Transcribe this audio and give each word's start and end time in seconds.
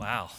Wow. 0.00 0.30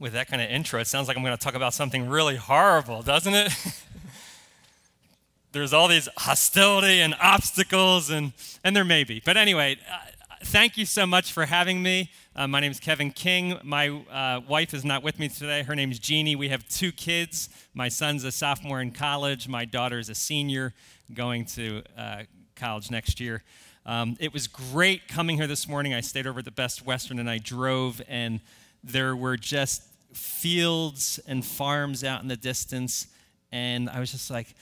With 0.00 0.14
that 0.14 0.26
kind 0.26 0.42
of 0.42 0.50
intro, 0.50 0.80
it 0.80 0.88
sounds 0.88 1.06
like 1.06 1.16
I'm 1.16 1.22
going 1.22 1.36
to 1.36 1.42
talk 1.42 1.54
about 1.54 1.72
something 1.72 2.08
really 2.08 2.34
horrible, 2.34 3.00
doesn't 3.02 3.32
it? 3.32 3.52
There's 5.52 5.72
all 5.72 5.86
these 5.86 6.08
hostility 6.16 7.00
and 7.00 7.14
obstacles, 7.22 8.10
and, 8.10 8.32
and 8.64 8.74
there 8.74 8.84
may 8.84 9.04
be. 9.04 9.22
But 9.24 9.36
anyway, 9.36 9.76
uh, 9.88 9.98
thank 10.46 10.76
you 10.76 10.84
so 10.84 11.06
much 11.06 11.30
for 11.30 11.46
having 11.46 11.80
me. 11.80 12.10
Uh, 12.34 12.48
my 12.48 12.58
name 12.58 12.72
is 12.72 12.80
Kevin 12.80 13.12
King. 13.12 13.56
My 13.62 13.90
uh, 13.90 14.40
wife 14.48 14.74
is 14.74 14.84
not 14.84 15.04
with 15.04 15.20
me 15.20 15.28
today. 15.28 15.62
Her 15.62 15.76
name 15.76 15.92
is 15.92 16.00
Jeannie. 16.00 16.34
We 16.34 16.48
have 16.48 16.68
two 16.68 16.90
kids. 16.90 17.50
My 17.74 17.88
son's 17.88 18.24
a 18.24 18.32
sophomore 18.32 18.80
in 18.80 18.90
college. 18.90 19.46
My 19.46 19.64
daughter 19.64 20.00
is 20.00 20.08
a 20.08 20.14
senior 20.16 20.74
going 21.14 21.44
to 21.44 21.84
uh, 21.96 22.22
college 22.56 22.90
next 22.90 23.20
year. 23.20 23.44
Um, 23.84 24.16
it 24.20 24.32
was 24.32 24.46
great 24.46 25.08
coming 25.08 25.36
here 25.36 25.48
this 25.48 25.66
morning. 25.66 25.92
I 25.92 26.00
stayed 26.00 26.26
over 26.26 26.38
at 26.38 26.44
the 26.44 26.52
Best 26.52 26.86
Western 26.86 27.18
and 27.18 27.28
I 27.28 27.38
drove, 27.38 28.00
and 28.06 28.40
there 28.82 29.14
were 29.14 29.36
just 29.36 29.82
fields 30.12 31.20
and 31.26 31.44
farms 31.44 32.04
out 32.04 32.22
in 32.22 32.28
the 32.28 32.36
distance. 32.36 33.06
And 33.50 33.88
I 33.88 34.00
was 34.00 34.12
just 34.12 34.30
like, 34.30 34.54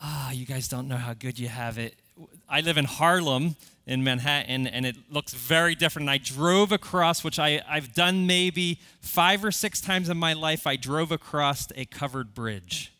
ah, 0.00 0.28
oh, 0.28 0.32
you 0.32 0.46
guys 0.46 0.68
don't 0.68 0.88
know 0.88 0.96
how 0.96 1.14
good 1.14 1.38
you 1.38 1.48
have 1.48 1.78
it. 1.78 1.94
I 2.48 2.60
live 2.60 2.78
in 2.78 2.84
Harlem 2.84 3.56
in 3.86 4.04
Manhattan, 4.04 4.66
and 4.66 4.84
it 4.84 4.96
looks 5.10 5.32
very 5.32 5.74
different. 5.74 6.04
And 6.04 6.10
I 6.10 6.18
drove 6.18 6.72
across, 6.72 7.24
which 7.24 7.38
I, 7.38 7.62
I've 7.66 7.94
done 7.94 8.26
maybe 8.26 8.80
five 9.00 9.44
or 9.44 9.50
six 9.50 9.80
times 9.80 10.08
in 10.08 10.18
my 10.18 10.34
life. 10.34 10.66
I 10.66 10.76
drove 10.76 11.10
across 11.10 11.68
a 11.74 11.86
covered 11.86 12.34
bridge, 12.34 12.92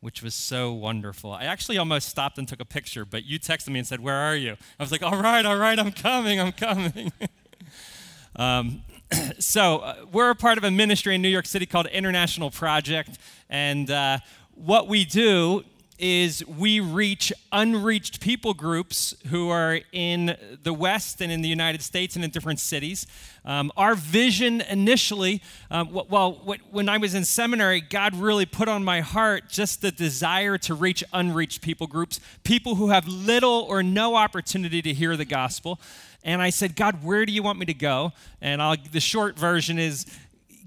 which 0.00 0.22
was 0.22 0.34
so 0.34 0.72
wonderful. 0.72 1.32
I 1.32 1.44
actually 1.44 1.78
almost 1.78 2.08
stopped 2.08 2.38
and 2.38 2.48
took 2.48 2.60
a 2.60 2.64
picture, 2.64 3.04
but 3.04 3.24
you 3.24 3.38
texted 3.38 3.68
me 3.68 3.78
and 3.78 3.86
said, 3.86 4.00
Where 4.00 4.16
are 4.16 4.34
you? 4.34 4.56
I 4.78 4.82
was 4.82 4.90
like, 4.90 5.02
All 5.02 5.16
right, 5.16 5.46
all 5.46 5.58
right, 5.58 5.78
I'm 5.78 5.92
coming, 5.92 6.40
I'm 6.40 6.52
coming. 6.52 7.12
um, 8.36 8.82
so 9.38 9.78
uh, 9.78 9.94
we're 10.12 10.30
a 10.30 10.34
part 10.34 10.58
of 10.58 10.64
a 10.64 10.70
ministry 10.70 11.14
in 11.14 11.22
New 11.22 11.28
York 11.28 11.46
City 11.46 11.66
called 11.66 11.86
International 11.86 12.50
Project, 12.50 13.18
and 13.48 13.90
uh, 13.90 14.18
what 14.54 14.88
we 14.88 15.04
do 15.04 15.64
is 15.98 16.46
we 16.46 16.80
reach 16.80 17.32
unreached 17.52 18.20
people 18.20 18.54
groups 18.54 19.14
who 19.28 19.48
are 19.48 19.80
in 19.92 20.36
the 20.62 20.72
West 20.72 21.20
and 21.20 21.32
in 21.32 21.42
the 21.42 21.48
United 21.48 21.82
States 21.82 22.16
and 22.16 22.24
in 22.24 22.30
different 22.30 22.60
cities. 22.60 23.06
Um, 23.44 23.72
our 23.76 23.94
vision 23.94 24.60
initially, 24.62 25.42
um, 25.70 25.92
well, 25.92 26.56
when 26.70 26.88
I 26.88 26.98
was 26.98 27.14
in 27.14 27.24
seminary, 27.24 27.80
God 27.80 28.14
really 28.14 28.46
put 28.46 28.68
on 28.68 28.84
my 28.84 29.00
heart 29.00 29.48
just 29.48 29.82
the 29.82 29.90
desire 29.90 30.58
to 30.58 30.74
reach 30.74 31.02
unreached 31.12 31.62
people 31.62 31.86
groups, 31.86 32.20
people 32.44 32.74
who 32.74 32.88
have 32.88 33.06
little 33.06 33.66
or 33.68 33.82
no 33.82 34.16
opportunity 34.16 34.82
to 34.82 34.92
hear 34.92 35.16
the 35.16 35.24
gospel. 35.24 35.80
And 36.24 36.42
I 36.42 36.50
said, 36.50 36.74
God, 36.74 37.04
where 37.04 37.24
do 37.24 37.32
you 37.32 37.42
want 37.42 37.58
me 37.58 37.66
to 37.66 37.74
go? 37.74 38.12
And 38.40 38.60
I'll, 38.60 38.76
the 38.90 39.00
short 39.00 39.38
version 39.38 39.78
is 39.78 40.06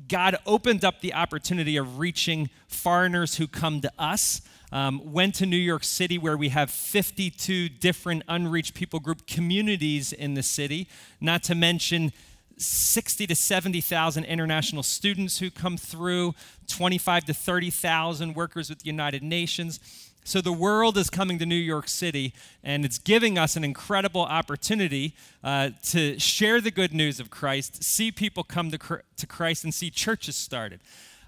God 0.08 0.38
opened 0.46 0.84
up 0.84 1.02
the 1.02 1.14
opportunity 1.14 1.78
of 1.78 2.00
reaching 2.00 2.50
foreigners 2.68 3.36
who 3.36 3.48
come 3.48 3.82
to 3.82 3.92
us. 3.98 4.42
Um, 4.72 5.02
went 5.12 5.36
to 5.36 5.45
New 5.45 5.58
York 5.58 5.84
City, 5.84 6.17
where 6.17 6.38
we 6.38 6.50
have 6.50 6.70
52 6.70 7.70
different 7.70 8.23
unreached 8.28 8.76
people 8.76 9.00
group 9.00 9.26
communities 9.26 10.14
in 10.14 10.36
the 10.36 10.44
city, 10.44 10.88
not 11.20 11.42
to 11.44 11.56
mention 11.56 12.14
60 12.58 13.26
to 13.28 13.36
70,000 13.36 14.26
international 14.26 14.84
students 14.84 15.39
who 15.39 15.50
come 15.50 15.78
through, 15.78 16.36
25 16.67 17.26
to 17.26 17.34
30,000 17.34 18.36
workers 18.36 18.70
with 18.70 18.80
the 18.80 18.86
United 18.86 19.23
Nations. 19.23 19.80
So 20.23 20.42
the 20.42 20.53
world 20.53 20.98
is 20.98 21.09
coming 21.09 21.39
to 21.39 21.45
New 21.45 21.56
York 21.56 21.88
City, 21.88 22.33
and 22.64 22.86
it's 22.86 23.00
giving 23.00 23.38
us 23.38 23.56
an 23.56 23.64
incredible 23.64 24.22
opportunity 24.22 25.16
uh, 25.44 25.72
to 25.86 26.20
share 26.20 26.61
the 26.61 26.70
good 26.70 26.94
news 26.94 27.20
of 27.20 27.30
Christ, 27.30 27.83
see 27.83 28.11
people 28.11 28.44
come 28.44 28.70
to, 28.72 28.78
to 28.78 29.28
Christ, 29.28 29.64
and 29.64 29.73
see 29.73 29.89
churches 29.89 30.36
started. 30.36 30.81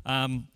Um, 0.05 0.49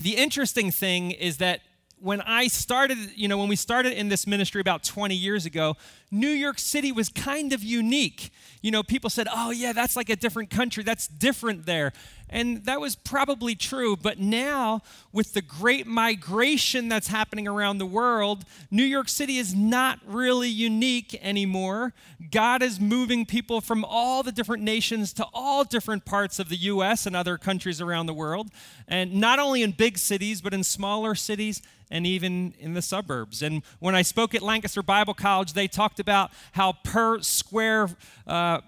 the 0.00 0.16
interesting 0.16 0.70
thing 0.70 1.10
is 1.10 1.38
that 1.38 1.60
when 2.02 2.20
I 2.22 2.48
started, 2.48 2.98
you 3.14 3.28
know, 3.28 3.38
when 3.38 3.48
we 3.48 3.54
started 3.54 3.92
in 3.92 4.08
this 4.08 4.26
ministry 4.26 4.60
about 4.60 4.82
20 4.82 5.14
years 5.14 5.46
ago, 5.46 5.76
New 6.14 6.28
York 6.28 6.58
City 6.58 6.92
was 6.92 7.08
kind 7.08 7.54
of 7.54 7.64
unique. 7.64 8.30
You 8.60 8.70
know, 8.70 8.82
people 8.82 9.08
said, 9.08 9.26
oh, 9.32 9.50
yeah, 9.50 9.72
that's 9.72 9.96
like 9.96 10.10
a 10.10 10.14
different 10.14 10.50
country. 10.50 10.84
That's 10.84 11.08
different 11.08 11.64
there. 11.64 11.92
And 12.28 12.64
that 12.66 12.80
was 12.80 12.96
probably 12.96 13.54
true. 13.54 13.96
But 13.96 14.18
now, 14.18 14.82
with 15.10 15.32
the 15.32 15.42
great 15.42 15.86
migration 15.86 16.88
that's 16.88 17.08
happening 17.08 17.48
around 17.48 17.78
the 17.78 17.86
world, 17.86 18.44
New 18.70 18.84
York 18.84 19.08
City 19.08 19.38
is 19.38 19.54
not 19.54 20.00
really 20.06 20.48
unique 20.48 21.18
anymore. 21.22 21.92
God 22.30 22.62
is 22.62 22.78
moving 22.78 23.26
people 23.26 23.60
from 23.60 23.84
all 23.84 24.22
the 24.22 24.32
different 24.32 24.62
nations 24.62 25.12
to 25.14 25.26
all 25.32 25.64
different 25.64 26.04
parts 26.04 26.38
of 26.38 26.50
the 26.50 26.56
U.S. 26.56 27.06
and 27.06 27.16
other 27.16 27.38
countries 27.38 27.80
around 27.80 28.06
the 28.06 28.14
world. 28.14 28.48
And 28.86 29.14
not 29.14 29.38
only 29.38 29.62
in 29.62 29.72
big 29.72 29.96
cities, 29.98 30.40
but 30.42 30.52
in 30.52 30.62
smaller 30.62 31.14
cities 31.14 31.62
and 31.90 32.06
even 32.06 32.54
in 32.58 32.72
the 32.72 32.80
suburbs. 32.80 33.42
And 33.42 33.62
when 33.78 33.94
I 33.94 34.00
spoke 34.00 34.34
at 34.34 34.40
Lancaster 34.40 34.82
Bible 34.82 35.12
College, 35.12 35.52
they 35.52 35.68
talked 35.68 36.00
about 36.02 36.30
how 36.52 36.74
per 36.84 37.22
square 37.22 37.88
uh, 38.26 38.60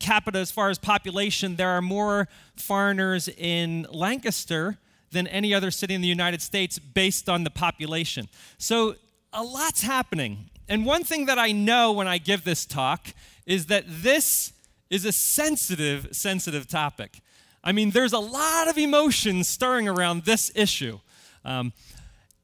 capita, 0.00 0.38
as 0.38 0.50
far 0.50 0.70
as 0.70 0.78
population, 0.78 1.54
there 1.54 1.70
are 1.70 1.82
more 1.82 2.26
foreigners 2.56 3.28
in 3.28 3.86
Lancaster 3.92 4.78
than 5.12 5.26
any 5.28 5.54
other 5.54 5.70
city 5.70 5.94
in 5.94 6.00
the 6.00 6.08
United 6.08 6.42
States 6.42 6.78
based 6.78 7.28
on 7.28 7.44
the 7.44 7.50
population. 7.50 8.28
So 8.58 8.96
a 9.32 9.42
lot's 9.42 9.82
happening. 9.82 10.50
And 10.68 10.84
one 10.84 11.04
thing 11.04 11.26
that 11.26 11.38
I 11.38 11.52
know 11.52 11.92
when 11.92 12.08
I 12.08 12.18
give 12.18 12.44
this 12.44 12.66
talk 12.66 13.14
is 13.46 13.66
that 13.66 13.84
this 13.86 14.52
is 14.90 15.04
a 15.04 15.12
sensitive, 15.12 16.08
sensitive 16.12 16.66
topic. 16.66 17.20
I 17.64 17.72
mean, 17.72 17.90
there's 17.90 18.12
a 18.12 18.18
lot 18.18 18.68
of 18.68 18.78
emotions 18.78 19.48
stirring 19.48 19.88
around 19.88 20.24
this 20.24 20.50
issue. 20.54 21.00
Um, 21.44 21.72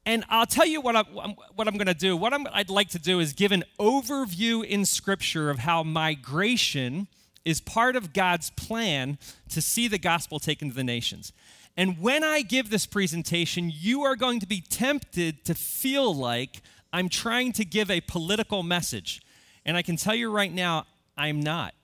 and 0.05 0.23
I'll 0.29 0.45
tell 0.45 0.65
you 0.65 0.81
what, 0.81 0.95
I, 0.95 1.01
what 1.55 1.67
I'm 1.67 1.75
going 1.75 1.87
to 1.87 1.93
do. 1.93 2.15
What 2.15 2.33
i 2.33 2.37
would 2.37 2.69
like 2.69 2.89
to 2.89 2.99
do 2.99 3.19
is 3.19 3.33
give 3.33 3.51
an 3.51 3.63
overview 3.79 4.63
in 4.63 4.85
Scripture 4.85 5.49
of 5.49 5.59
how 5.59 5.83
migration 5.83 7.07
is 7.43 7.61
part 7.61 7.95
of 7.95 8.13
God's 8.13 8.49
plan 8.51 9.17
to 9.49 9.61
see 9.61 9.87
the 9.87 9.99
gospel 9.99 10.39
taken 10.39 10.69
to 10.69 10.75
the 10.75 10.83
nations. 10.83 11.31
And 11.77 11.99
when 11.99 12.23
I 12.23 12.41
give 12.41 12.69
this 12.69 12.85
presentation, 12.85 13.71
you 13.73 14.01
are 14.01 14.15
going 14.15 14.39
to 14.39 14.47
be 14.47 14.61
tempted 14.61 15.45
to 15.45 15.53
feel 15.53 16.13
like 16.13 16.61
I'm 16.91 17.09
trying 17.09 17.51
to 17.53 17.65
give 17.65 17.91
a 17.91 18.01
political 18.01 18.63
message. 18.63 19.21
And 19.65 19.75
I 19.75 19.81
can 19.81 19.97
tell 19.97 20.15
you 20.15 20.31
right 20.31 20.51
now, 20.51 20.85
I'm 21.17 21.41
not. 21.41 21.74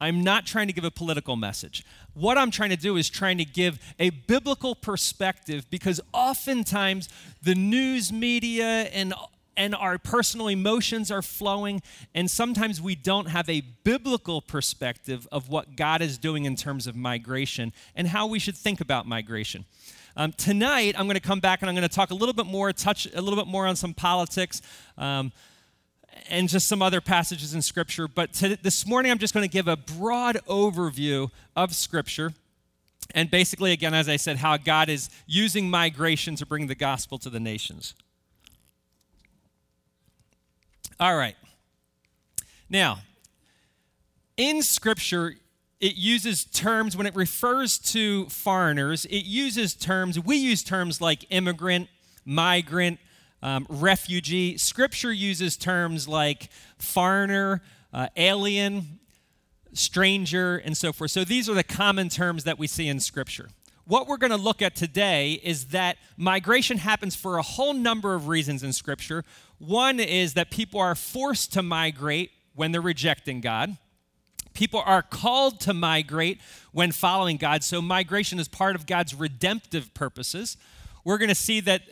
I'm 0.00 0.22
not 0.22 0.46
trying 0.46 0.66
to 0.66 0.72
give 0.72 0.84
a 0.84 0.90
political 0.90 1.36
message. 1.36 1.84
What 2.14 2.36
I'm 2.36 2.50
trying 2.50 2.70
to 2.70 2.76
do 2.76 2.96
is 2.96 3.08
trying 3.08 3.38
to 3.38 3.44
give 3.44 3.78
a 3.98 4.10
biblical 4.10 4.74
perspective 4.74 5.66
because 5.70 6.00
oftentimes 6.12 7.08
the 7.42 7.54
news 7.54 8.12
media 8.12 8.84
and 8.92 9.14
and 9.56 9.74
our 9.74 9.96
personal 9.96 10.48
emotions 10.48 11.10
are 11.10 11.22
flowing, 11.22 11.80
and 12.14 12.30
sometimes 12.30 12.80
we 12.80 12.94
don't 12.94 13.28
have 13.28 13.48
a 13.48 13.62
biblical 13.84 14.42
perspective 14.42 15.26
of 15.32 15.48
what 15.48 15.76
God 15.76 16.02
is 16.02 16.18
doing 16.18 16.44
in 16.44 16.56
terms 16.56 16.86
of 16.86 16.94
migration 16.94 17.72
and 17.94 18.08
how 18.08 18.26
we 18.26 18.38
should 18.38 18.56
think 18.56 18.82
about 18.82 19.06
migration. 19.06 19.64
Um, 20.18 20.32
tonight, 20.32 20.94
I'm 20.98 21.06
going 21.06 21.14
to 21.14 21.20
come 21.20 21.40
back 21.40 21.62
and 21.62 21.68
I'm 21.68 21.74
going 21.74 21.88
to 21.88 21.94
talk 21.94 22.10
a 22.10 22.14
little 22.14 22.34
bit 22.34 22.46
more, 22.46 22.72
touch 22.72 23.06
a 23.14 23.20
little 23.20 23.38
bit 23.38 23.50
more 23.50 23.66
on 23.66 23.76
some 23.76 23.94
politics. 23.94 24.62
Um, 24.96 25.32
and 26.28 26.48
just 26.48 26.68
some 26.68 26.82
other 26.82 27.00
passages 27.00 27.54
in 27.54 27.62
Scripture. 27.62 28.08
But 28.08 28.32
to, 28.34 28.56
this 28.56 28.86
morning, 28.86 29.12
I'm 29.12 29.18
just 29.18 29.34
going 29.34 29.48
to 29.48 29.52
give 29.52 29.68
a 29.68 29.76
broad 29.76 30.36
overview 30.46 31.30
of 31.54 31.74
Scripture. 31.74 32.32
And 33.14 33.30
basically, 33.30 33.72
again, 33.72 33.94
as 33.94 34.08
I 34.08 34.16
said, 34.16 34.38
how 34.38 34.56
God 34.56 34.88
is 34.88 35.10
using 35.26 35.70
migration 35.70 36.36
to 36.36 36.46
bring 36.46 36.66
the 36.66 36.74
gospel 36.74 37.18
to 37.18 37.30
the 37.30 37.40
nations. 37.40 37.94
All 40.98 41.16
right. 41.16 41.36
Now, 42.68 42.98
in 44.36 44.62
Scripture, 44.62 45.34
it 45.80 45.96
uses 45.96 46.44
terms, 46.44 46.96
when 46.96 47.06
it 47.06 47.14
refers 47.14 47.78
to 47.78 48.26
foreigners, 48.26 49.04
it 49.04 49.24
uses 49.24 49.74
terms, 49.74 50.18
we 50.18 50.36
use 50.36 50.62
terms 50.64 51.00
like 51.00 51.26
immigrant, 51.30 51.88
migrant, 52.24 52.98
um, 53.42 53.66
refugee. 53.68 54.56
Scripture 54.56 55.12
uses 55.12 55.56
terms 55.56 56.08
like 56.08 56.48
foreigner, 56.78 57.62
uh, 57.92 58.08
alien, 58.16 58.98
stranger, 59.72 60.56
and 60.56 60.76
so 60.76 60.92
forth. 60.92 61.10
So 61.10 61.24
these 61.24 61.48
are 61.48 61.54
the 61.54 61.64
common 61.64 62.08
terms 62.08 62.44
that 62.44 62.58
we 62.58 62.66
see 62.66 62.88
in 62.88 63.00
Scripture. 63.00 63.48
What 63.84 64.08
we're 64.08 64.16
going 64.16 64.32
to 64.32 64.36
look 64.36 64.62
at 64.62 64.74
today 64.74 65.40
is 65.44 65.66
that 65.66 65.96
migration 66.16 66.78
happens 66.78 67.14
for 67.14 67.38
a 67.38 67.42
whole 67.42 67.72
number 67.72 68.14
of 68.14 68.26
reasons 68.26 68.64
in 68.64 68.72
Scripture. 68.72 69.22
One 69.58 70.00
is 70.00 70.34
that 70.34 70.50
people 70.50 70.80
are 70.80 70.96
forced 70.96 71.52
to 71.52 71.62
migrate 71.62 72.32
when 72.54 72.72
they're 72.72 72.80
rejecting 72.80 73.40
God. 73.40 73.76
People 74.54 74.82
are 74.84 75.02
called 75.02 75.60
to 75.60 75.74
migrate 75.74 76.40
when 76.72 76.90
following 76.90 77.36
God. 77.36 77.62
So, 77.62 77.82
migration 77.82 78.40
is 78.40 78.48
part 78.48 78.74
of 78.74 78.86
God's 78.86 79.14
redemptive 79.14 79.92
purposes. 79.92 80.56
We're 81.04 81.18
going 81.18 81.28
to 81.28 81.34
see 81.34 81.60
that 81.60 81.82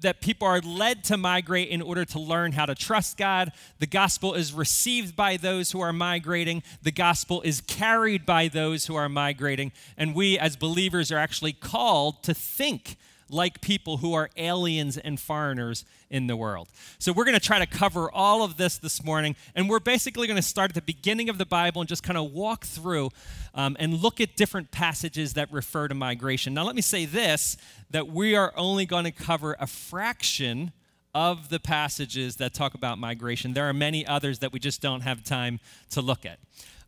that 0.00 0.20
people 0.20 0.46
are 0.46 0.60
led 0.60 1.04
to 1.04 1.16
migrate 1.16 1.68
in 1.68 1.82
order 1.82 2.04
to 2.04 2.18
learn 2.18 2.52
how 2.52 2.66
to 2.66 2.74
trust 2.74 3.16
God. 3.16 3.52
The 3.78 3.86
gospel 3.86 4.34
is 4.34 4.52
received 4.52 5.16
by 5.16 5.36
those 5.36 5.72
who 5.72 5.80
are 5.80 5.92
migrating. 5.92 6.62
The 6.82 6.92
gospel 6.92 7.42
is 7.42 7.60
carried 7.60 8.24
by 8.24 8.48
those 8.48 8.86
who 8.86 8.94
are 8.94 9.08
migrating. 9.08 9.72
And 9.96 10.14
we, 10.14 10.38
as 10.38 10.56
believers, 10.56 11.10
are 11.10 11.18
actually 11.18 11.52
called 11.52 12.22
to 12.24 12.34
think 12.34 12.96
like 13.30 13.60
people 13.60 13.98
who 13.98 14.14
are 14.14 14.30
aliens 14.36 14.96
and 14.96 15.18
foreigners 15.20 15.84
in 16.10 16.26
the 16.26 16.36
world. 16.36 16.68
So, 16.98 17.12
we're 17.12 17.24
going 17.24 17.38
to 17.38 17.44
try 17.44 17.58
to 17.58 17.66
cover 17.66 18.10
all 18.10 18.42
of 18.42 18.56
this 18.56 18.78
this 18.78 19.04
morning, 19.04 19.36
and 19.54 19.68
we're 19.68 19.80
basically 19.80 20.26
going 20.26 20.36
to 20.36 20.42
start 20.42 20.70
at 20.70 20.74
the 20.74 20.82
beginning 20.82 21.28
of 21.28 21.38
the 21.38 21.46
Bible 21.46 21.80
and 21.80 21.88
just 21.88 22.02
kind 22.02 22.18
of 22.18 22.32
walk 22.32 22.64
through 22.64 23.10
um, 23.54 23.76
and 23.78 23.94
look 24.00 24.20
at 24.20 24.36
different 24.36 24.70
passages 24.70 25.34
that 25.34 25.52
refer 25.52 25.88
to 25.88 25.94
migration. 25.94 26.54
Now, 26.54 26.64
let 26.64 26.76
me 26.76 26.82
say 26.82 27.04
this 27.04 27.56
that 27.90 28.08
we 28.08 28.34
are 28.36 28.52
only 28.56 28.86
going 28.86 29.04
to 29.04 29.12
cover 29.12 29.56
a 29.58 29.66
fraction 29.66 30.72
of 31.14 31.48
the 31.48 31.58
passages 31.58 32.36
that 32.36 32.54
talk 32.54 32.74
about 32.74 32.98
migration. 32.98 33.54
There 33.54 33.68
are 33.68 33.72
many 33.72 34.06
others 34.06 34.40
that 34.40 34.52
we 34.52 34.58
just 34.58 34.80
don't 34.80 35.00
have 35.00 35.24
time 35.24 35.58
to 35.90 36.00
look 36.00 36.26
at. 36.26 36.38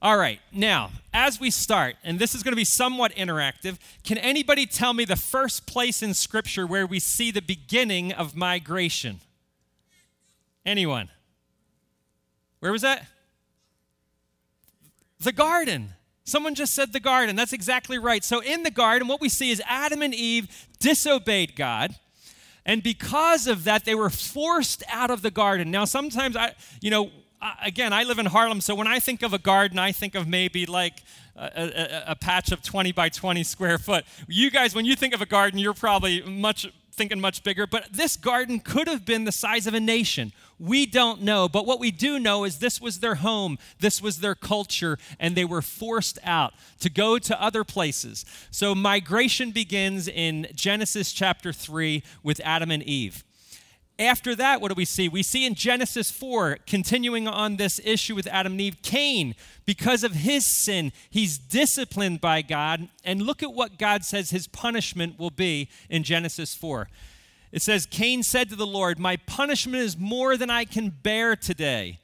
All 0.03 0.17
right, 0.17 0.41
now, 0.51 0.93
as 1.13 1.39
we 1.39 1.51
start, 1.51 1.97
and 2.03 2.19
this 2.19 2.35
is 2.35 2.43
going 2.43 2.53
to 2.53 2.57
be 2.57 2.65
somewhat 2.65 3.13
interactive, 3.17 3.77
can 4.03 4.17
anybody 4.17 4.65
tell 4.65 4.95
me 4.95 5.05
the 5.05 5.17
first 5.17 5.67
place 5.67 6.03
in 6.03 6.15
Scripture 6.15 6.67
where 6.67 6.87
we 6.87 6.99
see 6.99 7.31
the 7.31 7.43
beginning 7.43 8.11
of 8.13 8.35
migration? 8.35 9.21
Anyone? 10.65 11.11
Where 12.61 12.73
was 12.73 12.81
that? 12.81 13.07
The 15.21 15.33
garden. 15.33 15.91
Someone 16.25 16.55
just 16.55 16.73
said 16.73 16.95
the 16.95 17.01
garden. 17.01 17.37
That's 17.37 17.53
exactly 17.53 17.99
right. 17.99 18.25
So, 18.25 18.41
in 18.41 18.63
the 18.63 18.71
garden, 18.71 19.07
what 19.07 19.21
we 19.21 19.29
see 19.29 19.51
is 19.51 19.61
Adam 19.67 20.01
and 20.01 20.15
Eve 20.15 20.69
disobeyed 20.79 21.57
God. 21.57 21.95
And 22.65 22.83
because 22.83 23.47
of 23.47 23.65
that, 23.65 23.85
they 23.85 23.95
were 23.95 24.11
forced 24.11 24.83
out 24.89 25.11
of 25.11 25.21
the 25.21 25.31
garden. 25.31 25.71
Now, 25.71 25.85
sometimes 25.85 26.37
I, 26.37 26.55
you 26.81 26.91
know, 26.91 27.11
again, 27.63 27.93
I 27.93 28.05
live 28.05 28.19
in 28.19 28.27
Harlem, 28.27 28.61
so 28.61 28.75
when 28.75 28.87
I 28.87 28.99
think 28.99 29.23
of 29.23 29.33
a 29.33 29.39
garden, 29.39 29.79
I 29.79 29.93
think 29.93 30.15
of 30.15 30.29
maybe 30.29 30.67
like 30.67 31.03
a, 31.37 31.43
a, 31.45 32.03
a, 32.13 32.17
patch 32.17 32.53
of 32.53 32.63
20 32.63 32.93
by 32.93 33.09
20 33.09 33.43
square 33.45 33.79
foot. 33.79 34.05
You 34.29 34.51
guys, 34.51 34.75
when 34.75 34.85
you 34.85 34.95
think 34.95 35.15
of 35.15 35.23
a 35.23 35.27
garden, 35.27 35.59
you're 35.59 35.75
probably 35.75 36.23
much 36.23 36.67
thinking 36.93 37.21
much 37.21 37.43
bigger, 37.43 37.67
but 37.67 37.87
this 37.91 38.17
garden 38.17 38.61
could 38.61 38.87
have 38.87 39.07
been 39.07 39.25
the 39.25 39.33
size 39.33 39.67
of 39.67 39.73
a 39.73 39.81
nation. 39.81 40.33
We 40.59 40.85
don't 40.85 41.23
know, 41.23 41.49
but 41.49 41.65
what 41.65 41.81
we 41.81 41.91
do 41.91 42.19
know 42.19 42.45
is 42.45 42.59
this 42.59 42.79
was 42.79 43.01
their 43.01 43.15
home, 43.15 43.59
this 43.79 44.03
was 44.03 44.19
their 44.19 44.35
culture, 44.35 44.99
and 45.19 45.35
they 45.35 45.47
were 45.47 45.63
forced 45.63 46.19
out 46.23 46.53
to 46.81 46.91
go 46.91 47.19
to 47.19 47.43
other 47.43 47.65
places. 47.65 48.27
So 48.51 48.75
migration 48.75 49.51
begins 49.51 50.09
in 50.09 50.49
Genesis 50.55 51.13
chapter 51.13 51.55
3 51.55 52.03
with 52.23 52.41
Adam 52.45 52.71
and 52.71 52.83
Eve. 52.83 53.25
After 54.01 54.35
that, 54.37 54.63
what 54.63 54.69
do 54.69 54.75
we 54.75 54.87
see? 54.87 55.11
We 55.11 55.23
see 55.23 55.45
in 55.45 55.55
Genesis 55.55 56.11
4, 56.11 56.61
continuing 56.67 57.29
on 57.29 57.57
this 57.57 57.79
issue 57.85 58.15
with 58.15 58.27
Adam 58.29 58.53
and 58.53 58.61
Eve, 58.63 58.79
Cain, 58.81 59.35
because 59.67 60.03
of 60.03 60.13
his 60.13 60.47
sin, 60.47 60.93
he's 61.11 61.37
disciplined 61.37 62.23
by 62.23 62.41
God. 62.41 62.89
And 63.05 63.21
look 63.21 63.43
at 63.43 63.53
what 63.53 63.77
God 63.79 64.07
says 64.07 64.31
his 64.31 64.49
punishment 64.49 65.19
will 65.19 65.31
be 65.31 65.69
in 65.91 66.03
Genesis 66.03 66.55
4. 66.55 66.89
It 67.53 67.61
says, 67.61 67.85
Cain 67.85 68.23
said 68.23 68.49
to 68.49 68.57
the 68.57 68.67
Lord, 68.67 68.99
My 68.99 69.19
punishment 69.19 69.83
is 69.83 69.99
more 69.99 70.39
than 70.39 70.49
I 70.49 70.65
can 70.65 70.89
bear 70.89 71.37
today. 71.37 71.99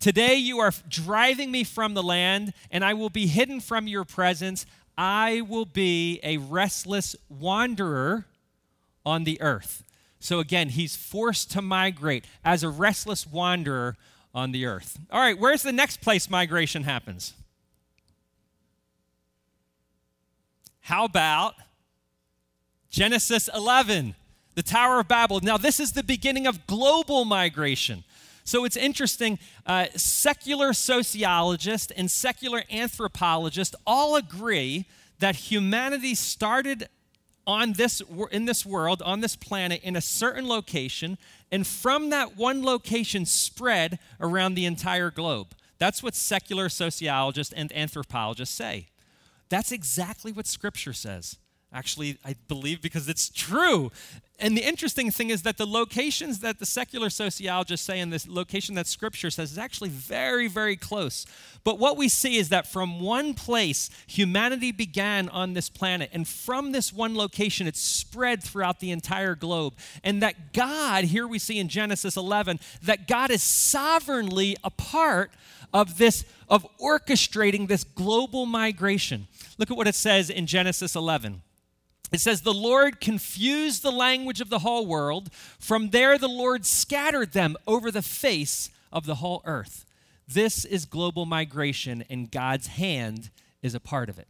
Today 0.00 0.36
you 0.36 0.58
are 0.58 0.72
driving 0.88 1.50
me 1.50 1.64
from 1.64 1.92
the 1.92 2.02
land, 2.02 2.54
and 2.70 2.82
I 2.82 2.94
will 2.94 3.10
be 3.10 3.26
hidden 3.26 3.60
from 3.60 3.86
your 3.86 4.06
presence. 4.06 4.64
I 4.96 5.42
will 5.42 5.66
be 5.66 6.18
a 6.22 6.38
restless 6.38 7.14
wanderer 7.28 8.24
on 9.04 9.24
the 9.24 9.38
earth. 9.42 9.82
So 10.18 10.40
again, 10.40 10.70
he's 10.70 10.96
forced 10.96 11.50
to 11.52 11.62
migrate 11.62 12.24
as 12.44 12.62
a 12.62 12.68
restless 12.68 13.26
wanderer 13.26 13.96
on 14.34 14.52
the 14.52 14.66
earth. 14.66 14.98
All 15.10 15.20
right, 15.20 15.38
where's 15.38 15.62
the 15.62 15.72
next 15.72 16.00
place 16.00 16.28
migration 16.28 16.82
happens? 16.82 17.32
How 20.80 21.04
about 21.04 21.54
Genesis 22.90 23.48
11, 23.52 24.14
the 24.54 24.62
Tower 24.62 25.00
of 25.00 25.08
Babel? 25.08 25.40
Now, 25.40 25.56
this 25.56 25.80
is 25.80 25.92
the 25.92 26.04
beginning 26.04 26.46
of 26.46 26.66
global 26.66 27.24
migration. 27.24 28.04
So 28.44 28.64
it's 28.64 28.76
interesting. 28.76 29.40
Uh, 29.66 29.86
secular 29.96 30.72
sociologists 30.72 31.90
and 31.96 32.08
secular 32.08 32.62
anthropologists 32.70 33.74
all 33.84 34.14
agree 34.14 34.86
that 35.18 35.34
humanity 35.34 36.14
started 36.14 36.88
on 37.46 37.74
this 37.74 38.02
in 38.32 38.44
this 38.44 38.66
world 38.66 39.00
on 39.02 39.20
this 39.20 39.36
planet 39.36 39.80
in 39.82 39.94
a 39.94 40.00
certain 40.00 40.48
location 40.48 41.16
and 41.52 41.66
from 41.66 42.10
that 42.10 42.36
one 42.36 42.64
location 42.64 43.24
spread 43.24 43.98
around 44.20 44.54
the 44.54 44.66
entire 44.66 45.10
globe. 45.10 45.54
That's 45.78 46.02
what 46.02 46.14
secular 46.14 46.68
sociologists 46.68 47.52
and 47.52 47.72
anthropologists 47.72 48.54
say. 48.54 48.88
That's 49.48 49.70
exactly 49.70 50.32
what 50.32 50.46
scripture 50.46 50.92
says 50.92 51.38
Actually, 51.72 52.18
I 52.24 52.36
believe 52.48 52.80
because 52.80 53.08
it's 53.08 53.28
true. 53.28 53.90
And 54.38 54.56
the 54.56 54.66
interesting 54.66 55.10
thing 55.10 55.30
is 55.30 55.42
that 55.42 55.56
the 55.56 55.66
locations 55.66 56.40
that 56.40 56.58
the 56.58 56.66
secular 56.66 57.08
sociologists 57.08 57.86
say 57.86 58.00
and 58.00 58.12
the 58.12 58.22
location 58.28 58.74
that 58.74 58.86
scripture 58.86 59.30
says 59.30 59.52
is 59.52 59.58
actually 59.58 59.88
very, 59.88 60.46
very 60.46 60.76
close. 60.76 61.24
But 61.64 61.78
what 61.78 61.96
we 61.96 62.08
see 62.08 62.36
is 62.36 62.50
that 62.50 62.66
from 62.66 63.00
one 63.00 63.32
place, 63.32 63.88
humanity 64.06 64.72
began 64.72 65.28
on 65.30 65.54
this 65.54 65.70
planet. 65.70 66.10
And 66.12 66.28
from 66.28 66.72
this 66.72 66.92
one 66.92 67.16
location, 67.16 67.66
it 67.66 67.76
spread 67.76 68.42
throughout 68.42 68.80
the 68.80 68.90
entire 68.90 69.34
globe. 69.34 69.74
And 70.04 70.22
that 70.22 70.52
God, 70.52 71.04
here 71.04 71.26
we 71.26 71.38
see 71.38 71.58
in 71.58 71.68
Genesis 71.68 72.16
11, 72.16 72.60
that 72.82 73.08
God 73.08 73.30
is 73.30 73.42
sovereignly 73.42 74.56
a 74.62 74.70
part 74.70 75.30
of 75.72 75.96
this, 75.96 76.24
of 76.48 76.66
orchestrating 76.78 77.68
this 77.68 77.84
global 77.84 78.44
migration. 78.44 79.28
Look 79.56 79.70
at 79.70 79.76
what 79.76 79.88
it 79.88 79.94
says 79.94 80.28
in 80.28 80.46
Genesis 80.46 80.94
11. 80.94 81.42
It 82.16 82.20
says, 82.20 82.40
The 82.40 82.54
Lord 82.54 82.98
confused 82.98 83.82
the 83.82 83.92
language 83.92 84.40
of 84.40 84.48
the 84.48 84.60
whole 84.60 84.86
world. 84.86 85.28
From 85.58 85.90
there, 85.90 86.16
the 86.16 86.28
Lord 86.28 86.64
scattered 86.64 87.32
them 87.32 87.58
over 87.66 87.90
the 87.90 88.00
face 88.00 88.70
of 88.90 89.04
the 89.04 89.16
whole 89.16 89.42
earth. 89.44 89.84
This 90.26 90.64
is 90.64 90.86
global 90.86 91.26
migration, 91.26 92.04
and 92.08 92.30
God's 92.30 92.68
hand 92.68 93.28
is 93.60 93.74
a 93.74 93.80
part 93.80 94.08
of 94.08 94.18
it. 94.18 94.28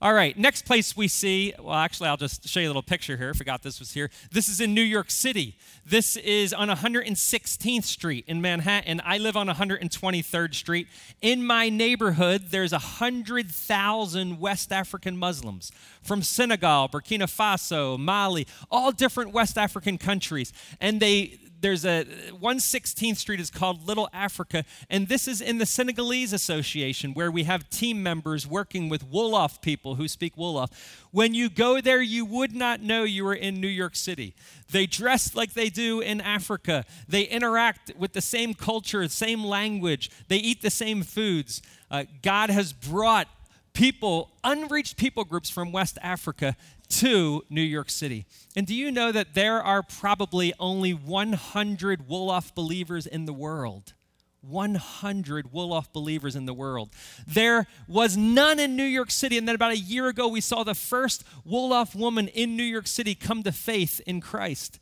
All 0.00 0.14
right, 0.14 0.38
next 0.38 0.64
place 0.64 0.96
we 0.96 1.08
see, 1.08 1.54
well, 1.58 1.74
actually, 1.74 2.08
I'll 2.08 2.16
just 2.16 2.48
show 2.48 2.60
you 2.60 2.66
a 2.66 2.70
little 2.70 2.82
picture 2.82 3.16
here. 3.16 3.34
Forgot 3.34 3.64
this 3.64 3.80
was 3.80 3.90
here. 3.90 4.10
This 4.30 4.48
is 4.48 4.60
in 4.60 4.72
New 4.72 4.80
York 4.80 5.10
City. 5.10 5.56
This 5.84 6.16
is 6.16 6.54
on 6.54 6.68
116th 6.68 7.82
Street 7.82 8.24
in 8.28 8.40
Manhattan. 8.40 9.02
I 9.04 9.18
live 9.18 9.36
on 9.36 9.48
123rd 9.48 10.54
Street. 10.54 10.86
In 11.20 11.44
my 11.44 11.68
neighborhood, 11.68 12.50
there's 12.50 12.70
100,000 12.70 14.38
West 14.38 14.70
African 14.70 15.16
Muslims 15.16 15.72
from 16.00 16.22
Senegal, 16.22 16.88
Burkina 16.88 17.24
Faso, 17.24 17.98
Mali, 17.98 18.46
all 18.70 18.92
different 18.92 19.32
West 19.32 19.58
African 19.58 19.98
countries. 19.98 20.52
And 20.80 21.00
they, 21.00 21.40
there's 21.60 21.84
a 21.84 22.04
116th 22.40 23.16
Street 23.16 23.40
is 23.40 23.50
called 23.50 23.86
Little 23.86 24.08
Africa, 24.12 24.64
and 24.88 25.08
this 25.08 25.26
is 25.26 25.40
in 25.40 25.58
the 25.58 25.66
Senegalese 25.66 26.32
Association 26.32 27.14
where 27.14 27.30
we 27.30 27.44
have 27.44 27.68
team 27.70 28.02
members 28.02 28.46
working 28.46 28.88
with 28.88 29.10
Wolof 29.10 29.60
people 29.60 29.96
who 29.96 30.08
speak 30.08 30.36
Wolof. 30.36 30.70
When 31.10 31.34
you 31.34 31.48
go 31.48 31.80
there, 31.80 32.02
you 32.02 32.24
would 32.24 32.54
not 32.54 32.80
know 32.80 33.04
you 33.04 33.24
were 33.24 33.34
in 33.34 33.60
New 33.60 33.68
York 33.68 33.96
City. 33.96 34.34
They 34.70 34.86
dress 34.86 35.34
like 35.34 35.54
they 35.54 35.70
do 35.70 36.00
in 36.00 36.20
Africa. 36.20 36.84
They 37.08 37.22
interact 37.22 37.92
with 37.98 38.12
the 38.12 38.20
same 38.20 38.54
culture, 38.54 39.06
same 39.08 39.44
language. 39.44 40.10
They 40.28 40.36
eat 40.36 40.62
the 40.62 40.70
same 40.70 41.02
foods. 41.02 41.62
Uh, 41.90 42.04
God 42.22 42.50
has 42.50 42.72
brought 42.72 43.28
people, 43.72 44.30
unreached 44.44 44.96
people 44.96 45.24
groups 45.24 45.48
from 45.48 45.72
West 45.72 45.98
Africa 46.02 46.56
to 46.88 47.44
New 47.50 47.62
York 47.62 47.90
City. 47.90 48.26
And 48.56 48.66
do 48.66 48.74
you 48.74 48.90
know 48.90 49.12
that 49.12 49.34
there 49.34 49.62
are 49.62 49.82
probably 49.82 50.52
only 50.58 50.92
100 50.92 52.08
Wolof 52.08 52.54
believers 52.54 53.06
in 53.06 53.26
the 53.26 53.32
world? 53.32 53.94
100 54.40 55.52
Wolof 55.52 55.92
believers 55.92 56.36
in 56.36 56.46
the 56.46 56.54
world. 56.54 56.90
There 57.26 57.66
was 57.86 58.16
none 58.16 58.58
in 58.58 58.76
New 58.76 58.84
York 58.84 59.10
City. 59.10 59.36
And 59.36 59.46
then 59.46 59.54
about 59.54 59.72
a 59.72 59.78
year 59.78 60.08
ago, 60.08 60.28
we 60.28 60.40
saw 60.40 60.64
the 60.64 60.74
first 60.74 61.24
Wolof 61.46 61.94
woman 61.94 62.28
in 62.28 62.56
New 62.56 62.62
York 62.62 62.86
City 62.86 63.14
come 63.14 63.42
to 63.42 63.52
faith 63.52 64.00
in 64.06 64.20
Christ. 64.20 64.78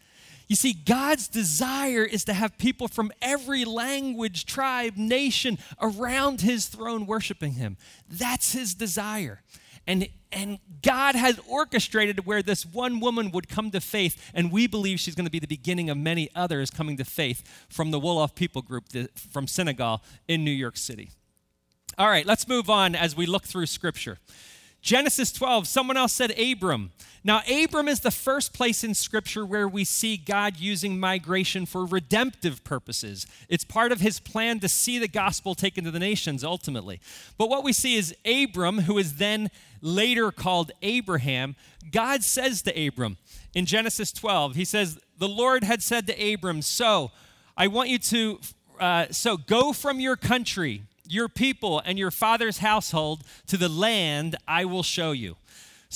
You 0.49 0.55
see, 0.55 0.73
God's 0.75 1.27
desire 1.27 2.05
is 2.05 2.25
to 2.27 2.33
have 2.33 2.57
people 2.57 2.87
from 2.87 3.11
every 3.21 3.65
language, 3.65 4.47
tribe, 4.47 4.97
nation 4.97 5.59
around 5.81 6.43
his 6.43 6.69
throne 6.69 7.07
worshiping 7.07 7.55
him. 7.55 7.77
That's 8.09 8.53
his 8.53 8.75
desire. 8.75 9.43
And, 9.89 10.09
and 10.37 10.59
God 10.83 11.15
has 11.15 11.41
orchestrated 11.49 12.27
where 12.27 12.43
this 12.43 12.67
one 12.67 13.01
woman 13.01 13.31
would 13.31 13.49
come 13.49 13.71
to 13.71 13.81
faith, 13.81 14.31
and 14.35 14.53
we 14.53 14.67
believe 14.67 15.01
she's 15.01 15.15
going 15.15 15.25
to 15.25 15.31
be 15.31 15.39
the 15.39 15.47
beginning 15.47 15.89
of 15.89 15.97
many 15.97 16.29
others 16.35 16.71
coming 16.71 16.99
to 16.99 17.05
faith 17.07 17.67
from 17.71 17.91
the 17.91 17.99
Wolof 17.99 18.35
people 18.35 18.61
group 18.61 18.85
from 19.17 19.47
Senegal 19.47 20.03
in 20.29 20.45
New 20.45 20.51
York 20.51 20.77
City. 20.77 21.11
All 21.97 22.11
right, 22.11 22.27
let's 22.27 22.47
move 22.47 22.69
on 22.69 22.95
as 22.95 23.17
we 23.17 23.25
look 23.25 23.45
through 23.45 23.65
Scripture. 23.65 24.19
Genesis 24.83 25.33
12, 25.33 25.67
someone 25.67 25.97
else 25.97 26.13
said 26.13 26.39
Abram. 26.39 26.93
Now, 27.25 27.41
Abram 27.51 27.89
is 27.89 28.01
the 28.01 28.13
first 28.13 28.53
place 28.53 28.85
in 28.85 28.95
Scripture 28.95 29.45
where 29.45 29.67
we 29.67 29.83
see 29.83 30.17
God 30.17 30.59
using 30.59 31.01
migration 31.01 31.67
for 31.67 31.85
redemptive 31.85 32.63
purposes. 32.63 33.27
It's 33.49 33.65
part 33.65 33.91
of 33.91 34.01
his 34.01 34.21
plan 34.21 34.61
to 34.61 34.69
see 34.69 35.01
the 35.01 35.09
gospel 35.09 35.57
taken 35.57 35.83
to 35.83 35.91
the 35.91 35.99
nations 35.99 36.45
ultimately. 36.45 37.01
But 37.37 37.49
what 37.49 37.65
we 37.65 37.73
see 37.73 37.97
is 37.97 38.15
Abram, 38.25 38.83
who 38.83 38.97
is 38.97 39.17
then 39.17 39.51
later 39.87 40.33
called 40.33 40.73
Abraham, 40.83 41.55
God 41.91 42.25
says 42.25 42.63
to 42.63 42.87
Abram 42.87 43.17
in 43.55 43.65
Genesis 43.65 44.13
12, 44.13 44.57
He 44.57 44.65
says, 44.65 44.99
The 45.19 45.29
Lord 45.29 45.65
had 45.65 45.83
said 45.83 46.07
to 46.09 46.35
Abram, 46.35 46.61
So 46.61 47.13
I 47.57 47.69
want 47.69 47.89
you 47.89 47.99
to, 47.99 48.41
uh, 48.81 49.07
so 49.11 49.37
go 49.37 49.73
from 49.73 50.01
your 50.01 50.17
country, 50.17 50.83
your 51.09 51.29
people, 51.29 51.81
and 51.85 51.99
your 51.99 52.11
father's 52.11 52.59
household 52.59 53.23
to 53.47 53.57
the 53.57 53.69
land 53.69 54.37
I 54.47 54.65
will 54.65 54.83
show 54.83 55.13
you. 55.13 55.37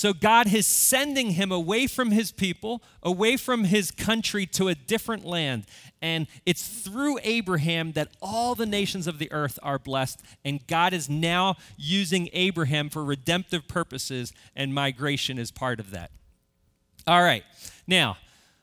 So 0.01 0.15
God 0.15 0.51
is 0.55 0.67
sending 0.67 1.33
him 1.33 1.53
away 1.53 1.87
from 1.87 2.11
his 2.11 2.33
people, 2.33 2.83
away 3.03 3.37
from 3.37 3.65
his 3.65 3.91
country 3.91 4.47
to 4.47 4.69
a 4.69 4.75
different 4.75 5.27
land. 5.27 5.67
And 6.01 6.27
it's 6.47 6.67
through 6.67 7.19
Abraham 7.23 7.93
that 7.93 8.09
all 8.23 8.55
the 8.55 8.65
nations 8.65 9.07
of 9.07 9.19
the 9.19 9.31
earth 9.31 9.59
are 9.63 9.79
blessed. 9.79 10.23
And 10.43 10.67
God 10.67 10.95
is 10.95 11.11
now 11.11 11.57
using 11.77 12.31
Abraham 12.33 12.89
for 12.89 13.05
redemptive 13.05 13.69
purposes, 13.69 14.33
and 14.57 14.73
migration 14.73 15.39
is 15.39 15.51
part 15.51 15.79
of 15.79 15.91
that. 15.91 16.11
All 17.07 17.21
right. 17.21 17.45
Now, 17.87 18.17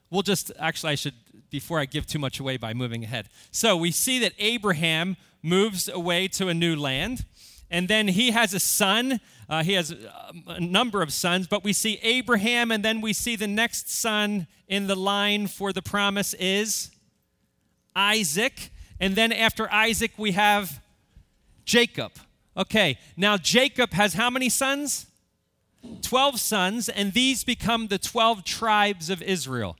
we'll 0.09 0.23
just, 0.23 0.51
actually, 0.57 0.93
I 0.93 0.95
should, 0.95 1.13
before 1.51 1.79
I 1.79 1.85
give 1.85 2.07
too 2.07 2.17
much 2.17 2.39
away 2.39 2.57
by 2.57 2.73
moving 2.73 3.03
ahead. 3.03 3.29
So 3.51 3.77
we 3.77 3.91
see 3.91 4.17
that 4.21 4.33
Abraham 4.39 5.17
moves 5.43 5.87
away 5.87 6.29
to 6.29 6.47
a 6.47 6.55
new 6.55 6.75
land. 6.75 7.25
And 7.69 7.87
then 7.87 8.07
he 8.07 8.31
has 8.31 8.55
a 8.55 8.59
son. 8.59 9.19
Uh, 9.49 9.63
he 9.63 9.73
has 9.73 9.95
a 10.47 10.59
number 10.59 11.01
of 11.01 11.13
sons, 11.13 11.47
but 11.47 11.63
we 11.63 11.71
see 11.71 11.99
Abraham, 12.03 12.71
and 12.71 12.83
then 12.83 12.99
we 12.99 13.13
see 13.13 13.35
the 13.35 13.47
next 13.47 13.89
son 13.89 14.47
in 14.67 14.87
the 14.87 14.95
line 14.95 15.47
for 15.47 15.71
the 15.71 15.81
promise 15.81 16.33
is 16.33 16.91
Isaac. 17.95 18.71
And 18.99 19.15
then 19.15 19.31
after 19.31 19.71
Isaac, 19.71 20.11
we 20.17 20.31
have 20.31 20.81
Jacob. 21.63 22.11
Okay, 22.57 22.97
now 23.15 23.37
Jacob 23.37 23.93
has 23.93 24.15
how 24.15 24.29
many 24.29 24.49
sons? 24.49 25.05
12 26.01 26.39
sons, 26.39 26.89
and 26.89 27.13
these 27.13 27.43
become 27.43 27.87
the 27.87 27.99
12 27.99 28.43
tribes 28.43 29.09
of 29.09 29.21
Israel. 29.21 29.77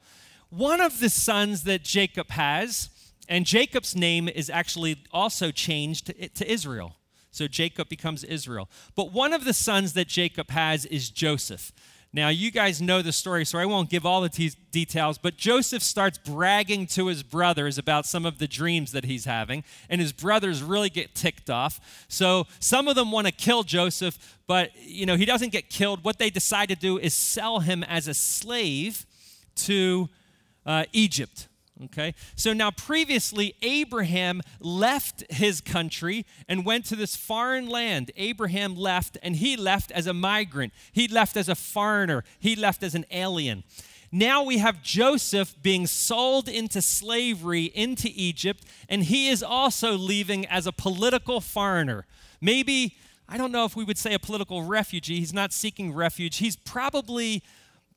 One 0.50 0.80
of 0.80 1.00
the 1.00 1.10
sons 1.10 1.64
that 1.64 1.84
Jacob 1.84 2.30
has, 2.30 2.90
and 3.28 3.46
Jacob's 3.46 3.96
name 3.96 4.30
is 4.30 4.50
actually 4.50 5.04
also 5.12 5.52
changed 5.52 6.14
to 6.36 6.50
Israel. 6.52 6.97
So 7.38 7.48
Jacob 7.48 7.88
becomes 7.88 8.24
Israel. 8.24 8.70
But 8.96 9.12
one 9.13 9.34
of 9.34 9.46
the 9.46 9.53
sons 9.53 9.94
that 9.94 10.08
Jacob 10.08 10.50
has 10.50 10.86
is 10.86 11.10
Joseph. 11.10 11.72
Now, 12.13 12.29
you 12.29 12.51
guys 12.51 12.82
know 12.82 13.01
the 13.01 13.12
story, 13.12 13.46
so 13.46 13.60
I 13.60 13.65
won't 13.65 13.89
give 13.89 14.06
all 14.06 14.22
the 14.22 14.29
te- 14.29 14.53
details, 14.72 15.17
but 15.17 15.38
Joseph 15.38 15.84
starts 15.84 16.17
bragging 16.17 16.88
to 16.88 17.08
his 17.08 17.22
brothers 17.22 17.77
about 17.77 18.06
some 18.06 18.25
of 18.25 18.39
the 18.39 18.48
dreams 18.48 18.91
that 18.94 19.03
he's 19.03 19.25
having, 19.25 19.63
and 19.89 20.00
his 20.00 20.13
brothers 20.13 20.63
really 20.63 20.89
get 20.89 21.13
ticked 21.13 21.50
off. 21.50 22.06
So 22.08 22.48
some 22.60 22.88
of 22.88 22.96
them 22.96 23.12
want 23.12 23.27
to 23.27 23.34
kill 23.34 23.63
Joseph, 23.63 24.38
but 24.48 24.72
you 24.82 25.06
know, 25.06 25.15
he 25.17 25.25
doesn't 25.25 25.51
get 25.51 25.70
killed. 25.70 26.03
What 26.03 26.17
they 26.17 26.29
decide 26.29 26.70
to 26.70 26.75
do 26.75 26.98
is 26.98 27.13
sell 27.13 27.60
him 27.60 27.84
as 27.84 28.08
a 28.08 28.13
slave 28.13 29.06
to 29.58 30.10
uh, 30.65 30.86
Egypt. 30.94 31.47
Okay? 31.86 32.16
So 32.36 32.54
now, 32.54 32.72
previously, 32.72 33.56
Abraham 33.62 34.42
left 34.60 35.24
his 35.32 35.62
country 35.62 36.26
and 36.48 36.66
went 36.66 36.86
to 36.86 36.96
this 36.96 37.16
foreign 37.16 37.68
land. 37.70 38.12
Abraham 38.18 38.76
left, 38.76 39.18
and 39.22 39.36
he 39.36 39.56
left 39.56 39.92
as 39.92 40.08
a 40.08 40.14
migrant. 40.14 40.74
He 40.92 41.08
left 41.08 41.38
as 41.38 41.50
a 41.50 41.56
foreigner. 41.56 42.24
He 42.40 42.56
left 42.56 42.84
as 42.84 42.96
an 42.96 43.06
alien. 43.12 43.64
Now 44.12 44.44
we 44.44 44.60
have 44.60 44.82
Joseph 44.82 45.56
being 45.62 45.86
sold 45.86 46.48
into 46.48 46.82
slavery 46.82 47.66
into 47.66 48.10
Egypt, 48.14 48.64
and 48.88 49.04
he 49.04 49.28
is 49.28 49.44
also 49.44 49.98
leaving 49.98 50.46
as 50.46 50.66
a 50.66 50.72
political 50.72 51.42
foreigner. 51.42 52.06
Maybe, 52.40 52.98
I 53.28 53.38
don't 53.38 53.52
know 53.52 53.66
if 53.66 53.76
we 53.76 53.84
would 53.84 53.98
say 53.98 54.14
a 54.14 54.20
political 54.20 54.64
refugee. 54.64 55.20
He's 55.20 55.34
not 55.34 55.52
seeking 55.52 55.94
refuge. 55.94 56.38
He's 56.38 56.56
probably 56.56 57.44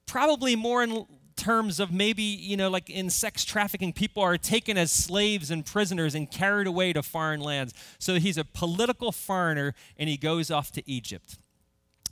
probably 0.07 0.57
more 0.57 0.83
in 0.83 1.07
terms 1.41 1.81
of 1.81 1.91
maybe, 1.91 2.23
you 2.23 2.57
know, 2.57 2.69
like 2.69 2.91
in 2.91 3.09
sex 3.09 3.45
trafficking, 3.45 3.93
people 3.93 4.23
are 4.23 4.37
taken 4.37 4.77
as 4.77 4.93
slaves 4.93 5.51
and 5.51 5.65
prisoners 5.65 6.15
and 6.15 6.31
carried 6.31 6.67
away 6.67 6.93
to 6.93 7.03
foreign 7.03 7.41
lands. 7.41 7.73
So 7.99 8.17
he's 8.17 8.37
a 8.37 8.45
political 8.45 9.11
foreigner 9.11 9.75
and 9.97 10.09
he 10.09 10.17
goes 10.17 10.51
off 10.51 10.71
to 10.73 10.89
Egypt. 10.89 11.39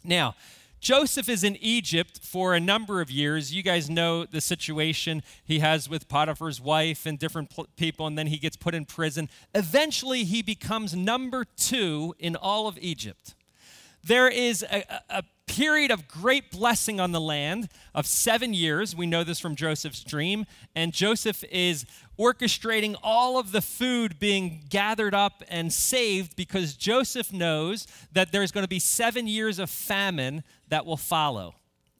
Now, 0.03 0.35
Joseph 0.81 1.29
is 1.29 1.43
in 1.45 1.57
Egypt 1.57 2.21
for 2.23 2.55
a 2.55 2.61
number 2.61 3.01
of 3.01 3.11
years. 3.11 3.53
You 3.53 3.63
guys 3.63 3.91
know 3.91 4.25
the 4.25 4.41
situation 4.41 5.23
he 5.45 5.59
has 5.59 5.89
with 5.89 6.09
Potiphar's 6.09 6.61
wife 6.61 7.05
and 7.05 7.19
different 7.19 7.53
people, 7.77 8.07
and 8.07 8.17
then 8.17 8.29
he 8.29 8.39
gets 8.39 8.57
put 8.57 8.75
in 8.77 8.85
prison. 8.85 9.29
Eventually, 9.55 10.23
he 10.23 10.41
becomes 10.41 10.95
number 10.95 11.45
two 11.45 12.15
in 12.21 12.37
all 12.37 12.69
of 12.69 12.79
Egypt. 12.81 13.35
There 14.09 14.29
is 14.29 14.65
a, 14.71 14.85
a, 15.11 15.23
period 15.47 15.91
of 15.91 16.07
great 16.07 16.51
blessing 16.51 17.01
on 17.01 17.11
the 17.13 17.21
land 17.21 17.69
of 17.95 18.07
seven 18.07 18.55
years. 18.55 18.95
We 18.95 19.07
know 19.07 19.25
this 19.25 19.41
from 19.41 19.57
Joseph's 19.57 20.05
dream. 20.05 20.45
And 20.77 20.93
Joseph 20.93 21.43
is 21.51 21.85
orchestrating 22.19 22.95
all 23.03 23.39
of 23.39 23.51
the 23.51 23.63
food 23.63 24.19
being 24.19 24.65
gathered 24.69 25.15
up 25.15 25.43
and 25.49 25.73
saved 25.73 26.37
because 26.37 26.75
Joseph 26.75 27.33
knows 27.33 27.87
that 28.13 28.31
there's 28.31 28.53
going 28.53 28.65
to 28.65 28.69
be 28.69 28.79
seven 28.79 29.27
years 29.27 29.59
of 29.59 29.69
famine 29.69 30.45
that 30.69 30.87
will 30.87 30.99
follow. 30.99 31.55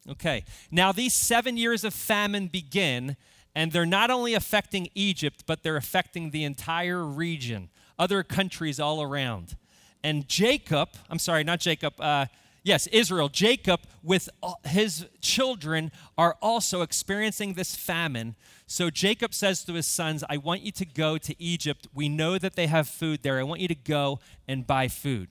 Okay, 0.07 0.45
now 0.71 0.91
these 0.91 1.13
seven 1.13 1.57
years 1.57 1.83
of 1.83 1.93
famine 1.93 2.47
begin, 2.47 3.17
and 3.53 3.71
they're 3.71 3.85
not 3.85 4.09
only 4.09 4.33
affecting 4.35 4.87
Egypt, 4.95 5.43
but 5.45 5.63
they're 5.63 5.75
affecting 5.75 6.31
the 6.31 6.43
entire 6.43 7.03
region, 7.03 7.69
other 7.97 8.23
countries 8.23 8.79
all 8.79 9.01
around. 9.01 9.57
And 10.03 10.27
Jacob, 10.27 10.89
I'm 11.09 11.19
sorry, 11.19 11.43
not 11.43 11.59
Jacob, 11.59 11.99
uh, 11.99 12.27
yes, 12.63 12.87
Israel, 12.87 13.29
Jacob 13.29 13.81
with 14.03 14.29
his 14.65 15.05
children 15.21 15.91
are 16.17 16.37
also 16.41 16.81
experiencing 16.81 17.53
this 17.53 17.75
famine. 17.75 18.35
So 18.65 18.89
Jacob 18.89 19.33
says 19.33 19.63
to 19.65 19.73
his 19.73 19.85
sons, 19.85 20.23
I 20.29 20.37
want 20.37 20.61
you 20.61 20.71
to 20.73 20.85
go 20.85 21.17
to 21.17 21.41
Egypt. 21.41 21.87
We 21.93 22.07
know 22.07 22.37
that 22.37 22.55
they 22.55 22.67
have 22.67 22.87
food 22.87 23.23
there. 23.23 23.39
I 23.39 23.43
want 23.43 23.61
you 23.61 23.67
to 23.67 23.75
go 23.75 24.19
and 24.47 24.65
buy 24.65 24.87
food. 24.87 25.29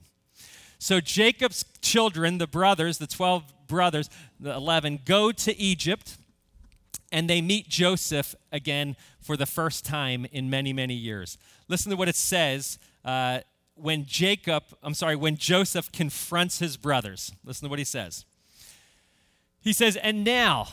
So 0.77 1.01
Jacob's 1.01 1.65
children, 1.81 2.37
the 2.37 2.47
brothers, 2.47 2.99
the 2.99 3.07
12 3.07 3.67
brothers, 3.67 4.09
the 4.39 4.53
11, 4.53 5.01
go 5.05 5.31
to 5.31 5.57
Egypt 5.59 6.17
and 7.11 7.29
they 7.29 7.41
meet 7.41 7.67
Joseph 7.67 8.35
again 8.51 8.95
for 9.19 9.35
the 9.35 9.45
first 9.45 9.83
time 9.85 10.25
in 10.31 10.49
many, 10.49 10.73
many 10.73 10.93
years. 10.93 11.37
Listen 11.67 11.89
to 11.89 11.95
what 11.95 12.07
it 12.07 12.15
says. 12.15 12.77
Uh, 13.03 13.39
when 13.81 14.05
Jacob, 14.05 14.63
I'm 14.83 14.93
sorry, 14.93 15.15
when 15.15 15.37
Joseph 15.37 15.91
confronts 15.91 16.59
his 16.59 16.77
brothers. 16.77 17.31
Listen 17.43 17.67
to 17.67 17.69
what 17.69 17.79
he 17.79 17.85
says. 17.85 18.25
He 19.61 19.73
says, 19.73 19.95
And 19.97 20.23
now, 20.23 20.67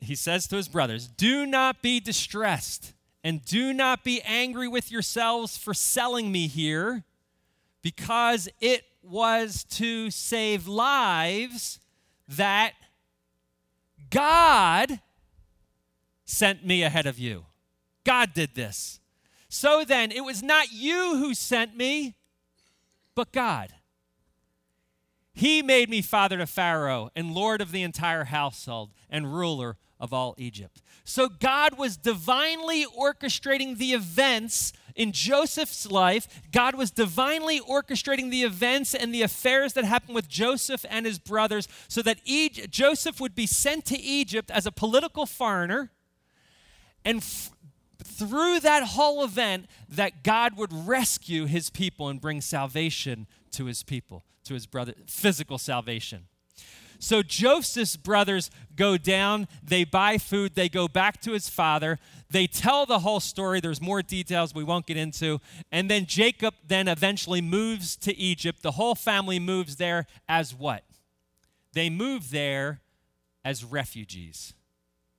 he 0.00 0.14
says 0.14 0.46
to 0.48 0.56
his 0.56 0.68
brothers, 0.68 1.06
do 1.06 1.46
not 1.46 1.82
be 1.82 2.00
distressed 2.00 2.92
and 3.22 3.44
do 3.44 3.72
not 3.72 4.02
be 4.02 4.22
angry 4.22 4.68
with 4.68 4.90
yourselves 4.90 5.56
for 5.56 5.74
selling 5.74 6.32
me 6.32 6.46
here, 6.46 7.04
because 7.82 8.48
it 8.60 8.84
was 9.02 9.64
to 9.64 10.10
save 10.10 10.66
lives 10.66 11.80
that 12.28 12.72
God 14.10 15.00
sent 16.24 16.64
me 16.64 16.82
ahead 16.82 17.06
of 17.06 17.18
you. 17.18 17.44
God 18.04 18.32
did 18.34 18.54
this. 18.54 19.00
So 19.48 19.84
then, 19.84 20.12
it 20.12 20.24
was 20.24 20.42
not 20.42 20.72
you 20.72 21.16
who 21.16 21.34
sent 21.34 21.76
me, 21.76 22.14
but 23.20 23.32
God. 23.32 23.74
He 25.34 25.60
made 25.60 25.90
me 25.90 26.00
father 26.00 26.38
to 26.38 26.46
Pharaoh 26.46 27.10
and 27.14 27.34
lord 27.34 27.60
of 27.60 27.70
the 27.70 27.82
entire 27.82 28.24
household 28.24 28.92
and 29.10 29.34
ruler 29.34 29.76
of 29.98 30.14
all 30.14 30.34
Egypt. 30.38 30.80
So 31.04 31.28
God 31.28 31.76
was 31.76 31.98
divinely 31.98 32.86
orchestrating 32.86 33.76
the 33.76 33.92
events 33.92 34.72
in 34.96 35.12
Joseph's 35.12 35.90
life. 35.90 36.28
God 36.50 36.76
was 36.76 36.90
divinely 36.90 37.60
orchestrating 37.60 38.30
the 38.30 38.40
events 38.42 38.94
and 38.94 39.14
the 39.14 39.20
affairs 39.20 39.74
that 39.74 39.84
happened 39.84 40.14
with 40.14 40.26
Joseph 40.26 40.86
and 40.88 41.04
his 41.04 41.18
brothers 41.18 41.68
so 41.88 42.00
that 42.00 42.24
Joseph 42.70 43.20
would 43.20 43.34
be 43.34 43.46
sent 43.46 43.84
to 43.84 44.00
Egypt 44.00 44.50
as 44.50 44.64
a 44.64 44.72
political 44.72 45.26
foreigner 45.26 45.90
and 47.04 47.18
f- 47.18 47.50
through 48.20 48.60
that 48.60 48.82
whole 48.82 49.24
event 49.24 49.66
that 49.88 50.22
God 50.22 50.56
would 50.56 50.72
rescue 50.72 51.46
his 51.46 51.70
people 51.70 52.08
and 52.08 52.20
bring 52.20 52.42
salvation 52.42 53.26
to 53.52 53.64
his 53.64 53.82
people, 53.82 54.24
to 54.44 54.54
his 54.54 54.66
brother, 54.66 54.92
physical 55.06 55.56
salvation. 55.56 56.26
So 56.98 57.22
Joseph's 57.22 57.96
brothers 57.96 58.50
go 58.76 58.98
down, 58.98 59.48
they 59.62 59.84
buy 59.84 60.18
food, 60.18 60.54
they 60.54 60.68
go 60.68 60.86
back 60.86 61.22
to 61.22 61.32
his 61.32 61.48
father, 61.48 61.98
they 62.28 62.46
tell 62.46 62.84
the 62.84 62.98
whole 62.98 63.20
story. 63.20 63.60
There's 63.60 63.80
more 63.80 64.02
details 64.02 64.54
we 64.54 64.64
won't 64.64 64.86
get 64.86 64.98
into. 64.98 65.40
And 65.72 65.90
then 65.90 66.04
Jacob 66.04 66.54
then 66.66 66.88
eventually 66.88 67.40
moves 67.40 67.96
to 67.96 68.14
Egypt. 68.16 68.62
The 68.62 68.72
whole 68.72 68.94
family 68.94 69.38
moves 69.38 69.76
there 69.76 70.06
as 70.28 70.54
what? 70.54 70.84
They 71.72 71.88
move 71.88 72.30
there 72.30 72.82
as 73.44 73.64
refugees. 73.64 74.52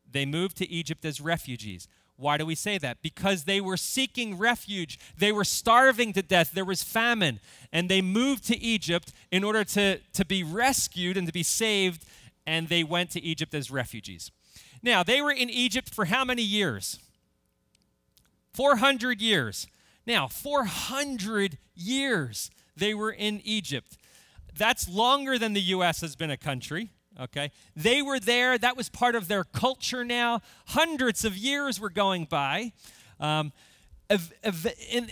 They 0.09 0.25
move 0.25 0.53
to 0.55 0.69
Egypt 0.69 1.03
as 1.03 1.19
refugees. 1.19 1.87
Why 2.21 2.37
do 2.37 2.45
we 2.45 2.55
say 2.55 2.77
that? 2.77 3.01
Because 3.01 3.45
they 3.45 3.59
were 3.59 3.77
seeking 3.77 4.37
refuge. 4.37 4.99
They 5.17 5.31
were 5.31 5.43
starving 5.43 6.13
to 6.13 6.21
death. 6.21 6.51
There 6.51 6.63
was 6.63 6.83
famine. 6.83 7.39
And 7.73 7.89
they 7.89 8.01
moved 8.01 8.45
to 8.47 8.61
Egypt 8.61 9.11
in 9.31 9.43
order 9.43 9.63
to, 9.63 9.99
to 10.13 10.25
be 10.25 10.43
rescued 10.43 11.17
and 11.17 11.25
to 11.25 11.33
be 11.33 11.43
saved. 11.43 12.05
And 12.45 12.69
they 12.69 12.83
went 12.83 13.09
to 13.11 13.21
Egypt 13.21 13.53
as 13.53 13.71
refugees. 13.71 14.31
Now, 14.83 15.03
they 15.03 15.21
were 15.21 15.31
in 15.31 15.49
Egypt 15.49 15.93
for 15.93 16.05
how 16.05 16.23
many 16.23 16.43
years? 16.43 16.99
400 18.53 19.19
years. 19.19 19.67
Now, 20.05 20.27
400 20.27 21.57
years 21.75 22.51
they 22.75 22.93
were 22.93 23.11
in 23.11 23.41
Egypt. 23.43 23.97
That's 24.57 24.87
longer 24.87 25.37
than 25.39 25.53
the 25.53 25.61
U.S. 25.61 26.01
has 26.01 26.15
been 26.15 26.31
a 26.31 26.37
country 26.37 26.91
okay? 27.19 27.51
They 27.75 28.01
were 28.01 28.19
there. 28.19 28.57
That 28.57 28.77
was 28.77 28.89
part 28.89 29.15
of 29.15 29.27
their 29.27 29.43
culture 29.43 30.03
now. 30.03 30.41
Hundreds 30.67 31.25
of 31.25 31.37
years 31.37 31.79
were 31.79 31.89
going 31.89 32.25
by. 32.25 32.73
Um, 33.19 33.51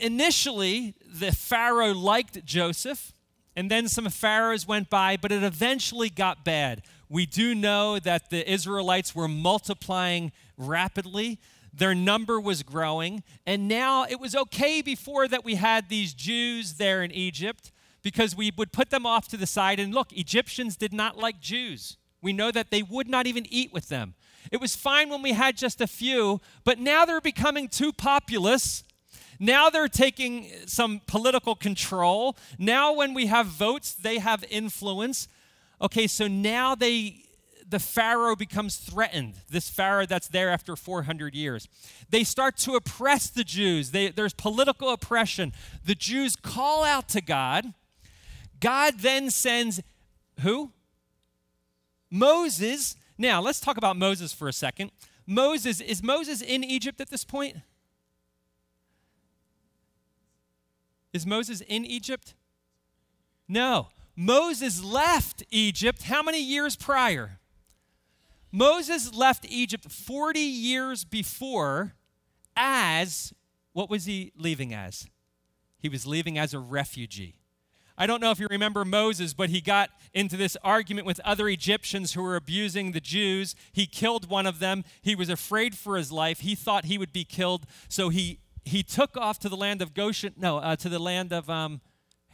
initially, 0.01 0.96
the 1.06 1.32
Pharaoh 1.32 1.94
liked 1.94 2.44
Joseph, 2.46 3.13
and 3.56 3.70
then 3.70 3.88
some 3.88 4.10
pharaohs 4.10 4.68
went 4.68 4.89
by, 4.89 5.18
but 5.18 5.32
it 5.32 5.44
eventually 5.44 6.10
got 6.10 6.44
bad. 6.44 6.82
We 7.10 7.25
do 7.25 7.56
know 7.56 8.00
that 8.00 8.29
the 8.29 8.50
Israelites 8.50 9.15
were 9.15 9.27
multiplying 9.27 10.32
rapidly. 10.58 11.39
Their 11.74 11.96
number 11.96 12.39
was 12.39 12.63
growing, 12.63 13.24
and 13.46 13.68
now 13.68 14.06
it 14.06 14.20
was 14.20 14.36
okay 14.36 14.82
before 14.82 15.27
that 15.27 15.46
we 15.46 15.56
had 15.56 15.89
these 15.89 16.13
Jews 16.13 16.74
there 16.74 17.03
in 17.03 17.12
Egypt 17.12 17.72
because 18.01 18.36
we 18.36 18.51
would 18.58 18.72
put 18.72 18.89
them 18.89 19.06
off 19.06 19.27
to 19.29 19.38
the 19.38 19.48
side. 19.48 19.79
And 19.79 19.94
look, 19.94 20.12
Egyptians 20.13 20.77
did 20.77 20.94
not 20.94 21.18
like 21.18 21.39
Jews. 21.39 21.98
We 22.22 22.34
know 22.34 22.51
that 22.51 22.72
they 22.72 22.84
would 22.84 23.10
not 23.10 23.27
even 23.27 23.46
eat 23.50 23.72
with 23.74 23.89
them. 23.89 24.15
It 24.51 24.60
was 24.60 24.75
fine 24.75 25.10
when 25.10 25.22
we 25.22 25.34
had 25.34 25.58
just 25.58 25.82
a 25.82 25.88
few, 25.88 26.41
but 26.63 26.79
now 26.79 27.06
they're 27.06 27.22
becoming 27.22 27.68
too 27.68 27.94
populous. 27.94 28.84
Now 29.39 29.70
they're 29.70 29.88
taking 29.88 30.50
some 30.65 31.01
political 31.08 31.56
control. 31.56 32.36
Now, 32.58 32.94
when 32.94 33.13
we 33.13 33.27
have 33.27 33.48
votes, 33.48 33.94
they 33.94 34.20
have 34.20 34.44
influence. 34.50 35.27
Okay, 35.82 36.08
so 36.08 36.27
now 36.27 36.75
they 36.75 37.24
the 37.70 37.79
Pharaoh 37.79 38.36
becomes 38.36 38.77
threatened, 38.77 39.36
this 39.48 39.70
Pharaoh 39.70 40.08
that's 40.08 40.27
there 40.27 40.50
after 40.50 40.75
400 40.75 41.36
years. 41.36 41.68
They 42.10 42.24
start 42.24 42.58
to 42.58 42.74
oppress 42.74 43.29
the 43.29 43.44
Jews. 43.44 43.91
They, 43.91 44.08
there's 44.10 44.34
political 44.34 44.89
oppression. 44.89 45.53
The 45.86 45.94
Jews 45.94 46.36
call 46.36 46.84
out 46.84 47.08
to 47.10 47.22
God. 47.22 47.75
God 48.60 49.00
then 49.00 49.30
sends 49.30 49.82
who? 50.42 50.72
Moses. 52.10 52.96
Now, 53.18 53.42
let's 53.42 53.60
talk 53.60 53.78
about 53.78 53.98
Moses 53.98 54.34
for 54.34 54.48
a 54.48 54.54
second. 54.54 54.92
Moses, 55.25 55.82
is 55.82 56.01
Moses 56.01 56.42
in 56.42 56.63
Egypt 56.63 57.00
at 57.01 57.10
this 57.10 57.24
point? 57.24 57.58
Is 61.13 61.25
Moses 61.25 61.62
in 61.62 61.86
Egypt? 61.86 62.36
No. 63.48 63.89
Moses 64.16 64.84
left 64.84 65.44
Egypt 65.50 66.04
how 66.04 66.22
many 66.22 66.42
years 66.42 66.75
prior? 66.75 67.39
Moses 68.51 69.13
left 69.13 69.46
Egypt 69.50 69.92
40 69.92 70.39
years 70.39 71.06
before 71.06 71.94
as, 72.56 73.34
what 73.74 73.89
was 73.89 74.06
he 74.06 74.32
leaving 74.36 74.74
as? 74.74 75.08
He 75.80 75.89
was 75.89 76.06
leaving 76.06 76.38
as 76.38 76.54
a 76.54 76.60
refugee. 76.60 77.38
I 78.01 78.08
don't 78.08 78.22
know 78.22 78.32
if 78.32 78.39
you 78.39 78.48
remember 78.50 78.86
Moses, 78.86 79.34
but 79.34 79.50
he 79.50 79.60
got 79.60 79.89
into 80.13 80.38
this 80.38 80.56
argument 80.63 81.06
with 81.06 81.20
other 81.25 81.50
Egyptians 81.50 82.13
who 82.13 82.24
were 82.24 82.38
abusing 82.38 82.94
the 82.94 83.01
Jews. 83.01 83.56
He 83.74 83.86
killed 83.86 84.29
one 84.29 84.48
of 84.48 84.60
them. 84.60 84.86
He 85.01 85.15
was 85.15 85.27
afraid 85.27 85.75
for 85.75 85.98
his 85.98 86.10
life. 86.10 86.39
He 86.39 86.56
thought 86.56 86.86
he 86.86 86.98
would 86.98 87.12
be 87.12 87.25
killed, 87.25 87.65
so 87.89 88.08
he 88.08 88.39
he 88.63 88.84
took 88.84 89.18
off 89.18 89.38
to 89.39 89.50
the 89.50 89.58
land 89.58 89.82
of 89.82 89.94
Goshen. 89.94 90.34
No, 90.38 90.60
uh, 90.60 90.77
to 90.77 90.88
the 90.88 91.00
land 91.00 91.34
of 91.34 91.50
um, 91.50 91.82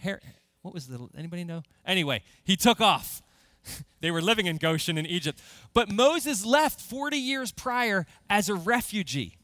Her- 0.03 0.21
what 0.61 0.73
was 0.73 0.85
the 0.85 1.07
anybody 1.17 1.43
know? 1.43 1.63
Anyway, 1.83 2.21
he 2.43 2.55
took 2.55 2.79
off. 2.79 3.23
they 4.01 4.11
were 4.11 4.21
living 4.21 4.45
in 4.45 4.57
Goshen 4.57 4.99
in 4.99 5.07
Egypt, 5.07 5.41
but 5.73 5.91
Moses 5.91 6.45
left 6.45 6.79
40 6.79 7.17
years 7.17 7.51
prior 7.51 8.05
as 8.29 8.49
a 8.49 8.55
refugee. 8.55 9.37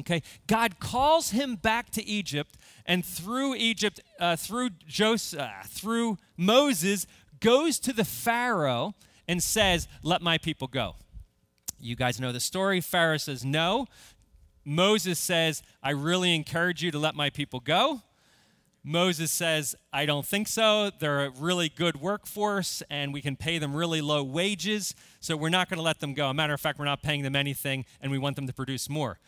Okay, 0.00 0.22
God 0.46 0.80
calls 0.80 1.30
him 1.30 1.54
back 1.54 1.90
to 1.90 2.04
Egypt, 2.04 2.56
and 2.84 3.04
through 3.04 3.54
Egypt, 3.54 4.00
uh, 4.18 4.34
through 4.34 4.70
Joseph, 4.86 5.40
uh, 5.40 5.62
through 5.66 6.18
Moses, 6.36 7.06
goes 7.38 7.78
to 7.78 7.92
the 7.92 8.04
Pharaoh 8.04 8.94
and 9.28 9.42
says, 9.42 9.86
"Let 10.02 10.20
my 10.20 10.36
people 10.36 10.66
go." 10.66 10.96
You 11.78 11.94
guys 11.94 12.18
know 12.18 12.32
the 12.32 12.40
story. 12.40 12.80
Pharaoh 12.80 13.18
says 13.18 13.44
no. 13.44 13.86
Moses 14.64 15.18
says, 15.20 15.62
"I 15.82 15.90
really 15.90 16.34
encourage 16.34 16.82
you 16.82 16.90
to 16.90 16.98
let 16.98 17.14
my 17.14 17.30
people 17.30 17.60
go." 17.60 18.02
Moses 18.86 19.32
says, 19.32 19.74
I 19.94 20.04
don't 20.04 20.26
think 20.26 20.46
so. 20.46 20.90
They're 20.98 21.24
a 21.24 21.30
really 21.30 21.70
good 21.70 22.02
workforce 22.02 22.82
and 22.90 23.14
we 23.14 23.22
can 23.22 23.34
pay 23.34 23.56
them 23.56 23.74
really 23.74 24.02
low 24.02 24.22
wages, 24.22 24.94
so 25.20 25.38
we're 25.38 25.48
not 25.48 25.70
going 25.70 25.78
to 25.78 25.82
let 25.82 26.00
them 26.00 26.12
go. 26.12 26.28
A 26.28 26.34
matter 26.34 26.52
of 26.52 26.60
fact, 26.60 26.78
we're 26.78 26.84
not 26.84 27.02
paying 27.02 27.22
them 27.22 27.34
anything 27.34 27.86
and 28.02 28.12
we 28.12 28.18
want 28.18 28.36
them 28.36 28.46
to 28.46 28.52
produce 28.52 28.90
more. 28.90 29.18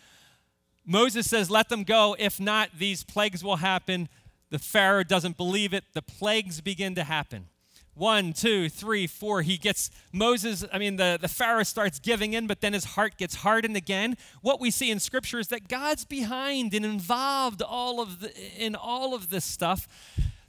Moses 0.86 1.28
says, 1.28 1.50
Let 1.50 1.68
them 1.68 1.82
go. 1.82 2.16
If 2.18 2.40
not, 2.40 2.70
these 2.78 3.02
plagues 3.02 3.42
will 3.42 3.56
happen. 3.56 4.08
The 4.50 4.58
Pharaoh 4.58 5.02
doesn't 5.02 5.36
believe 5.36 5.74
it. 5.74 5.84
The 5.92 6.02
plagues 6.02 6.60
begin 6.60 6.94
to 6.94 7.04
happen. 7.04 7.48
One, 7.94 8.34
two, 8.34 8.68
three, 8.68 9.06
four. 9.06 9.40
He 9.40 9.56
gets 9.56 9.90
Moses, 10.12 10.64
I 10.70 10.78
mean, 10.78 10.96
the, 10.96 11.18
the 11.18 11.28
Pharaoh 11.28 11.62
starts 11.62 11.98
giving 11.98 12.34
in, 12.34 12.46
but 12.46 12.60
then 12.60 12.74
his 12.74 12.84
heart 12.84 13.16
gets 13.16 13.36
hardened 13.36 13.76
again. 13.76 14.18
What 14.42 14.60
we 14.60 14.70
see 14.70 14.90
in 14.90 15.00
Scripture 15.00 15.38
is 15.38 15.48
that 15.48 15.66
God's 15.66 16.04
behind 16.04 16.74
and 16.74 16.84
involved 16.84 17.62
all 17.62 18.00
of 18.00 18.20
the, 18.20 18.32
in 18.58 18.74
all 18.74 19.14
of 19.14 19.30
this 19.30 19.46
stuff. 19.46 19.88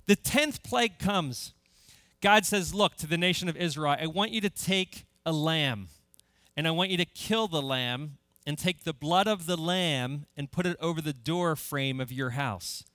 The 0.08 0.17
tenth 0.17 0.62
plague 0.62 1.00
comes. 1.00 1.54
God 2.21 2.45
says, 2.45 2.73
Look 2.73 2.95
to 2.97 3.08
the 3.08 3.17
nation 3.17 3.47
of 3.47 3.56
Israel, 3.56 3.95
I 3.97 4.08
want 4.08 4.32
you 4.32 4.41
to 4.41 4.50
take 4.50 5.06
a 5.26 5.32
lamb, 5.32 5.88
and 6.58 6.67
I 6.67 6.71
want 6.71 6.89
you 6.89 6.97
to 6.97 7.06
kill 7.06 7.47
the 7.47 7.62
lamb 7.62 8.17
and 8.47 8.57
take 8.57 8.86
the 8.86 8.93
blood 8.93 9.27
of 9.27 9.45
the 9.45 9.57
lamb 9.57 10.25
and 10.38 10.49
put 10.49 10.65
it 10.65 10.77
over 10.79 11.01
the 11.01 11.12
door 11.12 11.57
frame 11.57 11.99
of 11.99 12.13
your 12.13 12.29
house. 12.29 12.86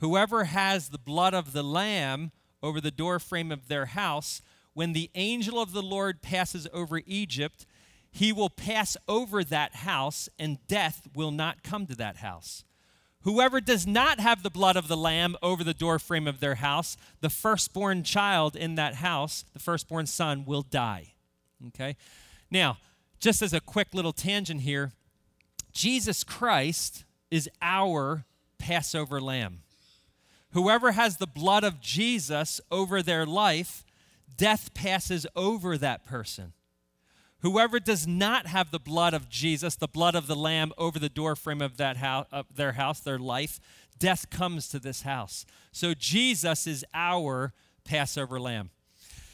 Whoever 0.00 0.44
has 0.44 0.88
the 0.88 0.98
blood 0.98 1.32
of 1.32 1.52
the 1.52 1.62
lamb 1.62 2.32
over 2.60 2.80
the 2.80 2.90
door 2.90 3.20
frame 3.20 3.52
of 3.52 3.68
their 3.68 3.86
house, 3.86 4.42
when 4.74 4.92
the 4.92 5.08
angel 5.14 5.60
of 5.60 5.70
the 5.70 5.82
Lord 5.82 6.22
passes 6.22 6.66
over 6.72 7.00
Egypt, 7.06 7.66
he 8.10 8.32
will 8.32 8.50
pass 8.50 8.96
over 9.06 9.44
that 9.44 9.76
house, 9.76 10.28
and 10.40 10.58
death 10.66 11.06
will 11.14 11.30
not 11.30 11.62
come 11.62 11.86
to 11.86 11.94
that 11.94 12.16
house. 12.16 12.64
Whoever 13.22 13.60
does 13.60 13.86
not 13.86 14.18
have 14.18 14.42
the 14.42 14.50
blood 14.50 14.76
of 14.76 14.88
the 14.88 14.96
lamb 14.96 15.36
over 15.40 15.62
the 15.62 15.72
doorframe 15.72 16.26
of 16.26 16.40
their 16.40 16.56
house, 16.56 16.96
the 17.20 17.30
firstborn 17.30 18.02
child 18.02 18.56
in 18.56 18.74
that 18.74 18.96
house, 18.96 19.44
the 19.52 19.60
firstborn 19.60 20.06
son, 20.06 20.44
will 20.44 20.62
die. 20.62 21.14
Okay? 21.68 21.96
Now, 22.50 22.78
just 23.18 23.42
as 23.42 23.52
a 23.52 23.60
quick 23.60 23.88
little 23.94 24.12
tangent 24.12 24.62
here, 24.62 24.92
Jesus 25.72 26.24
Christ 26.24 27.04
is 27.30 27.48
our 27.60 28.24
Passover 28.58 29.20
lamb. 29.20 29.60
Whoever 30.52 30.92
has 30.92 31.18
the 31.18 31.26
blood 31.26 31.64
of 31.64 31.80
Jesus 31.80 32.60
over 32.70 33.02
their 33.02 33.26
life, 33.26 33.84
death 34.36 34.72
passes 34.74 35.26
over 35.36 35.76
that 35.76 36.04
person. 36.06 36.52
Whoever 37.40 37.78
does 37.78 38.06
not 38.06 38.46
have 38.46 38.70
the 38.70 38.78
blood 38.78 39.12
of 39.12 39.28
Jesus, 39.28 39.76
the 39.76 39.86
blood 39.86 40.14
of 40.14 40.26
the 40.26 40.34
lamb 40.34 40.72
over 40.78 40.98
the 40.98 41.10
doorframe 41.10 41.60
of 41.60 41.76
that 41.76 41.98
house, 41.98 42.26
of 42.32 42.46
their 42.56 42.72
house, 42.72 43.00
their 43.00 43.18
life, 43.18 43.60
death 43.98 44.30
comes 44.30 44.68
to 44.68 44.78
this 44.78 45.02
house. 45.02 45.44
So 45.72 45.92
Jesus 45.94 46.66
is 46.66 46.84
our 46.94 47.52
Passover 47.84 48.40
lamb. 48.40 48.70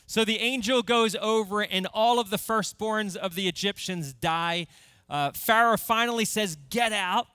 So 0.07 0.25
the 0.25 0.39
angel 0.39 0.83
goes 0.83 1.17
over, 1.17 1.63
and 1.63 1.87
all 1.95 2.19
of 2.19 2.31
the 2.31 2.37
firstborns 2.37 3.17
of 3.17 3.35
the 3.35 3.49
Egyptians 3.49 4.13
die. 4.13 4.67
Uh, 5.09 5.31
Pharaoh 5.33 5.77
finally 5.77 6.25
says, 6.25 6.57
Get 6.71 6.93
out. 6.93 7.27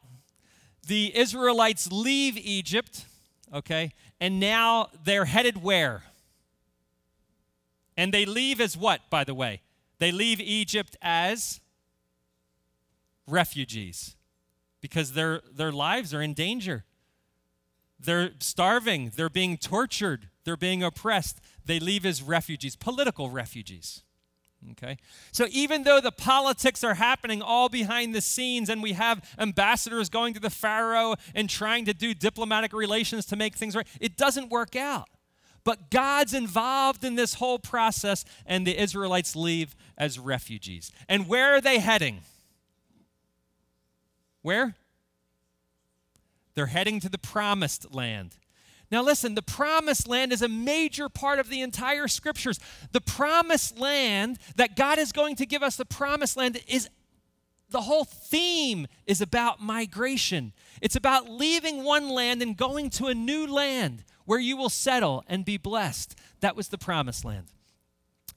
The 0.85 1.15
Israelites 1.17 1.91
leave 1.91 2.37
Egypt, 2.37 3.05
okay, 3.53 3.91
and 4.21 4.39
now 4.39 4.87
they're 5.03 5.25
headed 5.25 5.61
where? 5.61 6.03
And 7.97 8.13
they 8.13 8.25
leave 8.25 8.61
as 8.61 8.77
what, 8.77 9.09
by 9.09 9.25
the 9.25 9.33
way? 9.33 9.61
They 9.99 10.11
leave 10.11 10.39
Egypt 10.39 10.95
as 11.01 11.59
refugees 13.27 14.15
because 14.79 15.13
their, 15.13 15.41
their 15.51 15.71
lives 15.71 16.13
are 16.13 16.21
in 16.21 16.33
danger. 16.33 16.85
They're 17.99 18.31
starving, 18.39 19.11
they're 19.15 19.29
being 19.29 19.57
tortured, 19.57 20.29
they're 20.43 20.55
being 20.55 20.83
oppressed 20.83 21.41
they 21.67 21.79
leave 21.79 22.05
as 22.05 22.23
refugees, 22.23 22.75
political 22.75 23.29
refugees. 23.29 24.03
Okay? 24.71 24.97
So 25.31 25.45
even 25.51 25.83
though 25.83 26.01
the 26.01 26.11
politics 26.11 26.83
are 26.83 26.95
happening 26.95 27.43
all 27.43 27.69
behind 27.69 28.15
the 28.15 28.21
scenes 28.21 28.69
and 28.69 28.81
we 28.81 28.93
have 28.93 29.23
ambassadors 29.37 30.09
going 30.09 30.33
to 30.33 30.39
the 30.39 30.49
Pharaoh 30.49 31.15
and 31.35 31.47
trying 31.47 31.85
to 31.85 31.93
do 31.93 32.13
diplomatic 32.15 32.73
relations 32.73 33.25
to 33.27 33.35
make 33.35 33.55
things 33.55 33.75
right, 33.75 33.87
it 34.01 34.17
doesn't 34.17 34.49
work 34.49 34.75
out. 34.75 35.09
but 35.67 35.91
God's 35.91 36.33
involved 36.33 37.03
in 37.03 37.15
this 37.15 37.33
whole 37.33 37.59
process, 37.59 38.23
and 38.45 38.65
the 38.65 38.81
Israelites 38.81 39.35
leave 39.35 39.75
as 39.97 40.17
refugees. 40.17 40.93
And 41.09 41.27
where 41.27 41.55
are 41.55 41.59
they 41.59 41.79
heading? 41.79 42.21
Where? 44.43 44.75
They're 46.55 46.67
heading 46.67 47.01
to 47.01 47.09
the 47.09 47.17
promised 47.17 47.93
land. 47.93 48.37
Now, 48.89 49.01
listen, 49.01 49.35
the 49.35 49.41
promised 49.41 50.07
land 50.07 50.31
is 50.31 50.41
a 50.41 50.47
major 50.47 51.09
part 51.09 51.39
of 51.39 51.49
the 51.49 51.61
entire 51.61 52.07
scriptures. 52.07 52.59
The 52.93 53.01
promised 53.01 53.77
land 53.77 54.39
that 54.55 54.75
God 54.75 54.97
is 54.97 55.11
going 55.11 55.35
to 55.37 55.45
give 55.45 55.61
us, 55.61 55.75
the 55.75 55.85
promised 55.85 56.37
land, 56.37 56.61
is 56.67 56.89
the 57.69 57.81
whole 57.81 58.05
theme 58.05 58.87
is 59.05 59.19
about 59.19 59.61
migration. 59.61 60.53
It's 60.81 60.95
about 60.95 61.29
leaving 61.29 61.83
one 61.83 62.09
land 62.09 62.41
and 62.41 62.55
going 62.55 62.89
to 62.91 63.07
a 63.07 63.13
new 63.13 63.45
land 63.45 64.05
where 64.25 64.39
you 64.39 64.55
will 64.55 64.69
settle 64.69 65.23
and 65.27 65.43
be 65.43 65.57
blessed. 65.57 66.17
That 66.39 66.55
was 66.55 66.69
the 66.69 66.77
promised 66.77 67.25
land. 67.25 67.47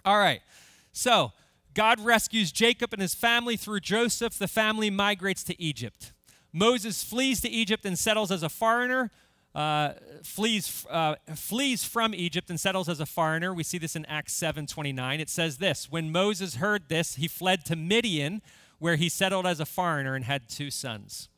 All 0.05 0.19
right, 0.19 0.41
so 0.93 1.33
God 1.75 2.01
rescues 2.01 2.51
Jacob 2.51 2.93
and 2.93 3.03
his 3.03 3.15
family 3.15 3.57
through 3.57 3.81
Joseph. 3.81 4.37
The 4.37 4.49
family 4.49 4.91
migrates 4.91 5.45
to 5.45 5.63
Egypt. 5.63 6.13
Moses 6.53 7.05
flees 7.05 7.41
to 7.43 7.49
Egypt 7.49 7.85
and 7.85 7.99
settles 7.99 8.33
as 8.33 8.43
a 8.43 8.49
foreigner. 8.49 9.11
Uh, 9.55 9.95
flees, 10.23 10.87
uh, 10.89 11.17
flees 11.35 11.83
from 11.83 12.15
Egypt 12.15 12.51
and 12.51 12.61
settles 12.61 12.89
as 12.89 13.01
a 13.01 13.07
foreigner. 13.07 13.53
We 13.53 13.65
see 13.65 13.79
this 13.79 13.97
in 13.97 14.05
Acts 14.07 14.33
7 14.35 14.67
29. 14.67 15.21
It 15.21 15.29
says 15.29 15.59
this 15.59 15.91
When 15.91 16.13
Moses 16.13 16.57
heard 16.57 16.89
this, 16.89 17.17
he 17.17 17.27
fled 17.27 17.65
to 17.67 17.77
Midian, 17.77 18.43
where 18.79 18.97
he 18.97 19.09
settled 19.09 19.47
as 19.47 19.59
a 19.59 19.67
foreigner 19.67 20.15
and 20.15 20.25
had 20.25 20.49
two 20.49 20.71
sons. 20.71 21.29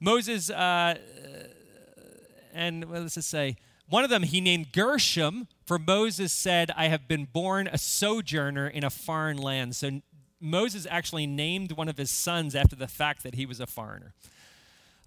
Moses, 0.00 0.50
uh, 0.50 0.98
and 2.54 2.86
well, 2.86 3.02
let's 3.02 3.14
just 3.14 3.28
say, 3.28 3.56
one 3.88 4.02
of 4.02 4.10
them 4.10 4.22
he 4.22 4.40
named 4.40 4.72
Gershom, 4.72 5.46
for 5.64 5.78
Moses 5.78 6.32
said, 6.32 6.70
I 6.76 6.88
have 6.88 7.06
been 7.06 7.26
born 7.26 7.68
a 7.70 7.78
sojourner 7.78 8.66
in 8.66 8.82
a 8.82 8.90
foreign 8.90 9.36
land. 9.36 9.76
So 9.76 10.00
Moses 10.40 10.86
actually 10.90 11.26
named 11.26 11.72
one 11.72 11.88
of 11.88 11.96
his 11.96 12.10
sons 12.10 12.54
after 12.54 12.76
the 12.76 12.88
fact 12.88 13.22
that 13.22 13.34
he 13.34 13.46
was 13.46 13.60
a 13.60 13.66
foreigner. 13.66 14.14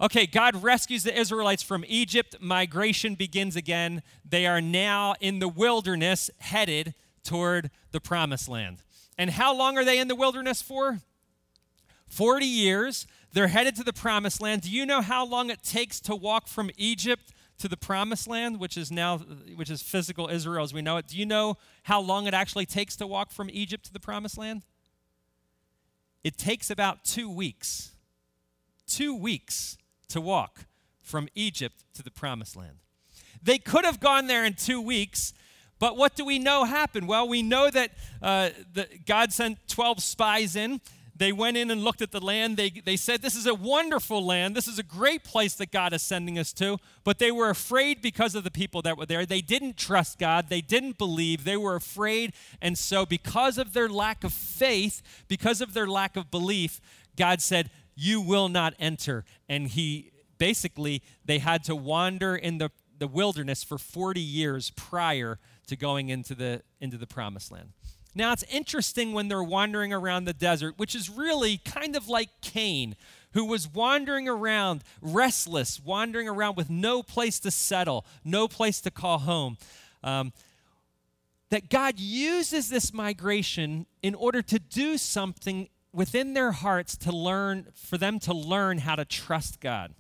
Okay, 0.01 0.25
God 0.25 0.63
rescues 0.63 1.03
the 1.03 1.17
Israelites 1.17 1.61
from 1.61 1.83
Egypt. 1.87 2.37
Migration 2.39 3.15
begins 3.15 3.55
again. 3.57 4.01
They 4.23 4.45
are 4.45 4.61
now 4.61 5.15
in 5.19 5.39
the 5.39 5.49
wilderness 5.49 6.29
headed 6.39 6.93
toward 7.23 7.69
the 7.91 7.99
promised 7.99 8.47
land. 8.47 8.81
And 9.17 9.31
how 9.31 9.53
long 9.53 9.77
are 9.77 9.83
they 9.83 9.99
in 9.99 10.07
the 10.07 10.15
wilderness 10.15 10.61
for? 10.61 10.99
40 12.07 12.45
years. 12.45 13.07
They're 13.33 13.49
headed 13.49 13.75
to 13.75 13.83
the 13.83 13.93
promised 13.93 14.41
land. 14.41 14.61
Do 14.61 14.71
you 14.71 14.85
know 14.85 15.01
how 15.01 15.25
long 15.25 15.49
it 15.49 15.63
takes 15.63 15.99
to 16.01 16.15
walk 16.15 16.47
from 16.47 16.71
Egypt 16.77 17.33
to 17.57 17.67
the 17.67 17.75
promised 17.75 18.25
land, 18.25 18.57
which 18.57 18.77
is 18.77 18.89
now 18.89 19.17
which 19.17 19.69
is 19.69 19.81
physical 19.81 20.29
Israel 20.29 20.63
as 20.63 20.73
we 20.73 20.81
know 20.81 20.95
it? 20.95 21.07
Do 21.07 21.17
you 21.17 21.25
know 21.25 21.57
how 21.83 21.99
long 21.99 22.25
it 22.25 22.33
actually 22.33 22.65
takes 22.65 22.95
to 22.95 23.05
walk 23.05 23.31
from 23.31 23.49
Egypt 23.51 23.83
to 23.87 23.93
the 23.93 23.99
promised 23.99 24.37
land? 24.37 24.63
It 26.23 26.37
takes 26.37 26.71
about 26.71 27.03
2 27.03 27.29
weeks. 27.29 27.91
2 28.87 29.13
weeks 29.13 29.77
to 30.09 30.21
walk 30.21 30.65
from 31.01 31.27
Egypt 31.35 31.83
to 31.93 32.03
the 32.03 32.11
promised 32.11 32.55
land. 32.55 32.77
They 33.41 33.57
could 33.57 33.85
have 33.85 33.99
gone 33.99 34.27
there 34.27 34.45
in 34.45 34.53
2 34.53 34.81
weeks, 34.81 35.33
but 35.79 35.95
what 35.95 36.15
do 36.15 36.25
we 36.25 36.39
know 36.39 36.65
happened? 36.65 37.07
Well, 37.07 37.27
we 37.27 37.41
know 37.41 37.69
that 37.69 37.91
uh, 38.21 38.49
the, 38.73 38.87
God 39.05 39.31
sent 39.31 39.67
12 39.67 40.03
spies 40.03 40.55
in 40.55 40.81
they 41.19 41.33
went 41.33 41.57
in 41.57 41.69
and 41.69 41.83
looked 41.83 42.01
at 42.01 42.11
the 42.11 42.21
land. 42.21 42.55
They, 42.55 42.69
they 42.69 42.95
said, 42.95 43.21
This 43.21 43.35
is 43.35 43.45
a 43.45 43.53
wonderful 43.53 44.25
land. 44.25 44.55
This 44.55 44.69
is 44.69 44.79
a 44.79 44.83
great 44.83 45.25
place 45.25 45.53
that 45.55 45.69
God 45.69 45.91
is 45.91 46.01
sending 46.01 46.39
us 46.39 46.53
to. 46.53 46.77
But 47.03 47.19
they 47.19 47.29
were 47.29 47.49
afraid 47.49 48.01
because 48.01 48.35
of 48.35 48.45
the 48.45 48.51
people 48.51 48.81
that 48.83 48.97
were 48.97 49.05
there. 49.05 49.25
They 49.25 49.41
didn't 49.41 49.75
trust 49.75 50.17
God. 50.17 50.47
They 50.47 50.61
didn't 50.61 50.97
believe. 50.97 51.43
They 51.43 51.57
were 51.57 51.75
afraid. 51.75 52.33
And 52.61 52.77
so, 52.77 53.05
because 53.05 53.57
of 53.57 53.73
their 53.73 53.89
lack 53.89 54.23
of 54.23 54.31
faith, 54.31 55.01
because 55.27 55.59
of 55.59 55.73
their 55.73 55.87
lack 55.87 56.15
of 56.15 56.31
belief, 56.31 56.79
God 57.17 57.41
said, 57.41 57.69
You 57.99 58.21
will 58.21 58.47
not 58.47 58.73
enter. 58.79 59.25
And 59.49 59.67
He 59.67 60.11
basically, 60.37 61.03
they 61.25 61.39
had 61.39 61.63
to 61.65 61.75
wander 61.75 62.35
in 62.35 62.57
the, 62.57 62.71
the 62.97 63.07
wilderness 63.07 63.63
for 63.63 63.77
40 63.77 64.21
years 64.21 64.71
prior 64.71 65.37
to 65.67 65.75
going 65.75 66.09
into 66.09 66.33
the, 66.33 66.63
into 66.79 66.97
the 66.97 67.05
promised 67.05 67.51
land. 67.51 67.73
Now, 68.15 68.31
it's 68.33 68.43
interesting 68.49 69.13
when 69.13 69.27
they're 69.27 69.43
wandering 69.43 69.93
around 69.93 70.25
the 70.25 70.33
desert, 70.33 70.75
which 70.77 70.95
is 70.95 71.09
really 71.09 71.57
kind 71.57 71.95
of 71.95 72.07
like 72.07 72.29
Cain, 72.41 72.95
who 73.33 73.45
was 73.45 73.67
wandering 73.67 74.27
around, 74.27 74.83
restless, 75.01 75.79
wandering 75.79 76.27
around 76.27 76.57
with 76.57 76.69
no 76.69 77.03
place 77.03 77.39
to 77.41 77.51
settle, 77.51 78.05
no 78.23 78.47
place 78.47 78.81
to 78.81 78.91
call 78.91 79.19
home. 79.19 79.57
Um, 80.03 80.33
that 81.49 81.69
God 81.69 81.99
uses 81.99 82.69
this 82.69 82.93
migration 82.93 83.85
in 84.01 84.15
order 84.15 84.41
to 84.43 84.59
do 84.59 84.97
something 84.97 85.69
within 85.91 86.33
their 86.33 86.51
hearts 86.51 86.97
to 86.97 87.11
learn, 87.11 87.67
for 87.73 87.97
them 87.97 88.19
to 88.19 88.33
learn 88.33 88.79
how 88.79 88.95
to 88.95 89.05
trust 89.05 89.59
God. 89.59 89.93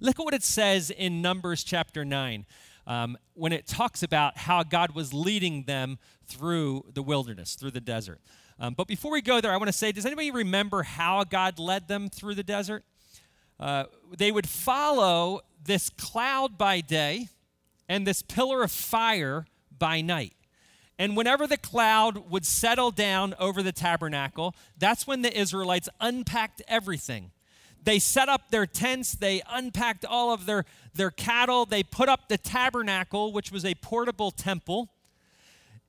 Look 0.00 0.18
at 0.18 0.24
what 0.24 0.34
it 0.34 0.42
says 0.42 0.90
in 0.90 1.22
Numbers 1.22 1.64
chapter 1.64 2.04
9 2.04 2.46
um, 2.86 3.18
when 3.34 3.52
it 3.52 3.66
talks 3.66 4.02
about 4.02 4.38
how 4.38 4.62
God 4.62 4.94
was 4.94 5.12
leading 5.12 5.64
them 5.64 5.98
through 6.26 6.86
the 6.92 7.02
wilderness, 7.02 7.54
through 7.54 7.70
the 7.72 7.80
desert. 7.80 8.20
Um, 8.58 8.74
but 8.74 8.88
before 8.88 9.12
we 9.12 9.22
go 9.22 9.40
there, 9.40 9.52
I 9.52 9.56
want 9.56 9.68
to 9.68 9.72
say 9.72 9.92
does 9.92 10.06
anybody 10.06 10.30
remember 10.30 10.82
how 10.82 11.22
God 11.24 11.58
led 11.58 11.86
them 11.86 12.08
through 12.08 12.34
the 12.34 12.42
desert? 12.42 12.84
Uh, 13.60 13.84
they 14.16 14.32
would 14.32 14.48
follow 14.48 15.40
this 15.64 15.90
cloud 15.90 16.56
by 16.56 16.80
day 16.80 17.28
and 17.88 18.06
this 18.06 18.22
pillar 18.22 18.62
of 18.62 18.72
fire 18.72 19.46
by 19.76 20.00
night. 20.00 20.32
And 20.98 21.16
whenever 21.16 21.46
the 21.46 21.56
cloud 21.56 22.30
would 22.30 22.44
settle 22.44 22.90
down 22.90 23.34
over 23.38 23.62
the 23.62 23.72
tabernacle, 23.72 24.54
that's 24.76 25.06
when 25.06 25.22
the 25.22 25.38
Israelites 25.38 25.88
unpacked 26.00 26.60
everything 26.66 27.30
they 27.88 27.98
set 27.98 28.28
up 28.28 28.50
their 28.50 28.66
tents, 28.66 29.12
they 29.12 29.42
unpacked 29.48 30.04
all 30.04 30.32
of 30.32 30.46
their, 30.46 30.64
their 30.94 31.10
cattle, 31.10 31.64
they 31.64 31.82
put 31.82 32.08
up 32.08 32.28
the 32.28 32.38
tabernacle, 32.38 33.32
which 33.32 33.50
was 33.50 33.64
a 33.64 33.74
portable 33.76 34.30
temple. 34.30 34.90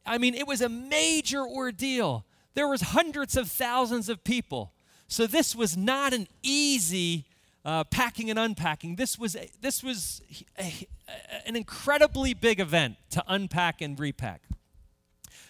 I 0.05 0.17
mean, 0.17 0.33
it 0.33 0.47
was 0.47 0.61
a 0.61 0.69
major 0.69 1.41
ordeal. 1.41 2.25
There 2.53 2.67
was 2.67 2.81
hundreds 2.81 3.35
of 3.35 3.49
thousands 3.49 4.09
of 4.09 4.23
people. 4.23 4.71
So 5.07 5.27
this 5.27 5.55
was 5.55 5.75
not 5.75 6.13
an 6.13 6.27
easy 6.41 7.25
uh, 7.65 7.83
packing 7.83 8.29
and 8.29 8.39
unpacking. 8.39 8.95
This 8.95 9.19
was, 9.19 9.35
a, 9.35 9.49
this 9.59 9.83
was 9.83 10.21
a, 10.57 10.87
a, 11.07 11.47
an 11.47 11.55
incredibly 11.55 12.33
big 12.33 12.59
event 12.59 12.95
to 13.11 13.23
unpack 13.27 13.81
and 13.81 13.99
repack. 13.99 14.41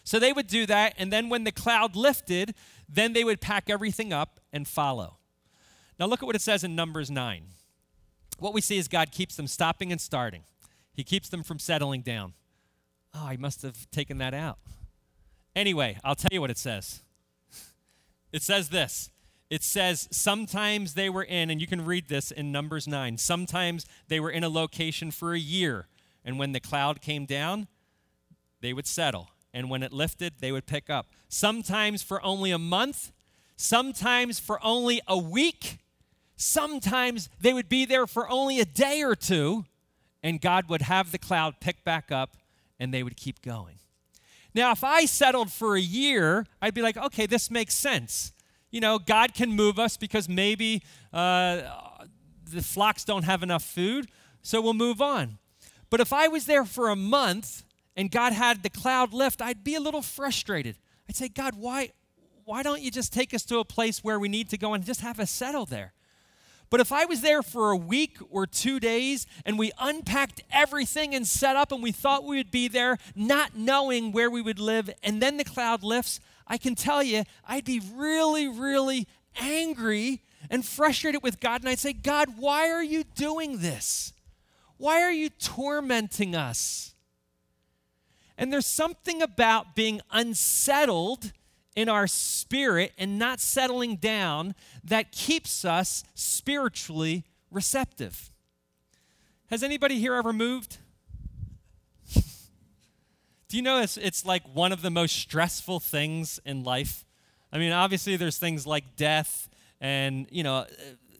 So 0.03 0.19
they 0.19 0.33
would 0.33 0.47
do 0.47 0.65
that, 0.65 0.93
and 0.97 1.12
then 1.12 1.29
when 1.29 1.43
the 1.43 1.51
cloud 1.51 1.95
lifted, 1.95 2.55
then 2.88 3.13
they 3.13 3.23
would 3.23 3.41
pack 3.41 3.69
everything 3.69 4.12
up 4.12 4.39
and 4.51 4.67
follow. 4.67 5.17
Now, 5.99 6.07
look 6.07 6.23
at 6.23 6.25
what 6.25 6.35
it 6.35 6.41
says 6.41 6.63
in 6.63 6.75
Numbers 6.75 7.12
9. 7.12 7.43
What 8.39 8.53
we 8.53 8.62
see 8.62 8.77
is 8.77 8.88
God 8.88 9.12
keeps 9.12 9.35
them 9.35 9.47
stopping 9.47 9.91
and 9.91 9.99
starting, 9.99 10.43
He 10.93 11.03
keeps 11.03 11.29
them 11.29 11.43
from 11.43 11.59
settling 11.59 12.01
down. 12.01 12.33
Oh, 13.13 13.25
I 13.25 13.38
must 13.38 13.62
have 13.63 13.89
taken 13.91 14.19
that 14.19 14.33
out. 14.33 14.59
Anyway, 15.55 15.97
I'll 16.03 16.15
tell 16.15 16.29
you 16.31 16.41
what 16.41 16.51
it 16.51 16.57
says. 16.57 17.01
It 18.31 18.43
says 18.43 18.69
this. 18.69 19.09
It 19.49 19.63
says 19.63 20.07
sometimes 20.12 20.93
they 20.93 21.09
were 21.09 21.23
in, 21.23 21.49
and 21.49 21.59
you 21.59 21.65
can 21.65 21.83
read 21.83 22.07
this 22.07 22.29
in 22.29 22.51
Numbers 22.51 22.88
9. 22.88 23.17
Sometimes 23.17 23.88
they 24.07 24.19
were 24.19 24.29
in 24.29 24.43
a 24.43 24.49
location 24.49 25.09
for 25.09 25.33
a 25.33 25.39
year, 25.39 25.88
and 26.23 26.38
when 26.38 26.51
the 26.51 26.59
cloud 26.59 27.01
came 27.01 27.25
down, 27.25 27.67
they 28.62 28.71
would 28.71 28.85
settle. 28.85 29.31
And 29.53 29.69
when 29.69 29.83
it 29.83 29.91
lifted, 29.91 30.33
they 30.39 30.51
would 30.51 30.65
pick 30.65 30.89
up. 30.89 31.07
Sometimes 31.27 32.03
for 32.03 32.23
only 32.23 32.51
a 32.51 32.59
month, 32.59 33.12
sometimes 33.55 34.39
for 34.39 34.63
only 34.63 35.01
a 35.07 35.17
week, 35.17 35.79
Sometimes 36.41 37.29
they 37.41 37.51
would 37.51 37.67
be 37.67 37.83
there 37.83 38.07
for 38.07 38.29
only 38.29 38.62
a 38.62 38.65
day 38.65 39.03
or 39.03 39.13
two, 39.13 39.65
and 40.23 40.39
God 40.39 40.69
would 40.69 40.83
have 40.83 41.12
the 41.12 41.17
cloud 41.17 41.55
pick 41.59 41.83
back 41.83 42.13
up 42.13 42.38
and 42.79 42.93
they 42.93 43.03
would 43.03 43.17
keep 43.17 43.41
going. 43.41 43.75
Now, 44.55 44.71
if 44.71 44.81
I 44.81 45.03
settled 45.03 45.51
for 45.51 45.75
a 45.75 45.81
year, 45.81 46.47
I'd 46.62 46.73
be 46.73 46.81
like, 46.81 46.95
okay, 46.95 47.25
this 47.25 47.51
makes 47.51 47.73
sense. 47.73 48.31
You 48.71 48.79
know, 48.79 48.99
God 48.99 49.33
can 49.33 49.51
move 49.51 49.77
us 49.77 49.97
because 49.97 50.29
maybe 50.29 50.81
uh, 51.12 51.62
the 52.49 52.62
flocks 52.62 53.03
don't 53.03 53.23
have 53.23 53.43
enough 53.43 53.65
food, 53.65 54.07
so 54.41 54.62
we'll 54.62 54.73
move 54.73 55.01
on. 55.01 55.39
But 55.89 55.99
if 55.99 56.13
I 56.13 56.29
was 56.29 56.45
there 56.45 56.63
for 56.63 56.88
a 56.88 56.95
month 56.95 57.63
and 57.99 58.09
God 58.09 58.31
had 58.31 58.63
the 58.63 58.69
cloud 58.69 59.13
lift, 59.13 59.41
I'd 59.41 59.62
be 59.62 59.75
a 59.75 59.81
little 59.81 60.01
frustrated. 60.01 60.77
I'd 61.09 61.17
say, 61.17 61.27
God, 61.27 61.55
why, 61.57 61.91
why 62.45 62.63
don't 62.63 62.81
you 62.81 62.89
just 62.89 63.12
take 63.12 63.33
us 63.33 63.43
to 63.47 63.57
a 63.57 63.65
place 63.65 64.05
where 64.05 64.17
we 64.17 64.29
need 64.29 64.47
to 64.51 64.57
go 64.57 64.73
and 64.73 64.85
just 64.85 65.01
have 65.01 65.19
us 65.19 65.29
settle 65.29 65.65
there? 65.65 65.91
But 66.69 66.79
if 66.79 66.93
I 66.93 67.03
was 67.03 67.19
there 67.19 67.43
for 67.43 67.71
a 67.71 67.75
week 67.75 68.17
or 68.29 68.47
two 68.47 68.79
days 68.79 69.27
and 69.45 69.59
we 69.59 69.73
unpacked 69.77 70.41
everything 70.49 71.13
and 71.13 71.27
set 71.27 71.57
up 71.57 71.73
and 71.73 71.83
we 71.83 71.91
thought 71.91 72.23
we 72.23 72.38
would 72.38 72.51
be 72.51 72.69
there, 72.69 72.99
not 73.17 73.57
knowing 73.57 74.13
where 74.13 74.29
we 74.29 74.41
would 74.41 74.59
live, 74.59 74.89
and 75.03 75.21
then 75.21 75.35
the 75.35 75.43
cloud 75.43 75.83
lifts, 75.83 76.21
I 76.47 76.57
can 76.57 76.75
tell 76.75 77.03
you, 77.03 77.23
I'd 77.45 77.65
be 77.65 77.81
really, 77.93 78.47
really 78.47 79.07
angry 79.41 80.21
and 80.49 80.65
frustrated 80.65 81.21
with 81.21 81.41
God. 81.41 81.63
And 81.63 81.69
I'd 81.69 81.79
say, 81.79 81.91
God, 81.91 82.35
why 82.38 82.69
are 82.69 82.83
you 82.83 83.03
doing 83.03 83.57
this? 83.57 84.13
Why 84.77 85.01
are 85.01 85.12
you 85.12 85.29
tormenting 85.29 86.33
us? 86.33 86.95
And 88.39 88.54
there's 88.54 88.65
something 88.65 89.21
about 89.21 89.75
being 89.75 89.99
unsettled 90.12 91.34
in 91.75 91.89
our 91.89 92.08
spirit 92.08 92.93
and 92.97 93.19
not 93.19 93.41
settling 93.41 93.97
down 93.97 94.56
that 94.82 95.12
keeps 95.12 95.65
us 95.65 96.06
spiritually 96.15 97.25
receptive. 97.52 98.32
Has 99.49 99.62
anybody 99.62 99.99
here 99.99 100.15
ever 100.15 100.32
moved? 100.32 100.78
Do 102.15 103.58
you 103.58 103.62
know 103.62 103.82
it's, 103.82 103.97
it's 103.97 104.25
like 104.25 104.43
one 104.54 104.71
of 104.71 104.82
the 104.82 104.89
most 104.89 105.17
stressful 105.17 105.82
things 105.82 106.39
in 106.45 106.63
life? 106.63 107.04
I 107.52 107.58
mean, 107.58 107.73
obviously, 107.73 108.15
there's 108.15 108.38
things 108.38 108.65
like 108.65 108.95
death 108.95 109.49
and, 109.82 110.28
you 110.32 110.43
know, 110.43 110.65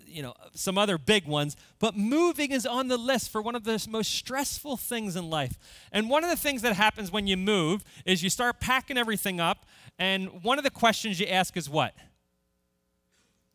you 0.10 0.22
know, 0.22 0.34
some 0.54 0.78
other 0.78 0.98
big 0.98 1.26
ones, 1.26 1.56
but 1.80 1.95
moving 1.95 2.52
is 2.52 2.65
on 2.65 2.88
the 2.88 2.98
list 2.98 3.30
for 3.32 3.41
one 3.41 3.56
of 3.56 3.63
the 3.63 3.86
most 3.89 4.12
stressful 4.12 4.78
things 4.78 5.15
in 5.15 5.30
life. 5.30 5.58
And 5.91 6.10
one 6.10 6.24
of 6.24 6.30
the 6.30 6.36
things 6.36 6.62
that 6.63 6.74
happens 6.74 7.12
when 7.12 7.28
you 7.28 7.38
move 7.38 7.84
is 8.06 8.24
you 8.24 8.30
start 8.30 8.60
packing 8.60 8.98
everything 8.98 9.39
up, 9.39 9.65
and 9.98 10.43
one 10.43 10.58
of 10.58 10.63
the 10.63 10.72
questions 10.72 11.19
you 11.19 11.28
ask 11.28 11.56
is 11.56 11.69
what? 11.69 11.93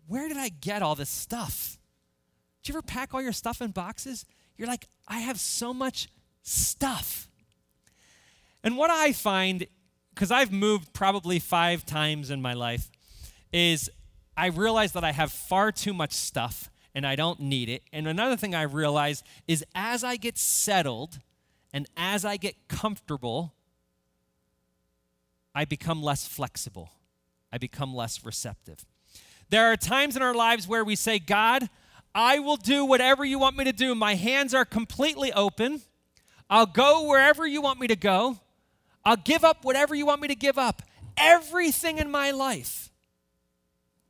Where 0.07 0.29
did 0.29 0.37
I 0.37 0.49
get 0.49 0.83
all 0.83 0.95
this 0.95 1.11
stuff? 1.11 1.79
Did 2.63 2.71
you 2.71 2.79
ever 2.79 2.83
pack 2.83 3.15
all 3.15 3.23
your 3.23 3.33
stuff 3.33 3.61
in 3.61 3.71
boxes? 3.71 4.25
You're 4.57 4.69
like, 4.69 4.87
I 5.09 5.21
have 5.21 5.41
so 5.41 5.75
much 5.75 6.09
stuff. 6.43 7.29
And 8.63 8.77
what 8.77 8.91
I 8.91 9.13
find, 9.13 9.67
because 10.15 10.31
I've 10.31 10.53
moved 10.53 10.93
probably 10.93 11.39
five 11.39 11.85
times 11.85 12.31
in 12.31 12.41
my 12.41 12.55
life, 12.55 12.91
is 13.53 13.91
I 14.37 14.47
realize 14.47 14.93
that 14.93 15.05
I 15.05 15.13
have 15.13 15.33
far 15.33 15.73
too 15.73 15.95
much 15.95 16.13
stuff 16.13 16.71
and 16.95 17.07
I 17.07 17.17
don't 17.17 17.41
need 17.41 17.69
it. 17.69 17.83
And 17.93 18.07
another 18.07 18.37
thing 18.37 18.55
I 18.55 18.63
realize 18.63 19.23
is 19.49 19.65
as 19.75 20.05
I 20.05 20.17
get 20.17 20.39
settled 20.39 21.19
and 21.73 21.87
as 21.97 22.25
I 22.25 22.37
get 22.37 22.69
comfortable, 22.69 23.53
I 25.55 25.65
become 25.65 26.03
less 26.03 26.27
flexible. 26.27 26.91
I 27.53 27.59
become 27.59 27.95
less 27.95 28.25
receptive. 28.25 28.85
There 29.51 29.73
are 29.73 29.77
times 29.77 30.17
in 30.17 30.23
our 30.23 30.35
lives 30.35 30.67
where 30.67 30.85
we 30.85 30.97
say, 30.97 31.19
God, 31.19 31.69
I 32.15 32.39
will 32.39 32.57
do 32.57 32.85
whatever 32.85 33.25
you 33.25 33.39
want 33.39 33.57
me 33.57 33.65
to 33.65 33.73
do. 33.73 33.95
My 33.95 34.15
hands 34.15 34.55
are 34.55 34.65
completely 34.65 35.33
open. 35.33 35.83
I'll 36.49 36.67
go 36.67 37.09
wherever 37.09 37.47
you 37.47 37.61
want 37.61 37.81
me 37.81 37.87
to 37.89 37.97
go. 37.97 38.39
I'll 39.05 39.17
give 39.17 39.45
up 39.45 39.65
whatever 39.65 39.95
you 39.95 40.07
want 40.07 40.21
me 40.23 40.29
to 40.29 40.35
give 40.35 40.59
up. 40.59 40.83
Everything 41.17 41.99
in 41.99 42.11
my 42.11 42.31
life 42.31 42.91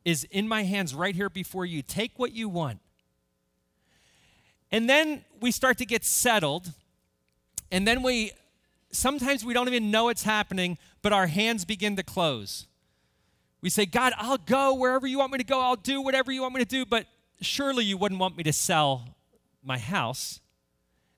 is 0.05 0.25
in 0.25 0.47
my 0.47 0.64
hands 0.64 0.95
right 0.95 1.14
here 1.14 1.31
before 1.31 1.64
you. 1.64 1.83
Take 1.83 2.12
what 2.17 2.33
you 2.33 2.49
want. 2.49 2.81
And 4.71 4.88
then 4.88 5.25
we 5.40 5.51
start 5.51 5.79
to 5.79 5.87
get 5.87 6.05
settled. 6.05 6.73
And 7.71 7.87
then 7.87 8.03
we, 8.03 8.33
sometimes 8.90 9.45
we 9.45 9.55
don't 9.55 9.69
even 9.69 9.90
know 9.90 10.09
it's 10.09 10.25
happening, 10.25 10.79
but 11.01 11.12
our 11.12 11.27
hands 11.27 11.64
begin 11.64 11.97
to 11.97 12.03
close. 12.03 12.67
We 13.61 13.71
say, 13.71 13.87
God, 13.87 14.12
I'll 14.19 14.38
go 14.38 14.75
wherever 14.75 15.07
you 15.07 15.19
want 15.19 15.33
me 15.33 15.38
to 15.38 15.45
go. 15.45 15.61
I'll 15.61 15.77
do 15.77 16.03
whatever 16.03 16.31
you 16.33 16.43
want 16.43 16.55
me 16.55 16.61
to 16.61 16.69
do, 16.69 16.85
but 16.85 17.07
surely 17.40 17.85
you 17.85 17.97
wouldn't 17.97 18.21
want 18.21 18.37
me 18.37 18.43
to 18.45 18.53
sell 18.53 19.17
my 19.62 19.79
house. 19.79 20.40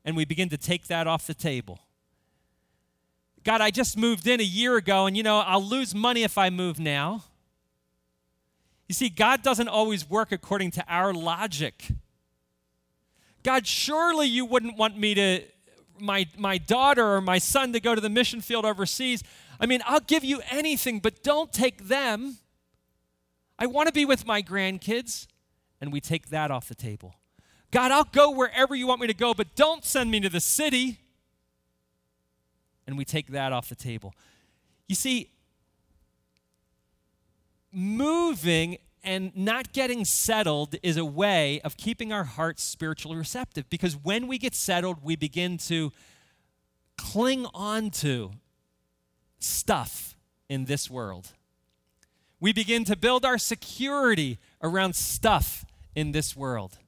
And 0.04 0.16
we 0.16 0.24
begin 0.24 0.48
to 0.50 0.56
take 0.56 0.86
that 0.86 1.06
off 1.06 1.26
the 1.26 1.34
table. 1.34 1.80
God, 3.42 3.60
I 3.60 3.70
just 3.70 3.96
moved 3.96 4.26
in 4.26 4.40
a 4.40 4.44
year 4.44 4.76
ago, 4.76 5.06
and 5.06 5.16
you 5.16 5.22
know, 5.22 5.38
I'll 5.38 5.62
lose 5.62 5.94
money 5.94 6.24
if 6.24 6.36
I 6.36 6.50
move 6.50 6.78
now. 6.78 7.24
You 8.88 8.94
see, 8.94 9.08
God 9.08 9.42
doesn't 9.42 9.68
always 9.68 10.08
work 10.08 10.32
according 10.32 10.70
to 10.72 10.84
our 10.88 11.12
logic. 11.12 11.88
God, 13.42 13.66
surely 13.66 14.26
you 14.26 14.44
wouldn't 14.44 14.76
want 14.76 14.96
me 14.98 15.14
to, 15.14 15.42
my, 15.98 16.26
my 16.36 16.58
daughter 16.58 17.14
or 17.14 17.20
my 17.20 17.38
son 17.38 17.72
to 17.72 17.80
go 17.80 17.94
to 17.94 18.00
the 18.00 18.08
mission 18.08 18.40
field 18.40 18.64
overseas. 18.64 19.22
I 19.58 19.66
mean, 19.66 19.80
I'll 19.86 20.00
give 20.00 20.24
you 20.24 20.40
anything, 20.50 21.00
but 21.00 21.22
don't 21.22 21.52
take 21.52 21.88
them. 21.88 22.38
I 23.58 23.66
want 23.66 23.86
to 23.86 23.92
be 23.92 24.04
with 24.04 24.26
my 24.26 24.42
grandkids. 24.42 25.26
And 25.80 25.92
we 25.92 26.00
take 26.00 26.30
that 26.30 26.50
off 26.50 26.68
the 26.68 26.74
table. 26.74 27.14
God, 27.70 27.90
I'll 27.90 28.04
go 28.04 28.30
wherever 28.30 28.74
you 28.74 28.86
want 28.86 29.00
me 29.00 29.06
to 29.08 29.14
go, 29.14 29.34
but 29.34 29.54
don't 29.54 29.84
send 29.84 30.10
me 30.10 30.20
to 30.20 30.28
the 30.28 30.40
city. 30.40 31.00
And 32.86 32.96
we 32.96 33.04
take 33.04 33.28
that 33.28 33.52
off 33.52 33.68
the 33.68 33.74
table. 33.74 34.14
You 34.88 34.94
see, 34.94 35.30
moving 37.76 38.78
and 39.04 39.36
not 39.36 39.74
getting 39.74 40.04
settled 40.06 40.76
is 40.82 40.96
a 40.96 41.04
way 41.04 41.60
of 41.60 41.76
keeping 41.76 42.10
our 42.10 42.24
hearts 42.24 42.62
spiritually 42.62 43.18
receptive 43.18 43.68
because 43.68 43.94
when 43.94 44.26
we 44.26 44.38
get 44.38 44.54
settled, 44.54 45.04
we 45.04 45.14
begin 45.14 45.58
to 45.58 45.92
cling 46.96 47.46
on 47.52 47.90
to 47.90 48.32
stuff 49.38 50.16
in 50.48 50.64
this 50.64 50.90
world. 50.90 51.32
We 52.40 52.54
begin 52.54 52.84
to 52.84 52.96
build 52.96 53.26
our 53.26 53.36
security 53.36 54.38
around 54.62 54.96
stuff 54.96 55.66
in 55.94 56.12
this 56.12 56.34
world. 56.34 56.78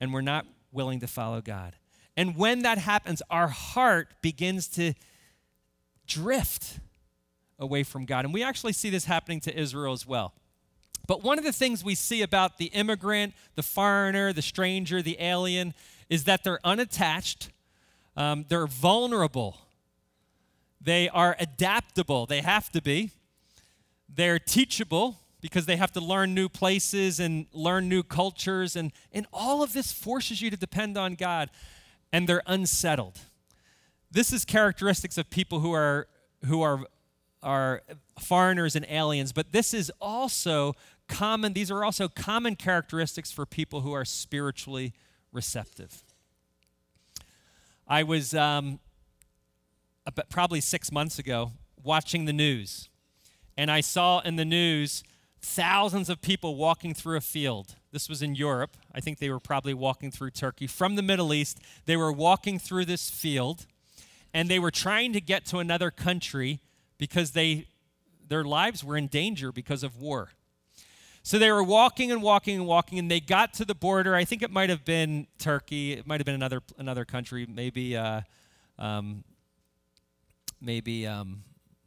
And 0.00 0.12
we're 0.12 0.22
not 0.22 0.46
willing 0.72 1.00
to 1.00 1.06
follow 1.06 1.42
God. 1.42 1.74
And 2.16 2.34
when 2.34 2.60
that 2.62 2.78
happens, 2.78 3.20
our 3.30 3.48
heart 3.48 4.08
begins 4.22 4.68
to 4.68 4.94
drift 6.06 6.80
away 7.58 7.82
from 7.82 8.04
God. 8.04 8.24
And 8.24 8.34
we 8.34 8.42
actually 8.42 8.72
see 8.72 8.90
this 8.90 9.04
happening 9.04 9.40
to 9.40 9.58
Israel 9.58 9.92
as 9.92 10.06
well. 10.06 10.34
But 11.06 11.22
one 11.22 11.38
of 11.38 11.44
the 11.44 11.52
things 11.52 11.84
we 11.84 11.94
see 11.94 12.22
about 12.22 12.58
the 12.58 12.66
immigrant, 12.66 13.34
the 13.54 13.62
foreigner, 13.62 14.32
the 14.32 14.42
stranger, 14.42 15.02
the 15.02 15.16
alien, 15.20 15.74
is 16.08 16.24
that 16.24 16.42
they're 16.44 16.60
unattached, 16.64 17.50
um, 18.16 18.44
they're 18.48 18.66
vulnerable, 18.66 19.58
they 20.80 21.08
are 21.08 21.36
adaptable, 21.38 22.26
they 22.26 22.40
have 22.40 22.70
to 22.72 22.82
be, 22.82 23.10
they're 24.08 24.38
teachable 24.38 25.18
because 25.40 25.66
they 25.66 25.76
have 25.76 25.92
to 25.92 26.00
learn 26.00 26.34
new 26.34 26.48
places 26.48 27.20
and 27.20 27.46
learn 27.52 27.88
new 27.88 28.02
cultures, 28.02 28.74
and, 28.74 28.92
and 29.12 29.26
all 29.32 29.62
of 29.62 29.72
this 29.72 29.92
forces 29.92 30.42
you 30.42 30.50
to 30.50 30.56
depend 30.56 30.96
on 30.96 31.14
God, 31.14 31.50
and 32.12 32.28
they're 32.28 32.42
unsettled. 32.46 33.20
This 34.10 34.32
is 34.32 34.44
characteristics 34.44 35.18
of 35.18 35.30
people 35.30 35.60
who 35.60 35.72
are 35.72 36.08
who 36.46 36.62
are 36.62 36.80
are 37.46 37.82
foreigners 38.18 38.74
and 38.74 38.84
aliens, 38.90 39.32
but 39.32 39.52
this 39.52 39.72
is 39.72 39.90
also 40.00 40.74
common, 41.08 41.52
these 41.52 41.70
are 41.70 41.84
also 41.84 42.08
common 42.08 42.56
characteristics 42.56 43.30
for 43.30 43.46
people 43.46 43.82
who 43.82 43.92
are 43.92 44.04
spiritually 44.04 44.92
receptive. 45.32 46.02
I 47.86 48.02
was 48.02 48.34
um, 48.34 48.80
probably 50.28 50.60
six 50.60 50.90
months 50.90 51.20
ago 51.20 51.52
watching 51.80 52.24
the 52.24 52.32
news, 52.32 52.88
and 53.56 53.70
I 53.70 53.80
saw 53.80 54.18
in 54.20 54.34
the 54.34 54.44
news 54.44 55.04
thousands 55.40 56.10
of 56.10 56.20
people 56.20 56.56
walking 56.56 56.94
through 56.94 57.16
a 57.16 57.20
field. 57.20 57.76
This 57.92 58.08
was 58.08 58.22
in 58.22 58.34
Europe. 58.34 58.76
I 58.92 58.98
think 59.00 59.18
they 59.18 59.30
were 59.30 59.38
probably 59.38 59.72
walking 59.72 60.10
through 60.10 60.30
Turkey. 60.30 60.66
From 60.66 60.96
the 60.96 61.02
Middle 61.02 61.32
East, 61.32 61.60
they 61.84 61.96
were 61.96 62.10
walking 62.10 62.58
through 62.58 62.86
this 62.86 63.08
field, 63.08 63.66
and 64.34 64.48
they 64.48 64.58
were 64.58 64.72
trying 64.72 65.12
to 65.12 65.20
get 65.20 65.46
to 65.46 65.58
another 65.58 65.92
country 65.92 66.60
because 66.98 67.32
they, 67.32 67.66
their 68.28 68.44
lives 68.44 68.82
were 68.82 68.96
in 68.96 69.06
danger 69.06 69.52
because 69.52 69.82
of 69.82 70.00
war. 70.00 70.30
So 71.22 71.40
they 71.40 71.50
were 71.50 71.64
walking 71.64 72.12
and 72.12 72.22
walking 72.22 72.56
and 72.56 72.66
walking, 72.66 73.00
and 73.00 73.10
they 73.10 73.18
got 73.18 73.52
to 73.54 73.64
the 73.64 73.74
border. 73.74 74.14
I 74.14 74.24
think 74.24 74.42
it 74.42 74.50
might 74.52 74.70
have 74.70 74.84
been 74.84 75.26
Turkey. 75.38 75.94
It 75.94 76.06
might 76.06 76.20
have 76.20 76.24
been 76.24 76.36
another 76.36 76.62
another 76.78 77.04
country. 77.04 77.46
Maybe, 77.52 77.96
uh, 77.96 78.20
um, 78.78 79.24
maybe. 80.60 81.04
Um, 81.04 81.42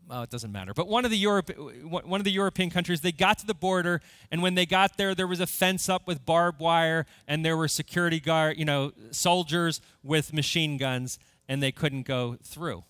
oh, 0.10 0.24
it 0.24 0.30
doesn't 0.30 0.52
matter. 0.52 0.74
But 0.74 0.90
one 0.90 1.06
of 1.06 1.12
the 1.12 1.18
Europe, 1.18 1.52
one 1.86 2.20
of 2.20 2.26
the 2.26 2.32
European 2.32 2.70
countries, 2.70 3.00
they 3.00 3.14
got 3.14 3.40
to 3.40 3.48
the 3.48 3.54
border, 3.54 4.02
and 4.30 4.42
when 4.42 4.56
they 4.56 4.66
got 4.66 4.98
there, 4.98 5.16
there 5.16 5.26
was 5.26 5.40
a 5.40 5.48
fence 5.48 5.88
up 5.88 6.06
with 6.06 6.26
barbed 6.26 6.60
wire, 6.60 7.06
and 7.26 7.46
there 7.46 7.56
were 7.56 7.70
security 7.70 8.20
guard, 8.20 8.58
you 8.58 8.66
know, 8.66 8.92
soldiers 9.12 9.80
with 10.04 10.34
machine 10.34 10.78
guns, 10.78 11.18
and 11.48 11.64
they 11.64 11.72
couldn't 11.72 12.04
go 12.04 12.36
through. 12.44 12.84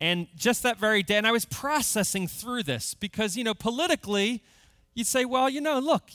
And 0.00 0.28
just 0.34 0.62
that 0.62 0.78
very 0.78 1.02
day, 1.02 1.16
and 1.16 1.26
I 1.26 1.32
was 1.32 1.44
processing 1.44 2.26
through 2.26 2.62
this 2.62 2.94
because, 2.94 3.36
you 3.36 3.44
know, 3.44 3.52
politically, 3.52 4.42
you'd 4.94 5.06
say, 5.06 5.24
well, 5.26 5.48
you 5.48 5.60
know, 5.60 5.78
look, 5.78 6.10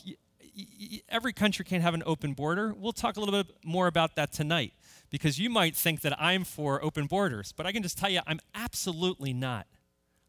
every 1.09 1.33
country 1.33 1.63
can't 1.65 1.83
have 1.83 1.93
an 1.93 2.03
open 2.05 2.33
border. 2.33 2.73
We'll 2.75 2.93
talk 2.93 3.17
a 3.17 3.19
little 3.19 3.43
bit 3.43 3.55
more 3.63 3.87
about 3.87 4.15
that 4.15 4.33
tonight 4.33 4.73
because 5.11 5.37
you 5.37 5.49
might 5.49 5.75
think 5.75 6.01
that 6.01 6.19
I'm 6.19 6.43
for 6.43 6.83
open 6.83 7.05
borders, 7.05 7.51
but 7.51 7.65
I 7.65 7.71
can 7.71 7.83
just 7.83 7.97
tell 7.97 8.09
you, 8.09 8.21
I'm 8.25 8.39
absolutely 8.55 9.33
not. 9.33 9.67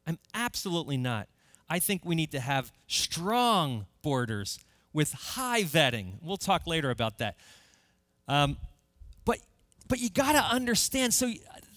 I'm 0.06 0.18
absolutely 0.34 0.96
not. 0.96 1.28
I 1.68 1.78
think 1.78 2.04
we 2.04 2.14
need 2.14 2.30
to 2.32 2.40
have 2.40 2.72
strong 2.86 3.86
borders 4.02 4.58
with 4.92 5.12
high 5.12 5.62
vetting. 5.62 6.14
We'll 6.22 6.36
talk 6.36 6.66
later 6.66 6.90
about 6.90 7.18
that. 7.18 7.36
Um, 8.28 8.56
but 9.24 9.38
but 9.88 9.98
you 9.98 10.10
got 10.10 10.32
to 10.32 10.42
understand. 10.42 11.14
So 11.14 11.32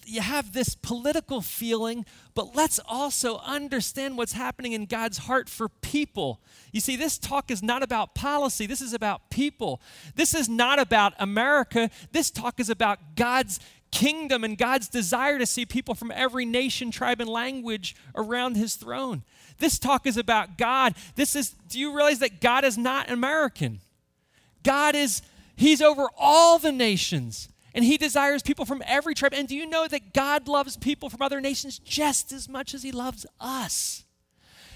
you 0.10 0.22
have 0.22 0.54
this 0.54 0.76
political 0.76 1.42
feeling, 1.42 2.06
but 2.34 2.56
let's 2.56 2.80
also 2.88 3.38
understand 3.40 4.18
what's 4.18 4.34
happening 4.34 4.74
in 4.74 4.86
God's 4.86 5.20
heart 5.20 5.50
for 5.50 5.70
people. 5.70 6.42
You 6.72 6.80
see, 6.80 6.96
this 6.96 7.18
talk 7.18 7.52
is 7.52 7.62
not 7.62 7.84
about 7.84 8.16
policy, 8.16 8.66
this 8.66 8.82
is 8.82 8.94
about 8.94 9.30
people. 9.30 9.82
This 10.16 10.34
is 10.34 10.50
not 10.50 10.80
about 10.80 11.14
America. 11.20 11.90
This 12.12 12.32
talk 12.32 12.60
is 12.60 12.70
about 12.70 13.16
God's 13.16 13.60
kingdom 13.92 14.44
and 14.44 14.58
God's 14.58 14.88
desire 14.88 15.40
to 15.40 15.46
see 15.46 15.66
people 15.66 15.96
from 15.96 16.12
every 16.12 16.46
nation, 16.46 16.92
tribe, 16.92 17.22
and 17.22 17.30
language 17.30 17.96
around 18.16 18.56
his 18.56 18.76
throne. 18.76 19.24
This 19.58 19.80
talk 19.80 20.06
is 20.06 20.18
about 20.18 20.58
God. 20.58 20.96
This 21.16 21.36
is, 21.36 21.50
do 21.68 21.80
you 21.80 21.96
realize 21.96 22.20
that 22.20 22.42
God 22.42 22.64
is 22.64 22.78
not 22.78 23.10
American? 23.10 23.80
God 24.64 24.96
is, 24.96 25.22
he's 25.56 25.82
over 25.82 26.08
all 26.18 26.60
the 26.60 26.72
nations. 26.72 27.50
And 27.74 27.86
he 27.86 27.98
desires 27.98 28.42
people 28.42 28.66
from 28.66 28.84
every 28.86 29.14
tribe. 29.14 29.34
And 29.34 29.48
do 29.48 29.56
you 29.56 29.66
know 29.66 29.88
that 29.88 30.14
God 30.14 30.48
loves 30.48 30.78
people 30.78 31.10
from 31.10 31.22
other 31.22 31.40
nations 31.40 31.80
just 31.80 32.32
as 32.32 32.50
much 32.50 32.74
as 32.74 32.84
he 32.84 32.92
loves 32.92 33.26
us? 33.40 34.06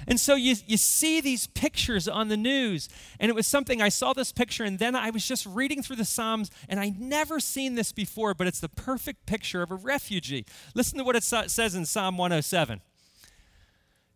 And 0.08 0.19
so 0.19 0.36
you, 0.36 0.56
you 0.67 0.77
see 0.77 1.21
these 1.21 1.47
pictures 1.47 2.08
on 2.08 2.27
the 2.27 2.38
news. 2.38 2.89
And 3.19 3.29
it 3.29 3.36
was 3.36 3.47
something, 3.47 3.82
I 3.82 3.89
saw 3.89 4.13
this 4.13 4.32
picture, 4.32 4.63
and 4.63 4.79
then 4.79 4.95
I 4.95 5.10
was 5.10 5.27
just 5.27 5.45
reading 5.45 5.82
through 5.82 5.95
the 5.95 6.06
Psalms, 6.06 6.51
and 6.67 6.79
I'd 6.79 6.99
never 6.99 7.39
seen 7.39 7.75
this 7.75 7.91
before, 7.91 8.34
but 8.34 8.47
it's 8.47 8.60
the 8.60 8.69
perfect 8.69 9.25
picture 9.25 9.62
of 9.62 9.71
a 9.71 9.75
refugee. 9.75 10.45
Listen 10.73 10.97
to 10.97 11.03
what 11.03 11.15
it 11.15 11.23
says 11.23 11.75
in 11.75 11.86
Psalm 11.86 12.17
107. 12.17 12.82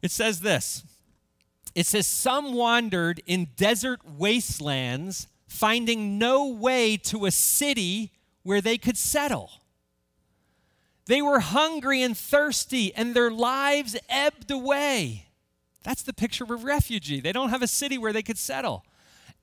It 0.02 0.12
says 0.12 0.42
this 0.42 0.84
It 1.74 1.86
says, 1.86 2.08
Some 2.08 2.54
wandered 2.54 3.22
in 3.26 3.50
desert 3.56 4.02
wastelands, 4.06 5.28
finding 5.48 6.18
no 6.18 6.48
way 6.48 6.98
to 6.98 7.26
a 7.26 7.32
city 7.32 8.12
where 8.48 8.62
they 8.62 8.78
could 8.78 8.96
settle. 8.96 9.52
They 11.06 11.22
were 11.22 11.42
hungry 11.42 12.02
and 12.02 12.18
thirsty, 12.18 12.96
and 12.96 13.14
their 13.14 13.30
lives 13.30 13.98
ebbed 14.08 14.50
away. 14.50 15.26
That's 15.84 16.02
the 16.02 16.14
picture 16.14 16.46
of 16.46 16.52
a 16.52 16.56
refugee. 16.56 17.20
They 17.20 17.34
don't 17.34 17.50
have 17.50 17.62
a 17.62 17.68
city 17.68 17.98
where 17.98 18.14
they 18.14 18.24
could 18.24 18.38
settle. 18.38 18.86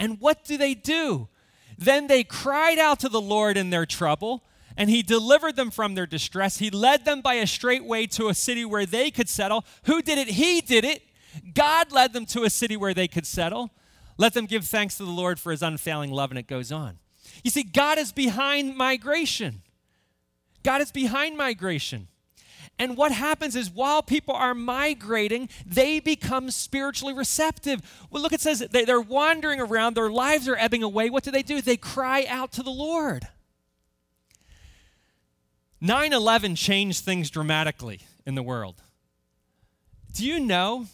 And 0.01 0.19
what 0.23 0.43
do 0.47 0.57
they 0.57 0.73
do? 0.73 1.29
Then 1.77 2.07
they 2.07 2.25
cried 2.25 2.79
out 2.79 2.99
to 3.01 3.11
the 3.11 3.21
Lord 3.21 3.59
in 3.59 3.69
their 3.69 3.85
trouble, 3.85 4.43
and 4.75 4.89
He 4.89 5.03
delivered 5.03 5.57
them 5.57 5.71
from 5.71 5.95
their 5.95 6.07
distress. 6.07 6.57
He 6.57 6.71
led 6.71 7.05
them 7.05 7.21
by 7.21 7.35
a 7.35 7.47
straight 7.47 7.85
way 7.85 8.07
to 8.07 8.29
a 8.29 8.35
city 8.35 8.65
where 8.65 8.87
they 8.87 9.11
could 9.11 9.29
settle. 9.29 9.67
Who 9.85 10.01
did 10.01 10.17
it? 10.17 10.29
He 10.29 10.63
did 10.63 10.87
it. 10.87 11.03
God 11.53 11.93
led 11.93 12.15
them 12.15 12.25
to 12.27 12.45
a 12.45 12.51
city 12.51 12.79
where 12.79 12.95
they 12.95 13.09
could 13.09 13.27
settle. 13.27 13.71
Let 14.17 14.33
them 14.33 14.47
give 14.47 14.65
thanks 14.65 14.97
to 14.97 15.05
the 15.05 15.11
Lord 15.11 15.39
for 15.39 15.51
His 15.51 15.63
unfailing 15.63 16.11
love, 16.11 16.31
and 16.31 16.39
it 16.39 16.47
goes 16.47 16.73
on. 16.73 17.01
You 17.43 17.51
see, 17.51 17.63
God 17.63 17.99
is 17.99 18.13
behind 18.13 18.77
migration. 18.77 19.63
God 20.63 20.81
is 20.81 20.93
behind 20.93 21.37
migration. 21.37 22.09
And 22.79 22.97
what 22.97 23.13
happens 23.13 23.55
is 23.55 23.71
while 23.71 24.03
people 24.03 24.35
are 24.35 24.55
migrating, 24.55 25.49
they 25.65 26.01
become 26.01 26.51
spiritually 26.51 27.15
receptive. 27.15 27.81
Well, 28.11 28.23
look, 28.23 28.33
it 28.33 28.41
says 28.41 28.61
they, 28.71 28.85
they're 28.85 29.01
wandering 29.01 29.61
around, 29.61 29.95
their 29.95 30.11
lives 30.11 30.49
are 30.49 30.57
ebbing 30.57 30.83
away. 30.83 31.09
What 31.09 31.23
do 31.23 31.31
they 31.31 31.43
do? 31.43 31.63
They 31.63 31.77
cry 31.77 32.25
out 32.29 32.51
to 32.53 32.63
the 32.63 32.71
Lord. 32.71 33.29
9 35.81 36.13
11 36.13 36.57
changed 36.57 37.05
things 37.05 37.31
dramatically 37.31 38.01
in 38.27 38.35
the 38.35 38.43
world. 38.43 38.83
Do 40.13 40.27
you 40.27 40.41
know 40.41 40.87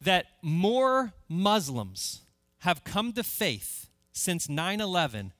that 0.00 0.26
more 0.42 1.14
Muslims 1.28 2.20
have 2.58 2.84
come 2.84 3.12
to 3.14 3.24
faith 3.24 3.88
since 4.12 4.48
9 4.48 4.80
11 4.80 5.32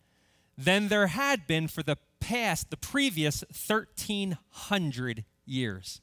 than 0.57 0.89
there 0.89 1.09
had 1.09 1.47
been 1.47 1.69
for 1.69 1.83
the 1.83 1.99
past, 2.21 2.71
the 2.71 2.77
previous 2.77 3.45
1,300 3.51 5.25
years. 5.45 6.01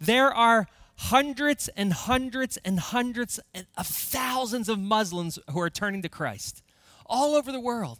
There 0.00 0.32
are 0.32 0.66
hundreds 0.96 1.68
and 1.68 1.92
hundreds 1.92 2.58
and 2.58 2.78
hundreds 2.78 3.40
of 3.76 3.86
thousands 3.86 4.68
of 4.68 4.78
Muslims 4.78 5.38
who 5.50 5.60
are 5.60 5.70
turning 5.70 6.02
to 6.02 6.08
Christ 6.08 6.62
all 7.06 7.34
over 7.34 7.50
the 7.50 7.60
world. 7.60 7.98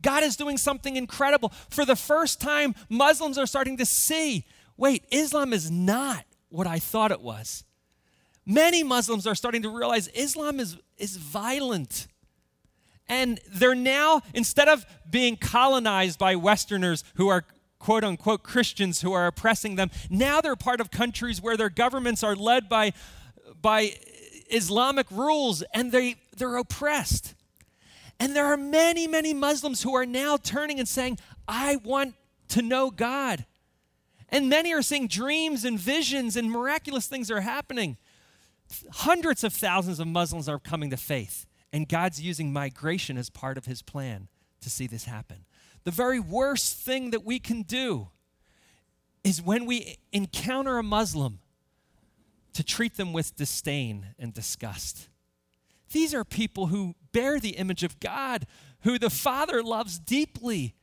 God 0.00 0.22
is 0.22 0.36
doing 0.36 0.56
something 0.56 0.96
incredible. 0.96 1.50
For 1.68 1.84
the 1.84 1.96
first 1.96 2.40
time, 2.40 2.74
Muslims 2.88 3.38
are 3.38 3.46
starting 3.46 3.76
to 3.78 3.86
see 3.86 4.46
wait, 4.76 5.04
Islam 5.10 5.52
is 5.52 5.70
not 5.70 6.24
what 6.48 6.66
I 6.66 6.78
thought 6.78 7.12
it 7.12 7.20
was. 7.20 7.64
Many 8.44 8.82
Muslims 8.82 9.26
are 9.26 9.34
starting 9.34 9.62
to 9.62 9.68
realize 9.68 10.08
Islam 10.08 10.58
is, 10.58 10.76
is 10.98 11.16
violent. 11.16 12.08
And 13.12 13.40
they're 13.46 13.74
now, 13.74 14.22
instead 14.32 14.68
of 14.68 14.86
being 15.10 15.36
colonized 15.36 16.18
by 16.18 16.34
Westerners 16.34 17.04
who 17.16 17.28
are 17.28 17.44
quote 17.78 18.04
unquote 18.04 18.42
Christians 18.42 19.02
who 19.02 19.12
are 19.12 19.26
oppressing 19.26 19.74
them. 19.74 19.90
Now 20.08 20.40
they're 20.40 20.56
part 20.56 20.80
of 20.80 20.90
countries 20.90 21.42
where 21.42 21.58
their 21.58 21.68
governments 21.68 22.22
are 22.22 22.34
led 22.34 22.70
by, 22.70 22.94
by 23.60 23.92
Islamic 24.50 25.10
rules 25.10 25.62
and 25.74 25.92
they, 25.92 26.14
they're 26.38 26.56
oppressed. 26.56 27.34
And 28.18 28.34
there 28.34 28.46
are 28.46 28.56
many, 28.56 29.06
many 29.06 29.34
Muslims 29.34 29.82
who 29.82 29.94
are 29.94 30.06
now 30.06 30.38
turning 30.38 30.78
and 30.78 30.88
saying, 30.88 31.18
I 31.46 31.76
want 31.76 32.14
to 32.48 32.62
know 32.62 32.90
God. 32.90 33.44
And 34.30 34.48
many 34.48 34.72
are 34.72 34.80
seeing 34.80 35.06
dreams 35.06 35.66
and 35.66 35.78
visions 35.78 36.34
and 36.34 36.50
miraculous 36.50 37.08
things 37.08 37.30
are 37.30 37.42
happening. 37.42 37.98
Hundreds 38.90 39.44
of 39.44 39.52
thousands 39.52 40.00
of 40.00 40.06
Muslims 40.06 40.48
are 40.48 40.58
coming 40.58 40.88
to 40.88 40.96
faith, 40.96 41.44
and 41.72 41.88
God's 41.88 42.20
using 42.20 42.52
migration 42.52 43.16
as 43.16 43.30
part 43.30 43.56
of 43.56 43.64
his 43.64 43.82
plan 43.82 44.28
to 44.60 44.70
see 44.70 44.86
this 44.86 45.04
happen. 45.04 45.44
The 45.84 45.90
very 45.90 46.20
worst 46.20 46.76
thing 46.76 47.10
that 47.10 47.24
we 47.24 47.38
can 47.38 47.62
do 47.62 48.08
is 49.24 49.40
when 49.42 49.66
we 49.66 49.96
encounter 50.12 50.78
a 50.78 50.82
Muslim 50.82 51.40
to 52.52 52.62
treat 52.62 52.96
them 52.96 53.12
with 53.12 53.36
disdain 53.36 54.08
and 54.18 54.34
disgust. 54.34 55.08
These 55.92 56.14
are 56.14 56.24
people 56.24 56.66
who 56.66 56.94
bear 57.12 57.40
the 57.40 57.56
image 57.56 57.82
of 57.82 58.00
God, 58.00 58.46
who 58.80 58.98
the 58.98 59.10
Father 59.10 59.62
loves 59.62 59.98
deeply, 59.98 60.74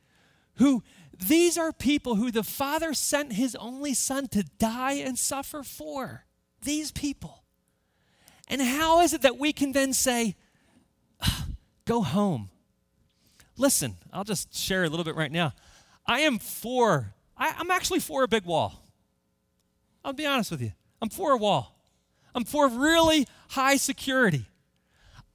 who 0.56 0.82
these 1.16 1.58
are 1.58 1.72
people 1.72 2.14
who 2.14 2.30
the 2.30 2.42
Father 2.42 2.94
sent 2.94 3.34
his 3.34 3.54
only 3.56 3.94
Son 3.94 4.26
to 4.28 4.44
die 4.58 4.94
and 4.94 5.18
suffer 5.18 5.62
for. 5.62 6.24
These 6.62 6.92
people. 6.92 7.44
And 8.48 8.60
how 8.60 9.00
is 9.00 9.12
it 9.12 9.22
that 9.22 9.38
we 9.38 9.52
can 9.52 9.72
then 9.72 9.92
say, 9.92 10.36
go 11.84 12.02
home? 12.02 12.50
Listen, 13.56 13.96
I'll 14.12 14.24
just 14.24 14.54
share 14.54 14.84
a 14.84 14.88
little 14.88 15.04
bit 15.04 15.16
right 15.16 15.30
now. 15.30 15.52
I 16.06 16.20
am 16.20 16.38
for, 16.38 17.14
I, 17.36 17.54
I'm 17.58 17.70
actually 17.70 18.00
for 18.00 18.22
a 18.22 18.28
big 18.28 18.44
wall. 18.44 18.86
I'll 20.04 20.12
be 20.12 20.26
honest 20.26 20.50
with 20.50 20.62
you. 20.62 20.72
I'm 21.02 21.10
for 21.10 21.32
a 21.32 21.36
wall. 21.36 21.76
I'm 22.34 22.44
for 22.44 22.68
really 22.68 23.26
high 23.50 23.76
security. 23.76 24.46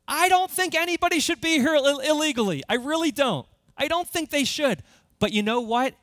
I 0.07 0.29
don't 0.29 0.49
think 0.49 0.75
anybody 0.75 1.19
should 1.19 1.41
be 1.41 1.59
here 1.59 1.75
Ill- 1.75 1.99
illegally. 1.99 2.63
I 2.69 2.75
really 2.75 3.11
don't. 3.11 3.47
I 3.77 3.87
don't 3.87 4.07
think 4.07 4.29
they 4.29 4.43
should. 4.43 4.83
But 5.19 5.33
you 5.33 5.43
know 5.43 5.61
what? 5.61 5.93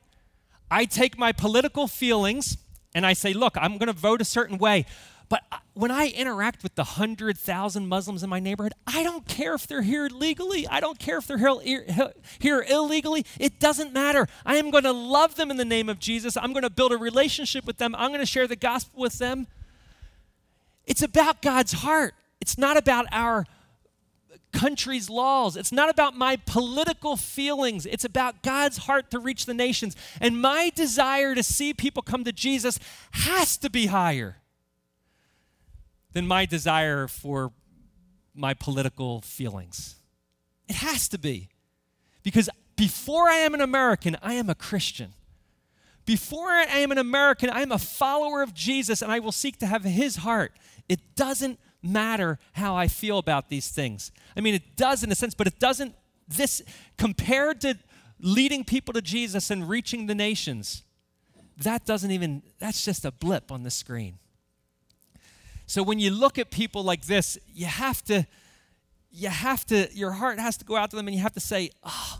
I 0.70 0.85
take 0.85 1.18
my 1.18 1.33
political 1.33 1.87
feelings 1.87 2.57
and 2.94 3.07
I 3.07 3.12
say, 3.12 3.33
look, 3.33 3.57
I'm 3.57 3.78
going 3.78 3.88
to 3.88 3.98
vote 3.98 4.20
a 4.20 4.24
certain 4.24 4.59
way. 4.59 4.87
But 5.33 5.45
uh, 5.51 5.57
when 5.73 5.90
I 5.90 6.09
interact 6.09 6.62
with 6.62 6.75
the 6.75 6.85
100,000 6.85 7.88
Muslims 7.88 8.23
in 8.23 8.29
my 8.29 8.38
neighborhood, 8.38 8.75
I 8.87 9.03
don't 9.03 9.27
care 9.27 9.55
if 9.55 9.66
they're 9.66 9.81
here 9.81 10.07
legally. 10.09 10.68
I 10.68 10.79
don't 10.79 10.99
care 10.99 11.16
if 11.16 11.27
they're 11.27 11.38
here 12.38 12.66
illegally. 12.68 13.25
It 13.40 13.59
doesn't 13.59 13.95
matter. 13.95 14.29
I 14.45 14.57
am 14.57 14.71
going 14.71 14.85
to 14.85 14.92
love 14.92 15.37
them 15.37 15.51
in 15.51 15.57
the 15.57 15.64
name 15.64 15.88
of 15.88 15.99
Jesus. 15.99 16.37
I'm 16.37 16.53
going 16.53 16.64
to 16.64 16.71
build 16.71 16.92
a 16.92 16.99
relationship 16.99 17.64
with 17.64 17.79
them. 17.79 17.95
I'm 17.97 18.11
going 18.11 18.21
to 18.21 18.27
share 18.27 18.47
the 18.47 18.57
gospel 18.57 19.01
with 19.01 19.16
them. 19.18 19.47
It's 20.85 21.01
about 21.01 21.40
God's 21.40 21.73
heart. 21.73 22.12
It's 22.42 22.59
not 22.59 22.77
about 22.77 23.07
our 23.11 23.47
country's 24.53 25.09
laws. 25.09 25.57
It's 25.57 25.73
not 25.73 25.88
about 25.88 26.14
my 26.14 26.37
political 26.45 27.16
feelings. 27.16 27.87
It's 27.87 28.05
about 28.05 28.42
God's 28.42 28.77
heart 28.77 29.11
to 29.12 29.18
reach 29.18 29.47
the 29.47 29.55
nations. 29.55 29.97
And 30.21 30.42
my 30.42 30.71
desire 30.75 31.35
to 31.35 31.42
see 31.42 31.73
people 31.73 32.03
come 32.03 32.23
to 32.25 32.33
Jesus 32.33 32.79
has 33.12 33.57
to 33.57 33.71
be 33.71 33.87
higher 33.87 34.37
than 36.12 36.27
my 36.27 36.46
desire 36.46 37.07
for 37.07 37.53
my 38.35 38.55
political 38.55 39.20
feelings. 39.20 39.96
It 40.68 40.77
has 40.77 41.09
to 41.09 41.18
be. 41.18 41.48
Because 42.22 42.48
before 42.77 43.29
I 43.29 43.37
am 43.37 43.55
an 43.55 43.61
American, 43.61 44.16
I 44.22 44.35
am 44.35 44.48
a 44.48 44.55
Christian. 44.55 45.14
Before 46.05 46.51
I 46.51 46.64
am 46.64 46.90
an 46.90 46.98
American, 46.98 47.51
I 47.51 47.62
am 47.62 47.72
a 47.72 47.79
follower 47.79 48.42
of 48.42 48.55
Jesus 48.55 49.03
and 49.03 49.12
I 49.12 49.18
will 49.18 49.33
seek 49.33 49.59
to 49.59 49.66
have 49.66 49.85
his 49.85 50.16
heart. 50.16 50.53
It 50.88 51.01
doesn't 51.14 51.59
matter 51.83 52.38
how 52.55 52.75
I 52.75 52.88
feel 52.88 53.18
about 53.18 53.48
these 53.48 53.68
things. 53.68 54.11
I 54.37 54.40
mean, 54.40 54.55
it 54.55 54.77
does 54.77 55.03
in 55.03 55.12
a 55.12 55.14
sense, 55.14 55.35
but 55.35 55.46
it 55.46 55.59
doesn't, 55.59 55.94
this, 56.29 56.62
compared 56.96 57.61
to 57.62 57.77
leading 58.20 58.64
people 58.64 58.94
to 58.94 59.03
Jesus 59.03 59.50
and 59.50 59.69
reaching 59.69 60.06
the 60.06 60.15
nations, 60.15 60.85
that 61.56 61.85
doesn't 61.85 62.10
even, 62.10 62.42
that's 62.58 62.85
just 62.85 63.04
a 63.04 63.10
blip 63.10 63.52
on 63.52 63.63
the 63.63 63.71
screen. 63.71 64.19
So 65.73 65.83
when 65.83 65.98
you 65.98 66.10
look 66.10 66.38
at 66.38 66.50
people 66.50 66.85
like 66.85 67.06
this, 67.06 67.38
you 67.54 67.64
have 67.64 68.04
to, 68.04 68.27
you 69.10 69.31
have 69.31 69.64
to, 69.68 69.88
your 69.94 70.10
heart 70.10 70.38
has 70.38 70.58
to 70.58 70.66
go 70.66 70.77
out 70.77 70.90
to 70.90 70.96
them 70.96 71.08
and 71.08 71.16
you 71.16 71.23
have 71.23 71.33
to 71.33 71.40
say, 71.40 71.70
oh, 71.83 72.18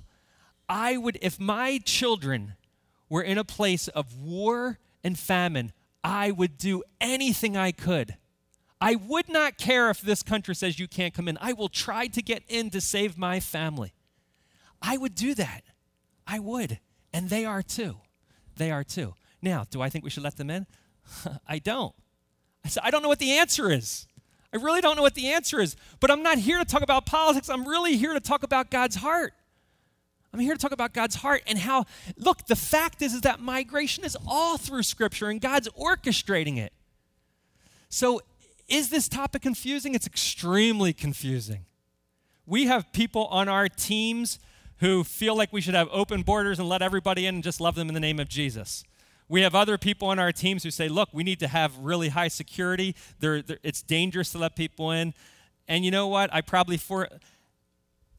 I 0.71 0.97
would, 0.97 1.19
if 1.21 1.39
my 1.39 1.79
children 1.85 2.55
were 3.11 3.21
in 3.21 3.37
a 3.37 3.45
place 3.45 3.89
of 3.89 4.17
war 4.17 4.79
and 5.05 5.19
famine, 5.19 5.75
I 6.03 6.31
would 6.31 6.57
do 6.57 6.83
anything 6.99 7.55
I 7.55 7.73
could. 7.73 8.17
I 8.81 8.95
would 8.95 9.29
not 9.29 9.59
care 9.59 9.91
if 9.91 10.01
this 10.01 10.23
country 10.23 10.55
says 10.55 10.79
you 10.79 10.89
can't 10.89 11.13
come 11.13 11.29
in. 11.29 11.37
I 11.39 11.53
will 11.53 11.69
try 11.69 12.07
to 12.07 12.23
get 12.23 12.45
in 12.49 12.71
to 12.71 12.81
save 12.81 13.19
my 13.19 13.39
family. 13.39 13.93
I 14.81 14.97
would 14.97 15.15
do 15.15 15.35
that. 15.35 15.61
I 16.27 16.39
would. 16.39 16.79
And 17.13 17.29
they 17.29 17.45
are 17.45 17.63
too. 17.63 17.97
They 18.57 18.71
are 18.71 18.83
too. 18.83 19.13
Now, 19.43 19.67
do 19.69 19.83
I 19.83 19.91
think 19.91 20.05
we 20.05 20.11
should 20.11 20.23
let 20.23 20.39
them 20.39 20.49
in? 20.49 20.67
I 21.47 21.59
don't. 21.59 21.95
I 22.65 22.69
said, 22.69 22.83
I 22.85 22.91
don't 22.91 23.03
know 23.03 23.09
what 23.09 23.19
the 23.19 23.33
answer 23.33 23.71
is. 23.71 24.07
I 24.53 24.59
really 24.59 24.81
don't 24.81 24.97
know 24.97 25.03
what 25.03 25.15
the 25.15 25.29
answer 25.33 25.61
is. 25.61 25.77
But 26.01 26.11
I'm 26.11 26.23
not 26.23 26.39
here 26.39 26.59
to 26.59 26.65
talk 26.65 26.83
about 26.83 27.07
politics. 27.07 27.49
I'm 27.49 27.67
really 27.67 27.97
here 27.97 28.13
to 28.13 28.21
talk 28.21 28.43
about 28.43 28.71
God's 28.71 28.97
heart. 28.97 29.33
I'm 30.33 30.41
here 30.41 30.55
to 30.55 30.59
talk 30.59 30.73
about 30.73 30.95
God's 30.95 31.17
heart 31.17 31.43
and 31.47 31.59
how, 31.59 31.85
look, 32.17 32.47
the 32.47 32.57
fact 32.57 33.03
is, 33.03 33.13
is 33.13 33.21
that 33.23 33.41
migration 33.41 34.05
is 34.05 34.17
all 34.27 34.57
through 34.57 34.83
Scripture 34.83 35.29
and 35.29 35.41
God's 35.41 35.69
orchestrating 35.71 36.59
it. 36.59 36.73
So, 37.91 38.23
is 38.69 38.89
this 38.89 39.09
topic 39.09 39.43
confusing? 39.43 39.95
It's 39.95 40.07
extremely 40.07 40.95
confusing. 40.95 41.67
We 42.47 42.67
have 42.67 42.91
people 42.93 43.27
on 43.27 43.49
our 43.49 43.69
teams 43.69 44.39
who 44.79 45.05
feel 45.05 45.37
like 45.37 45.53
we 45.53 45.61
should 45.61 45.75
have 45.75 45.89
open 45.93 46.23
borders 46.23 46.59
and 46.59 46.69
let 46.69 46.81
everybody 46.81 47.27
in 47.27 47.37
and 47.37 47.45
just 47.45 47.61
love 47.61 47.75
them 47.75 47.89
in 47.89 47.95
the 47.95 48.01
name 48.01 48.19
of 48.19 48.29
Jesus. 48.29 48.85
We 49.33 49.41
have 49.41 49.55
other 49.55 49.79
people 49.79 50.09
on 50.09 50.19
our 50.19 50.31
teams 50.31 50.63
who 50.63 50.71
say, 50.71 50.91
look, 50.91 51.09
we 51.11 51.25
need 51.25 51.41
to 51.41 51.49
have 51.49 51.75
really 51.79 52.11
high 52.11 52.29
security. 52.29 52.95
They're, 53.19 53.41
they're, 53.41 53.57
it's 53.63 53.81
dangerous 53.81 54.31
to 54.33 54.39
let 54.39 54.57
people 54.57 54.91
in. 54.91 55.15
And 55.67 55.87
you 55.87 55.91
know 55.91 56.07
what? 56.07 56.29
I 56.35 56.43
probably 56.43 56.77
for 56.77 57.09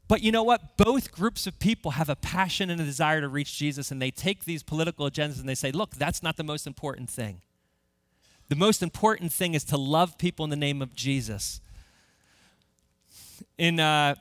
but 0.07 0.23
you 0.23 0.31
know 0.31 0.41
what? 0.41 0.75
Both 0.75 1.11
groups 1.11 1.45
of 1.45 1.59
people 1.59 1.91
have 1.91 2.09
a 2.09 2.15
passion 2.15 2.71
and 2.71 2.81
a 2.81 2.83
desire 2.83 3.21
to 3.21 3.27
reach 3.27 3.55
Jesus, 3.55 3.91
and 3.91 4.01
they 4.01 4.09
take 4.09 4.45
these 4.45 4.63
political 4.63 5.07
agendas 5.07 5.39
and 5.39 5.47
they 5.47 5.53
say, 5.53 5.71
look, 5.71 5.91
that's 5.91 6.23
not 6.23 6.35
the 6.35 6.43
most 6.43 6.65
important 6.65 7.11
thing. 7.11 7.41
The 8.49 8.55
most 8.55 8.81
important 8.81 9.31
thing 9.31 9.53
is 9.53 9.63
to 9.65 9.77
love 9.77 10.17
people 10.17 10.43
in 10.43 10.49
the 10.49 10.55
name 10.55 10.81
of 10.81 10.95
Jesus. 10.95 11.61
In, 13.59 13.79
uh, 13.79 14.15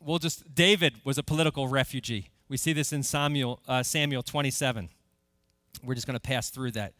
we'll 0.00 0.18
just, 0.18 0.56
David 0.56 0.94
was 1.04 1.18
a 1.18 1.22
political 1.22 1.68
refugee. 1.68 2.30
We 2.48 2.56
see 2.56 2.72
this 2.72 2.92
in 2.92 3.04
Samuel, 3.04 3.60
uh, 3.68 3.84
Samuel 3.84 4.24
27. 4.24 4.88
We're 5.82 5.94
just 5.94 6.06
going 6.06 6.18
to 6.18 6.20
pass 6.20 6.50
through 6.50 6.72
that. 6.72 6.94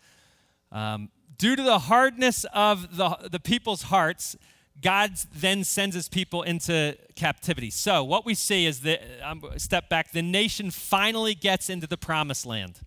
Um, 0.72 1.10
due 1.38 1.56
to 1.56 1.62
the 1.62 1.78
hardness 1.78 2.44
of 2.52 2.96
the, 2.96 3.16
the 3.30 3.40
people's 3.40 3.82
hearts, 3.82 4.36
God 4.82 5.12
then 5.34 5.64
sends 5.64 5.94
his 5.94 6.08
people 6.08 6.42
into 6.42 6.96
captivity. 7.14 7.70
So, 7.70 8.02
what 8.02 8.26
we 8.26 8.34
see 8.34 8.66
is 8.66 8.80
that, 8.80 9.00
um, 9.22 9.42
step 9.56 9.88
back, 9.88 10.10
the 10.10 10.22
nation 10.22 10.70
finally 10.70 11.34
gets 11.34 11.70
into 11.70 11.86
the 11.86 11.96
promised 11.96 12.44
land. 12.44 12.80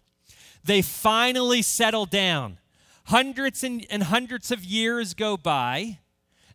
They 0.63 0.81
finally 0.81 1.61
settle 1.61 2.05
down. 2.05 2.59
Hundreds 3.05 3.63
and, 3.63 3.85
and 3.89 4.03
hundreds 4.03 4.51
of 4.51 4.65
years 4.65 5.13
go 5.13 5.38
by. 5.38 5.99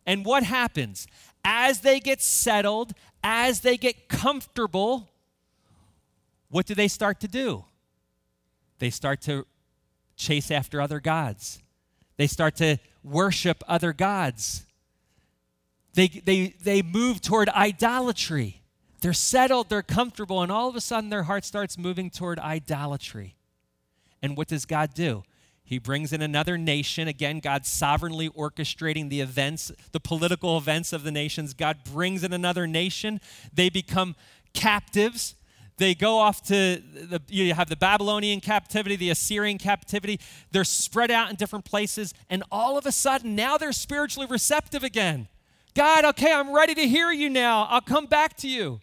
And 0.05 0.23
what 0.23 0.43
happens? 0.43 1.07
As 1.43 1.79
they 1.79 1.99
get 1.99 2.21
settled, 2.21 2.93
as 3.23 3.61
they 3.61 3.75
get 3.75 4.07
comfortable, 4.07 5.09
what 6.49 6.67
do 6.67 6.75
they 6.75 6.87
start 6.87 7.19
to 7.21 7.27
do? 7.27 7.65
They 8.83 8.89
start 8.89 9.21
to 9.21 9.45
chase 10.17 10.51
after 10.51 10.81
other 10.81 10.99
gods. 10.99 11.63
They 12.17 12.27
start 12.27 12.57
to 12.57 12.79
worship 13.01 13.63
other 13.65 13.93
gods. 13.93 14.65
They, 15.93 16.09
they, 16.09 16.55
they 16.61 16.81
move 16.81 17.21
toward 17.21 17.47
idolatry. 17.47 18.61
They're 18.99 19.13
settled, 19.13 19.69
they're 19.69 19.83
comfortable, 19.83 20.41
and 20.41 20.51
all 20.51 20.67
of 20.67 20.75
a 20.75 20.81
sudden 20.81 21.09
their 21.09 21.23
heart 21.23 21.45
starts 21.45 21.77
moving 21.77 22.09
toward 22.09 22.39
idolatry. 22.39 23.37
And 24.21 24.35
what 24.35 24.49
does 24.49 24.65
God 24.65 24.93
do? 24.93 25.23
He 25.63 25.77
brings 25.77 26.11
in 26.11 26.21
another 26.21 26.57
nation. 26.57 27.07
Again, 27.07 27.39
God 27.39 27.65
sovereignly 27.65 28.27
orchestrating 28.31 29.09
the 29.09 29.21
events, 29.21 29.71
the 29.93 30.01
political 30.01 30.57
events 30.57 30.91
of 30.91 31.03
the 31.03 31.11
nations. 31.11 31.53
God 31.53 31.85
brings 31.85 32.21
in 32.21 32.33
another 32.33 32.67
nation. 32.67 33.21
They 33.53 33.69
become 33.69 34.17
captives. 34.53 35.35
They 35.77 35.95
go 35.95 36.19
off 36.19 36.43
to 36.43 36.81
the, 36.93 37.21
you 37.27 37.53
have 37.53 37.69
the 37.69 37.75
Babylonian 37.75 38.41
captivity, 38.41 38.95
the 38.95 39.09
Assyrian 39.09 39.57
captivity. 39.57 40.19
They're 40.51 40.63
spread 40.63 41.09
out 41.09 41.29
in 41.29 41.35
different 41.35 41.65
places. 41.65 42.13
And 42.29 42.43
all 42.51 42.77
of 42.77 42.85
a 42.85 42.91
sudden, 42.91 43.35
now 43.35 43.57
they're 43.57 43.71
spiritually 43.71 44.27
receptive 44.29 44.83
again. 44.83 45.27
God, 45.73 46.05
okay, 46.05 46.31
I'm 46.31 46.53
ready 46.53 46.75
to 46.75 46.87
hear 46.87 47.11
you 47.11 47.29
now. 47.29 47.63
I'll 47.69 47.81
come 47.81 48.05
back 48.05 48.37
to 48.37 48.47
you. 48.47 48.81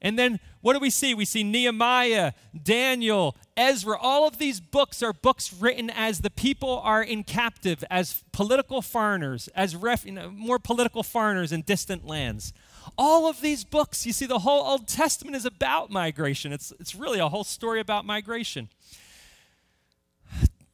And 0.00 0.16
then 0.16 0.38
what 0.60 0.74
do 0.74 0.80
we 0.80 0.90
see? 0.90 1.14
We 1.14 1.24
see 1.24 1.42
Nehemiah, 1.42 2.32
Daniel, 2.62 3.36
Ezra. 3.56 3.98
All 4.00 4.28
of 4.28 4.38
these 4.38 4.60
books 4.60 5.02
are 5.02 5.12
books 5.12 5.52
written 5.52 5.90
as 5.90 6.20
the 6.20 6.30
people 6.30 6.80
are 6.84 7.02
in 7.02 7.24
captive, 7.24 7.82
as 7.90 8.22
political 8.32 8.82
foreigners, 8.82 9.48
as 9.56 9.74
ref, 9.74 10.04
you 10.04 10.12
know, 10.12 10.30
more 10.30 10.58
political 10.58 11.02
foreigners 11.02 11.50
in 11.52 11.62
distant 11.62 12.06
lands. 12.06 12.52
All 12.96 13.28
of 13.28 13.40
these 13.40 13.64
books, 13.64 14.06
you 14.06 14.12
see, 14.12 14.26
the 14.26 14.40
whole 14.40 14.62
Old 14.62 14.88
Testament 14.88 15.36
is 15.36 15.44
about 15.44 15.90
migration. 15.90 16.52
It's, 16.52 16.72
it's 16.78 16.94
really 16.94 17.18
a 17.18 17.28
whole 17.28 17.44
story 17.44 17.80
about 17.80 18.04
migration. 18.04 18.68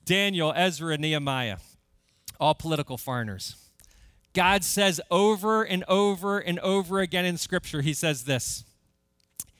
Daniel, 0.04 0.52
Ezra, 0.54 0.98
Nehemiah, 0.98 1.58
all 2.38 2.54
political 2.54 2.98
foreigners. 2.98 3.56
God 4.34 4.64
says 4.64 5.00
over 5.10 5.62
and 5.62 5.84
over 5.88 6.38
and 6.38 6.58
over 6.58 7.00
again 7.00 7.24
in 7.24 7.38
Scripture, 7.38 7.80
He 7.80 7.94
says 7.94 8.24
this 8.24 8.64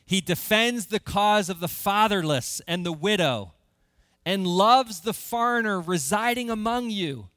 He 0.05 0.21
defends 0.21 0.87
the 0.87 1.01
cause 1.01 1.49
of 1.49 1.61
the 1.61 1.69
fatherless 1.69 2.61
and 2.67 2.85
the 2.85 2.93
widow 2.93 3.53
and 4.27 4.47
loves 4.47 5.01
the 5.01 5.13
foreigner 5.13 5.81
residing 5.81 6.51
among 6.51 6.91
you, 6.91 7.29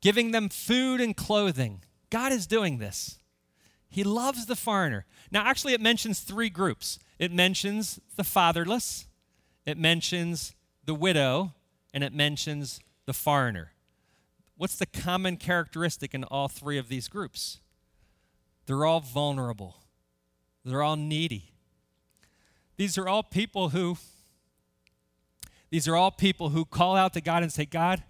giving 0.00 0.32
them 0.32 0.48
food 0.48 1.00
and 1.00 1.16
clothing. 1.16 1.82
God 2.10 2.32
is 2.32 2.46
doing 2.46 2.78
this. 2.78 3.18
He 3.88 4.04
loves 4.04 4.46
the 4.46 4.56
foreigner. 4.56 5.06
Now, 5.30 5.46
actually, 5.46 5.72
it 5.72 5.80
mentions 5.80 6.20
three 6.20 6.50
groups 6.50 6.98
it 7.18 7.32
mentions 7.32 7.98
the 8.16 8.24
fatherless, 8.24 9.06
it 9.66 9.76
mentions 9.76 10.54
the 10.84 10.94
widow, 10.94 11.54
and 11.92 12.04
it 12.04 12.12
mentions 12.12 12.80
the 13.06 13.12
foreigner. 13.12 13.72
What's 14.56 14.76
the 14.76 14.86
common 14.86 15.36
characteristic 15.36 16.14
in 16.14 16.24
all 16.24 16.48
three 16.48 16.78
of 16.78 16.88
these 16.88 17.08
groups? 17.08 17.60
They're 18.66 18.84
all 18.84 19.00
vulnerable, 19.00 19.76
they're 20.64 20.82
all 20.82 20.96
needy. 20.96 21.52
These 22.76 22.96
are 22.96 23.08
all 23.08 23.24
people 23.24 23.70
who 23.70 23.96
these 25.70 25.86
are 25.86 25.96
all 25.96 26.10
people 26.10 26.50
who 26.50 26.64
call 26.64 26.96
out 26.96 27.12
to 27.14 27.20
God 27.20 27.42
and 27.42 27.52
say, 27.52 27.64
God, 27.66 28.02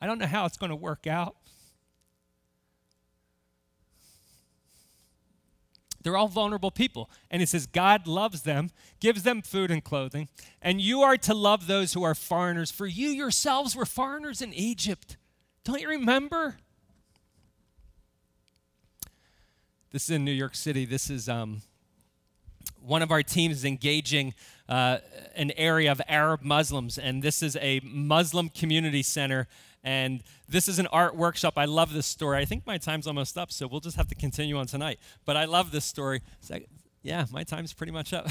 I 0.00 0.06
don't 0.06 0.18
know 0.18 0.26
how 0.26 0.44
it's 0.44 0.58
going 0.58 0.70
to 0.70 0.76
work 0.76 1.06
out. 1.06 1.36
They're 6.02 6.16
all 6.16 6.28
vulnerable 6.28 6.70
people. 6.70 7.10
And 7.30 7.40
he 7.40 7.46
says, 7.46 7.66
God 7.66 8.06
loves 8.06 8.42
them, 8.42 8.70
gives 9.00 9.22
them 9.22 9.42
food 9.42 9.70
and 9.70 9.82
clothing, 9.82 10.28
and 10.60 10.80
you 10.80 11.02
are 11.02 11.16
to 11.18 11.34
love 11.34 11.66
those 11.66 11.92
who 11.92 12.02
are 12.02 12.14
foreigners, 12.14 12.70
for 12.70 12.86
you 12.86 13.08
yourselves 13.08 13.76
were 13.76 13.86
foreigners 13.86 14.42
in 14.42 14.52
Egypt. 14.54 15.16
Don't 15.64 15.80
you 15.80 15.88
remember? 15.88 16.56
This 19.90 20.04
is 20.04 20.10
in 20.10 20.24
New 20.24 20.32
York 20.32 20.54
City. 20.54 20.86
This 20.86 21.10
is 21.10 21.28
um, 21.28 21.60
one 22.80 23.02
of 23.02 23.10
our 23.10 23.22
teams 23.22 23.58
is 23.58 23.64
engaging 23.64 24.34
uh, 24.68 24.98
an 25.36 25.52
area 25.52 25.92
of 25.92 26.00
Arab 26.08 26.42
Muslims, 26.42 26.98
and 26.98 27.22
this 27.22 27.42
is 27.42 27.56
a 27.56 27.80
Muslim 27.84 28.48
community 28.48 29.02
center 29.02 29.48
and 29.84 30.22
this 30.48 30.68
is 30.68 30.78
an 30.78 30.86
art 30.88 31.16
workshop. 31.16 31.54
I 31.56 31.64
love 31.64 31.92
this 31.92 32.06
story. 32.06 32.38
I 32.38 32.44
think 32.44 32.66
my 32.66 32.78
time's 32.78 33.06
almost 33.06 33.36
up, 33.36 33.50
so 33.50 33.66
we'll 33.66 33.80
just 33.80 33.96
have 33.96 34.08
to 34.08 34.14
continue 34.14 34.56
on 34.56 34.66
tonight. 34.66 34.98
But 35.24 35.36
I 35.36 35.44
love 35.44 35.70
this 35.70 35.84
story. 35.84 36.22
Yeah, 37.02 37.26
my 37.32 37.42
time's 37.42 37.72
pretty 37.72 37.92
much 37.92 38.12
up. 38.12 38.28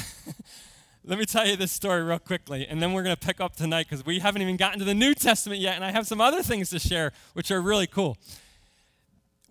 Let 1.04 1.18
me 1.18 1.26
tell 1.26 1.48
you 1.48 1.56
this 1.56 1.72
story 1.72 2.04
real 2.04 2.20
quickly, 2.20 2.68
and 2.68 2.82
then 2.82 2.94
we're 2.94 3.04
going 3.04 3.16
to 3.16 3.26
pick 3.26 3.42
up 3.42 3.56
tonight 3.56 3.88
because 3.90 4.06
we 4.06 4.20
haven't 4.20 4.44
even 4.44 4.56
gotten 4.56 4.80
to 4.80 4.86
the 4.86 4.94
New 4.94 5.16
Testament 5.16 5.60
yet, 5.60 5.76
and 5.76 5.84
I 5.84 5.92
have 5.92 6.06
some 6.06 6.22
other 6.22 6.44
things 6.44 6.70
to 6.70 6.80
share 6.80 7.12
which 7.34 7.50
are 7.50 7.60
really 7.60 7.88
cool. 7.88 8.18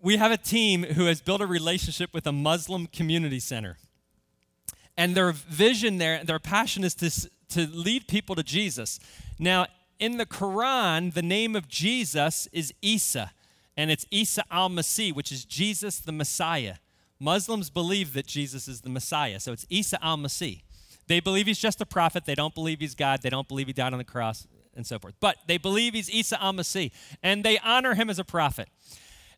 We 0.01 0.17
have 0.17 0.31
a 0.31 0.37
team 0.37 0.85
who 0.85 1.07
has 1.07 1.21
built 1.21 1.41
a 1.41 1.47
relationship 1.47 2.15
with 2.15 2.27
a 2.27 2.33
Muslim 2.33 2.87
community 2.87 3.41
center. 3.41 3.77
And 4.97 5.15
their 5.15 5.33
vision 5.33 5.99
there, 5.99 6.23
their 6.25 6.39
passion 6.39 6.85
is 6.85 6.95
to, 6.97 7.31
to 7.51 7.67
lead 7.67 8.07
people 8.07 8.37
to 8.37 8.43
Jesus. 8.43 9.01
Now, 9.39 9.67
in 10.01 10.17
the 10.17 10.27
Quran, 10.27 11.13
the 11.13 11.23
name 11.23 11.55
of 11.55 11.69
Jesus 11.69 12.49
is 12.53 12.73
Isa, 12.81 13.33
and 13.77 13.91
it's 13.91 14.07
Isa 14.11 14.43
al 14.51 14.71
Masih, 14.71 15.15
which 15.15 15.31
is 15.31 15.45
Jesus 15.45 15.99
the 15.99 16.11
Messiah. 16.11 16.77
Muslims 17.21 17.69
believe 17.69 18.15
that 18.15 18.27
Jesus 18.27 18.67
is 18.67 18.81
the 18.81 18.89
Messiah, 18.89 19.39
so 19.39 19.53
it's 19.53 19.67
Isa 19.69 20.03
al 20.03 20.17
Masih. 20.17 20.63
They 21.07 21.21
believe 21.21 21.47
he's 21.47 21.59
just 21.59 21.81
a 21.81 21.87
prophet. 21.87 22.25
They 22.25 22.35
don't 22.35 22.55
believe 22.55 22.81
he's 22.81 22.95
God. 22.95 23.21
They 23.21 23.31
don't 23.31 23.47
believe 23.47 23.67
he 23.67 23.73
died 23.73 23.93
on 23.93 23.99
the 23.99 24.05
cross 24.05 24.47
and 24.75 24.87
so 24.87 24.99
forth. 24.99 25.15
But 25.21 25.37
they 25.47 25.59
believe 25.59 25.93
he's 25.93 26.09
Isa 26.09 26.43
al 26.43 26.55
Masih, 26.55 26.91
and 27.23 27.45
they 27.45 27.59
honor 27.59 27.95
him 27.95 28.09
as 28.09 28.19
a 28.19 28.25
prophet. 28.25 28.69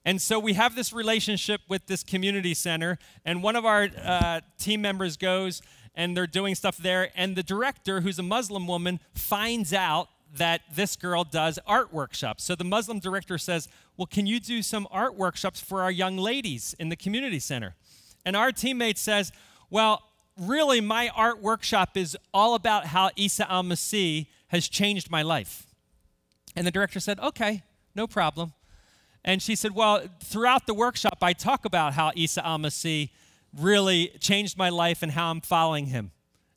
And 0.04 0.22
so 0.22 0.38
we 0.38 0.52
have 0.52 0.76
this 0.76 0.92
relationship 0.92 1.60
with 1.68 1.86
this 1.86 2.04
community 2.04 2.54
center, 2.54 2.98
and 3.24 3.42
one 3.42 3.56
of 3.56 3.66
our 3.66 3.88
uh, 4.00 4.40
team 4.58 4.80
members 4.80 5.16
goes 5.16 5.60
and 5.94 6.16
they're 6.16 6.26
doing 6.26 6.54
stuff 6.54 6.78
there, 6.78 7.10
and 7.14 7.36
the 7.36 7.42
director, 7.42 8.00
who's 8.00 8.18
a 8.18 8.22
Muslim 8.22 8.66
woman, 8.66 8.98
finds 9.14 9.74
out 9.74 10.08
that 10.36 10.62
this 10.74 10.96
girl 10.96 11.24
does 11.24 11.58
art 11.66 11.92
workshops. 11.92 12.44
So 12.44 12.54
the 12.54 12.64
Muslim 12.64 12.98
director 12.98 13.38
says, 13.38 13.68
Well, 13.96 14.06
can 14.06 14.26
you 14.26 14.40
do 14.40 14.62
some 14.62 14.88
art 14.90 15.14
workshops 15.14 15.60
for 15.60 15.82
our 15.82 15.90
young 15.90 16.16
ladies 16.16 16.74
in 16.78 16.88
the 16.88 16.96
community 16.96 17.38
center? 17.38 17.74
And 18.24 18.36
our 18.36 18.50
teammate 18.50 18.98
says, 18.98 19.32
Well, 19.70 20.02
really, 20.38 20.80
my 20.80 21.10
art 21.10 21.42
workshop 21.42 21.96
is 21.96 22.16
all 22.32 22.54
about 22.54 22.86
how 22.86 23.10
Isa 23.16 23.50
al 23.50 23.62
Masih 23.62 24.26
has 24.48 24.68
changed 24.68 25.10
my 25.10 25.22
life. 25.22 25.66
And 26.56 26.66
the 26.66 26.70
director 26.70 27.00
said, 27.00 27.20
Okay, 27.20 27.62
no 27.94 28.06
problem. 28.06 28.54
And 29.24 29.42
she 29.42 29.54
said, 29.54 29.74
Well, 29.74 30.02
throughout 30.20 30.66
the 30.66 30.74
workshop, 30.74 31.18
I 31.20 31.34
talk 31.34 31.64
about 31.64 31.92
how 31.92 32.12
Isa 32.14 32.46
al 32.46 32.58
Masih 32.58 33.10
really 33.58 34.12
changed 34.20 34.56
my 34.56 34.70
life 34.70 35.02
and 35.02 35.12
how 35.12 35.30
I'm 35.30 35.42
following 35.42 35.86
him. 35.86 36.12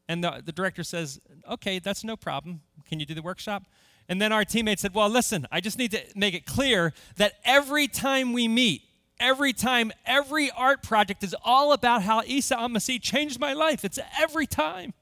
And 0.08 0.24
the, 0.24 0.42
the 0.46 0.52
director 0.54 0.84
says, 0.84 1.20
Okay, 1.50 1.80
that's 1.80 2.04
no 2.04 2.16
problem. 2.16 2.62
Can 2.88 3.00
you 3.00 3.06
do 3.06 3.14
the 3.14 3.22
workshop? 3.22 3.64
And 4.08 4.22
then 4.22 4.32
our 4.32 4.46
teammate 4.46 4.80
said, 4.80 4.94
Well, 4.94 5.10
listen, 5.10 5.48
I 5.52 5.62
just 5.62 5.78
need 5.78 5.92
to 5.92 6.02
make 6.16 6.34
it 6.34 6.46
clear 6.46 6.94
that 7.18 7.34
every 7.44 7.88
time 7.88 8.34
we 8.34 8.48
meet, 8.48 8.84
every 9.20 9.54
time, 9.54 9.92
every 10.06 10.52
art 10.52 10.84
project 10.84 11.24
is 11.24 11.36
all 11.44 11.74
about 11.74 12.04
how 12.04 12.22
Isa 12.26 12.60
al 12.60 12.70
Masih 12.70 13.02
changed 13.02 13.40
my 13.40 13.54
life. 13.54 13.84
It's 13.84 14.00
every 14.20 14.46
time. 14.46 14.94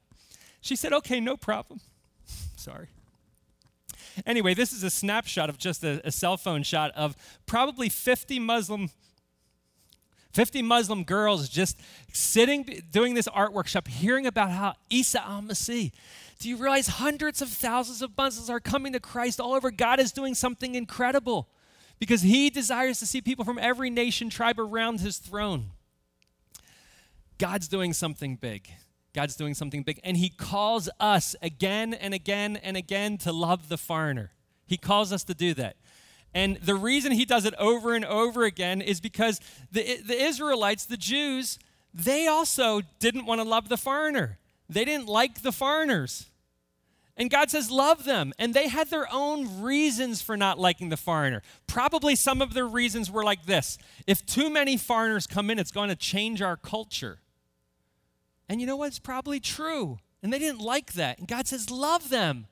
She 0.61 0.75
said, 0.75 0.93
Okay, 0.93 1.19
no 1.19 1.35
problem. 1.35 1.81
Sorry. 2.55 2.87
Anyway, 4.25 4.53
this 4.53 4.71
is 4.71 4.83
a 4.83 4.91
snapshot 4.91 5.49
of 5.49 5.57
just 5.57 5.83
a, 5.83 5.99
a 6.05 6.11
cell 6.11 6.37
phone 6.37 6.63
shot 6.63 6.91
of 6.91 7.15
probably 7.45 7.89
50 7.89 8.39
Muslim 8.39 8.89
50 10.33 10.63
Muslim 10.63 11.03
girls 11.03 11.47
just 11.47 11.79
sitting, 12.11 12.81
doing 12.91 13.13
this 13.13 13.27
art 13.27 13.53
workshop, 13.53 13.87
hearing 13.87 14.25
about 14.25 14.49
how 14.49 14.73
Isa 14.89 15.23
al 15.23 15.43
Masih. 15.43 15.91
Do 16.43 16.49
you 16.49 16.57
realize 16.57 16.87
hundreds 16.87 17.41
of 17.41 17.47
thousands 17.47 18.01
of 18.01 18.17
Muslims 18.17 18.49
are 18.49 18.59
coming 18.59 18.91
to 18.91 18.99
Christ 18.99 19.39
all 19.39 19.53
over? 19.53 19.71
God 19.71 20.01
is 20.01 20.11
doing 20.11 20.35
something 20.35 20.75
incredible 20.75 21.47
because 21.99 22.21
He 22.21 22.49
desires 22.49 22.99
to 22.99 23.05
see 23.05 23.21
people 23.21 23.45
from 23.45 23.57
every 23.57 23.89
nation, 23.89 24.29
tribe 24.29 24.59
around 24.59 24.99
His 24.99 25.19
throne. 25.19 25.67
God's 27.37 27.69
doing 27.69 27.93
something 27.93 28.35
big. 28.35 28.67
God's 29.13 29.37
doing 29.37 29.53
something 29.53 29.83
big. 29.83 30.01
And 30.03 30.17
He 30.17 30.27
calls 30.27 30.89
us 30.99 31.33
again 31.41 31.93
and 31.93 32.13
again 32.13 32.57
and 32.57 32.75
again 32.75 33.17
to 33.19 33.31
love 33.31 33.69
the 33.69 33.77
foreigner. 33.77 34.31
He 34.65 34.75
calls 34.75 35.13
us 35.13 35.23
to 35.23 35.33
do 35.33 35.53
that. 35.53 35.77
And 36.33 36.57
the 36.57 36.75
reason 36.75 37.13
He 37.13 37.23
does 37.23 37.45
it 37.45 37.53
over 37.57 37.95
and 37.95 38.03
over 38.03 38.43
again 38.43 38.81
is 38.81 38.99
because 38.99 39.39
the, 39.71 40.01
the 40.05 40.21
Israelites, 40.21 40.83
the 40.83 40.97
Jews, 40.97 41.57
they 41.93 42.27
also 42.27 42.81
didn't 42.99 43.25
want 43.25 43.39
to 43.39 43.47
love 43.47 43.69
the 43.69 43.77
foreigner. 43.77 44.39
They 44.67 44.83
didn't 44.83 45.07
like 45.07 45.41
the 45.41 45.53
foreigners. 45.53 46.29
And 47.15 47.29
God 47.29 47.51
says, 47.51 47.69
love 47.69 48.05
them. 48.05 48.33
And 48.39 48.53
they 48.53 48.67
had 48.67 48.89
their 48.89 49.07
own 49.11 49.61
reasons 49.61 50.21
for 50.21 50.35
not 50.35 50.57
liking 50.57 50.89
the 50.89 50.97
foreigner. 50.97 51.43
Probably 51.67 52.15
some 52.15 52.41
of 52.41 52.53
their 52.55 52.65
reasons 52.65 53.11
were 53.11 53.23
like 53.23 53.45
this 53.45 53.77
if 54.07 54.25
too 54.25 54.49
many 54.49 54.77
foreigners 54.77 55.27
come 55.27 55.49
in, 55.49 55.59
it's 55.59 55.71
going 55.71 55.89
to 55.89 55.95
change 55.95 56.41
our 56.41 56.57
culture. 56.57 57.19
And 58.49 58.59
you 58.59 58.67
know 58.67 58.75
what? 58.75 58.87
It's 58.87 58.99
probably 58.99 59.39
true. 59.39 59.99
And 60.21 60.31
they 60.31 60.39
didn't 60.39 60.61
like 60.61 60.93
that. 60.93 61.19
And 61.19 61.27
God 61.27 61.47
says, 61.47 61.69
love 61.69 62.09
them. 62.09 62.47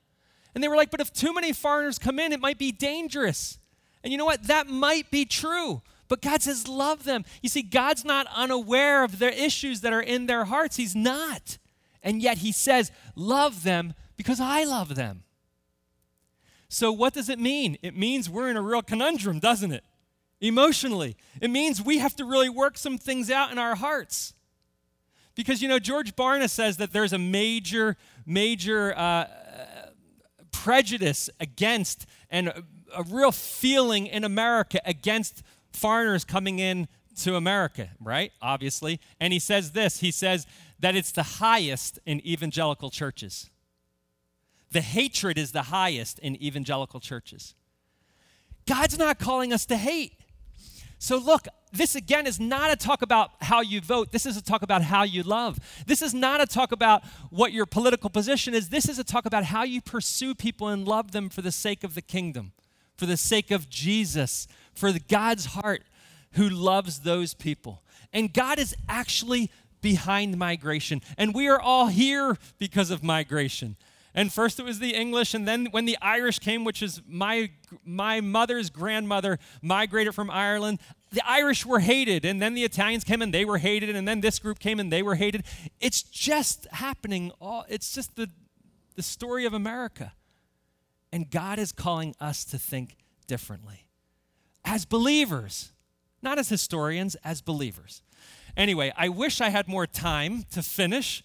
And 0.53 0.63
they 0.63 0.67
were 0.67 0.75
like, 0.75 0.91
but 0.91 0.99
if 0.99 1.11
too 1.13 1.33
many 1.33 1.53
foreigners 1.53 1.97
come 1.97 2.19
in, 2.19 2.31
it 2.31 2.39
might 2.39 2.57
be 2.57 2.71
dangerous. 2.71 3.57
And 4.03 4.11
you 4.11 4.17
know 4.17 4.25
what? 4.25 4.43
That 4.47 4.67
might 4.67 5.09
be 5.09 5.25
true. 5.25 5.81
But 6.07 6.21
God 6.21 6.41
says, 6.41 6.67
love 6.67 7.05
them. 7.05 7.23
You 7.41 7.49
see, 7.49 7.61
God's 7.61 8.03
not 8.03 8.27
unaware 8.35 9.03
of 9.03 9.19
the 9.19 9.33
issues 9.41 9.81
that 9.81 9.93
are 9.93 10.01
in 10.01 10.25
their 10.25 10.45
hearts. 10.45 10.75
He's 10.75 10.95
not. 10.95 11.57
And 12.03 12.21
yet 12.21 12.39
He 12.39 12.51
says, 12.51 12.91
love 13.15 13.63
them 13.63 13.93
because 14.21 14.39
I 14.39 14.65
love 14.65 14.93
them. 14.93 15.23
So, 16.69 16.91
what 16.91 17.13
does 17.13 17.27
it 17.27 17.39
mean? 17.39 17.77
It 17.81 17.97
means 17.97 18.29
we're 18.29 18.49
in 18.49 18.55
a 18.55 18.61
real 18.61 18.83
conundrum, 18.83 19.39
doesn't 19.39 19.71
it? 19.71 19.83
Emotionally. 20.39 21.17
It 21.41 21.49
means 21.49 21.81
we 21.81 21.97
have 21.97 22.15
to 22.17 22.23
really 22.23 22.47
work 22.47 22.77
some 22.77 22.99
things 22.99 23.31
out 23.31 23.51
in 23.51 23.57
our 23.57 23.73
hearts. 23.75 24.35
Because, 25.33 25.61
you 25.61 25.67
know, 25.67 25.79
George 25.79 26.15
Barna 26.15 26.49
says 26.49 26.77
that 26.77 26.93
there's 26.93 27.13
a 27.13 27.17
major, 27.17 27.97
major 28.25 28.95
uh, 28.95 29.25
prejudice 30.51 31.29
against 31.39 32.05
and 32.29 32.49
a, 32.49 32.63
a 32.95 33.03
real 33.03 33.31
feeling 33.31 34.05
in 34.05 34.23
America 34.23 34.79
against 34.85 35.41
foreigners 35.73 36.23
coming 36.23 36.59
in 36.59 36.87
to 37.21 37.35
America, 37.35 37.89
right? 37.99 38.31
Obviously. 38.39 38.99
And 39.19 39.33
he 39.33 39.39
says 39.39 39.71
this 39.71 39.99
he 39.99 40.11
says 40.11 40.45
that 40.79 40.95
it's 40.95 41.11
the 41.11 41.23
highest 41.23 41.99
in 42.05 42.25
evangelical 42.25 42.89
churches. 42.91 43.50
The 44.71 44.81
hatred 44.81 45.37
is 45.37 45.51
the 45.51 45.63
highest 45.63 46.19
in 46.19 46.41
evangelical 46.41 46.99
churches. 46.99 47.55
God's 48.67 48.97
not 48.97 49.19
calling 49.19 49.51
us 49.51 49.65
to 49.65 49.77
hate. 49.77 50.13
So, 50.97 51.17
look, 51.17 51.47
this 51.73 51.95
again 51.95 52.27
is 52.27 52.39
not 52.39 52.71
a 52.71 52.75
talk 52.75 53.01
about 53.01 53.31
how 53.41 53.61
you 53.61 53.81
vote. 53.81 54.11
This 54.11 54.25
is 54.25 54.37
a 54.37 54.41
talk 54.41 54.61
about 54.61 54.83
how 54.83 55.03
you 55.03 55.23
love. 55.23 55.57
This 55.87 56.01
is 56.01 56.13
not 56.13 56.41
a 56.41 56.45
talk 56.45 56.71
about 56.71 57.03
what 57.29 57.53
your 57.53 57.65
political 57.65 58.09
position 58.09 58.53
is. 58.53 58.69
This 58.69 58.87
is 58.87 58.99
a 58.99 59.03
talk 59.03 59.25
about 59.25 59.45
how 59.45 59.63
you 59.63 59.81
pursue 59.81 60.35
people 60.35 60.67
and 60.67 60.87
love 60.87 61.11
them 61.11 61.29
for 61.29 61.41
the 61.41 61.51
sake 61.51 61.83
of 61.83 61.95
the 61.95 62.01
kingdom, 62.01 62.51
for 62.97 63.07
the 63.07 63.17
sake 63.17 63.51
of 63.51 63.69
Jesus, 63.69 64.47
for 64.73 64.91
God's 65.09 65.47
heart 65.47 65.83
who 66.33 66.47
loves 66.47 66.99
those 66.99 67.33
people. 67.33 67.81
And 68.13 68.33
God 68.33 68.59
is 68.59 68.75
actually 68.87 69.49
behind 69.81 70.37
migration. 70.37 71.01
And 71.17 71.33
we 71.33 71.47
are 71.47 71.59
all 71.59 71.87
here 71.87 72.37
because 72.59 72.91
of 72.91 73.03
migration. 73.03 73.75
And 74.13 74.31
first 74.31 74.59
it 74.59 74.63
was 74.63 74.79
the 74.79 74.93
English, 74.93 75.33
and 75.33 75.47
then 75.47 75.67
when 75.71 75.85
the 75.85 75.97
Irish 76.01 76.39
came, 76.39 76.65
which 76.65 76.83
is 76.83 77.01
my, 77.07 77.51
my 77.85 78.19
mother's 78.19 78.69
grandmother 78.69 79.39
migrated 79.61 80.13
from 80.13 80.29
Ireland, 80.29 80.79
the 81.13 81.21
Irish 81.25 81.65
were 81.65 81.79
hated, 81.79 82.25
and 82.25 82.41
then 82.41 82.53
the 82.53 82.63
Italians 82.63 83.03
came 83.03 83.21
and 83.21 83.33
they 83.33 83.45
were 83.45 83.57
hated, 83.57 83.95
and 83.95 84.07
then 84.07 84.21
this 84.21 84.39
group 84.39 84.59
came 84.59 84.79
and 84.79 84.91
they 84.91 85.01
were 85.01 85.15
hated. 85.15 85.43
It's 85.79 86.03
just 86.03 86.67
happening. 86.71 87.31
All, 87.39 87.65
it's 87.69 87.93
just 87.93 88.15
the, 88.15 88.29
the 88.95 89.03
story 89.03 89.45
of 89.45 89.53
America. 89.53 90.13
And 91.13 91.29
God 91.29 91.59
is 91.59 91.71
calling 91.71 92.15
us 92.19 92.43
to 92.45 92.57
think 92.57 92.95
differently 93.27 93.85
as 94.63 94.85
believers, 94.85 95.71
not 96.21 96.37
as 96.37 96.49
historians, 96.49 97.15
as 97.23 97.41
believers. 97.41 98.01
Anyway, 98.55 98.93
I 98.95 99.09
wish 99.09 99.41
I 99.41 99.49
had 99.49 99.67
more 99.67 99.87
time 99.87 100.43
to 100.51 100.61
finish 100.61 101.23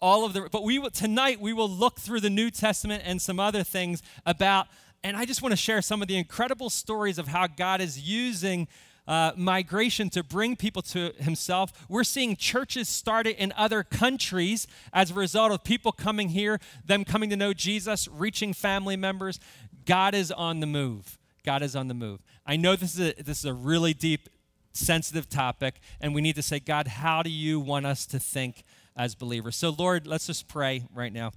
all 0.00 0.24
of 0.24 0.32
the 0.32 0.48
but 0.50 0.62
we 0.62 0.78
will 0.78 0.90
tonight 0.90 1.40
we 1.40 1.52
will 1.52 1.68
look 1.68 1.98
through 1.98 2.20
the 2.20 2.30
New 2.30 2.50
Testament 2.50 3.02
and 3.06 3.20
some 3.20 3.40
other 3.40 3.62
things 3.62 4.02
about 4.24 4.66
and 5.02 5.16
I 5.16 5.24
just 5.24 5.42
want 5.42 5.52
to 5.52 5.56
share 5.56 5.82
some 5.82 6.02
of 6.02 6.08
the 6.08 6.16
incredible 6.16 6.70
stories 6.70 7.18
of 7.18 7.28
how 7.28 7.46
God 7.46 7.80
is 7.80 8.00
using 8.00 8.66
uh, 9.06 9.32
migration 9.36 10.10
to 10.10 10.24
bring 10.24 10.56
people 10.56 10.82
to 10.82 11.12
Himself. 11.18 11.72
We're 11.88 12.04
seeing 12.04 12.34
churches 12.36 12.88
started 12.88 13.40
in 13.40 13.52
other 13.56 13.84
countries 13.84 14.66
as 14.92 15.12
a 15.12 15.14
result 15.14 15.52
of 15.52 15.62
people 15.62 15.92
coming 15.92 16.30
here, 16.30 16.58
them 16.84 17.04
coming 17.04 17.30
to 17.30 17.36
know 17.36 17.52
Jesus, 17.52 18.08
reaching 18.08 18.52
family 18.52 18.96
members. 18.96 19.38
God 19.84 20.14
is 20.14 20.32
on 20.32 20.60
the 20.60 20.66
move. 20.66 21.18
God 21.44 21.62
is 21.62 21.76
on 21.76 21.86
the 21.86 21.94
move. 21.94 22.20
I 22.44 22.56
know 22.56 22.74
this 22.74 22.98
is 22.98 23.10
a, 23.10 23.22
this 23.22 23.38
is 23.38 23.44
a 23.44 23.54
really 23.54 23.94
deep, 23.94 24.28
sensitive 24.72 25.28
topic, 25.28 25.80
and 26.00 26.14
we 26.14 26.20
need 26.20 26.34
to 26.34 26.42
say, 26.42 26.58
God, 26.58 26.88
how 26.88 27.22
do 27.22 27.30
you 27.30 27.60
want 27.60 27.86
us 27.86 28.06
to 28.06 28.18
think 28.18 28.64
as 28.96 29.14
believers. 29.14 29.56
So, 29.56 29.70
Lord, 29.70 30.06
let's 30.06 30.26
just 30.26 30.48
pray 30.48 30.84
right 30.94 31.12
now. 31.12 31.32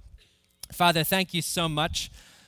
Father, 0.72 1.04
thank 1.04 1.34
you 1.34 1.42
so 1.42 1.68
much 1.68 2.10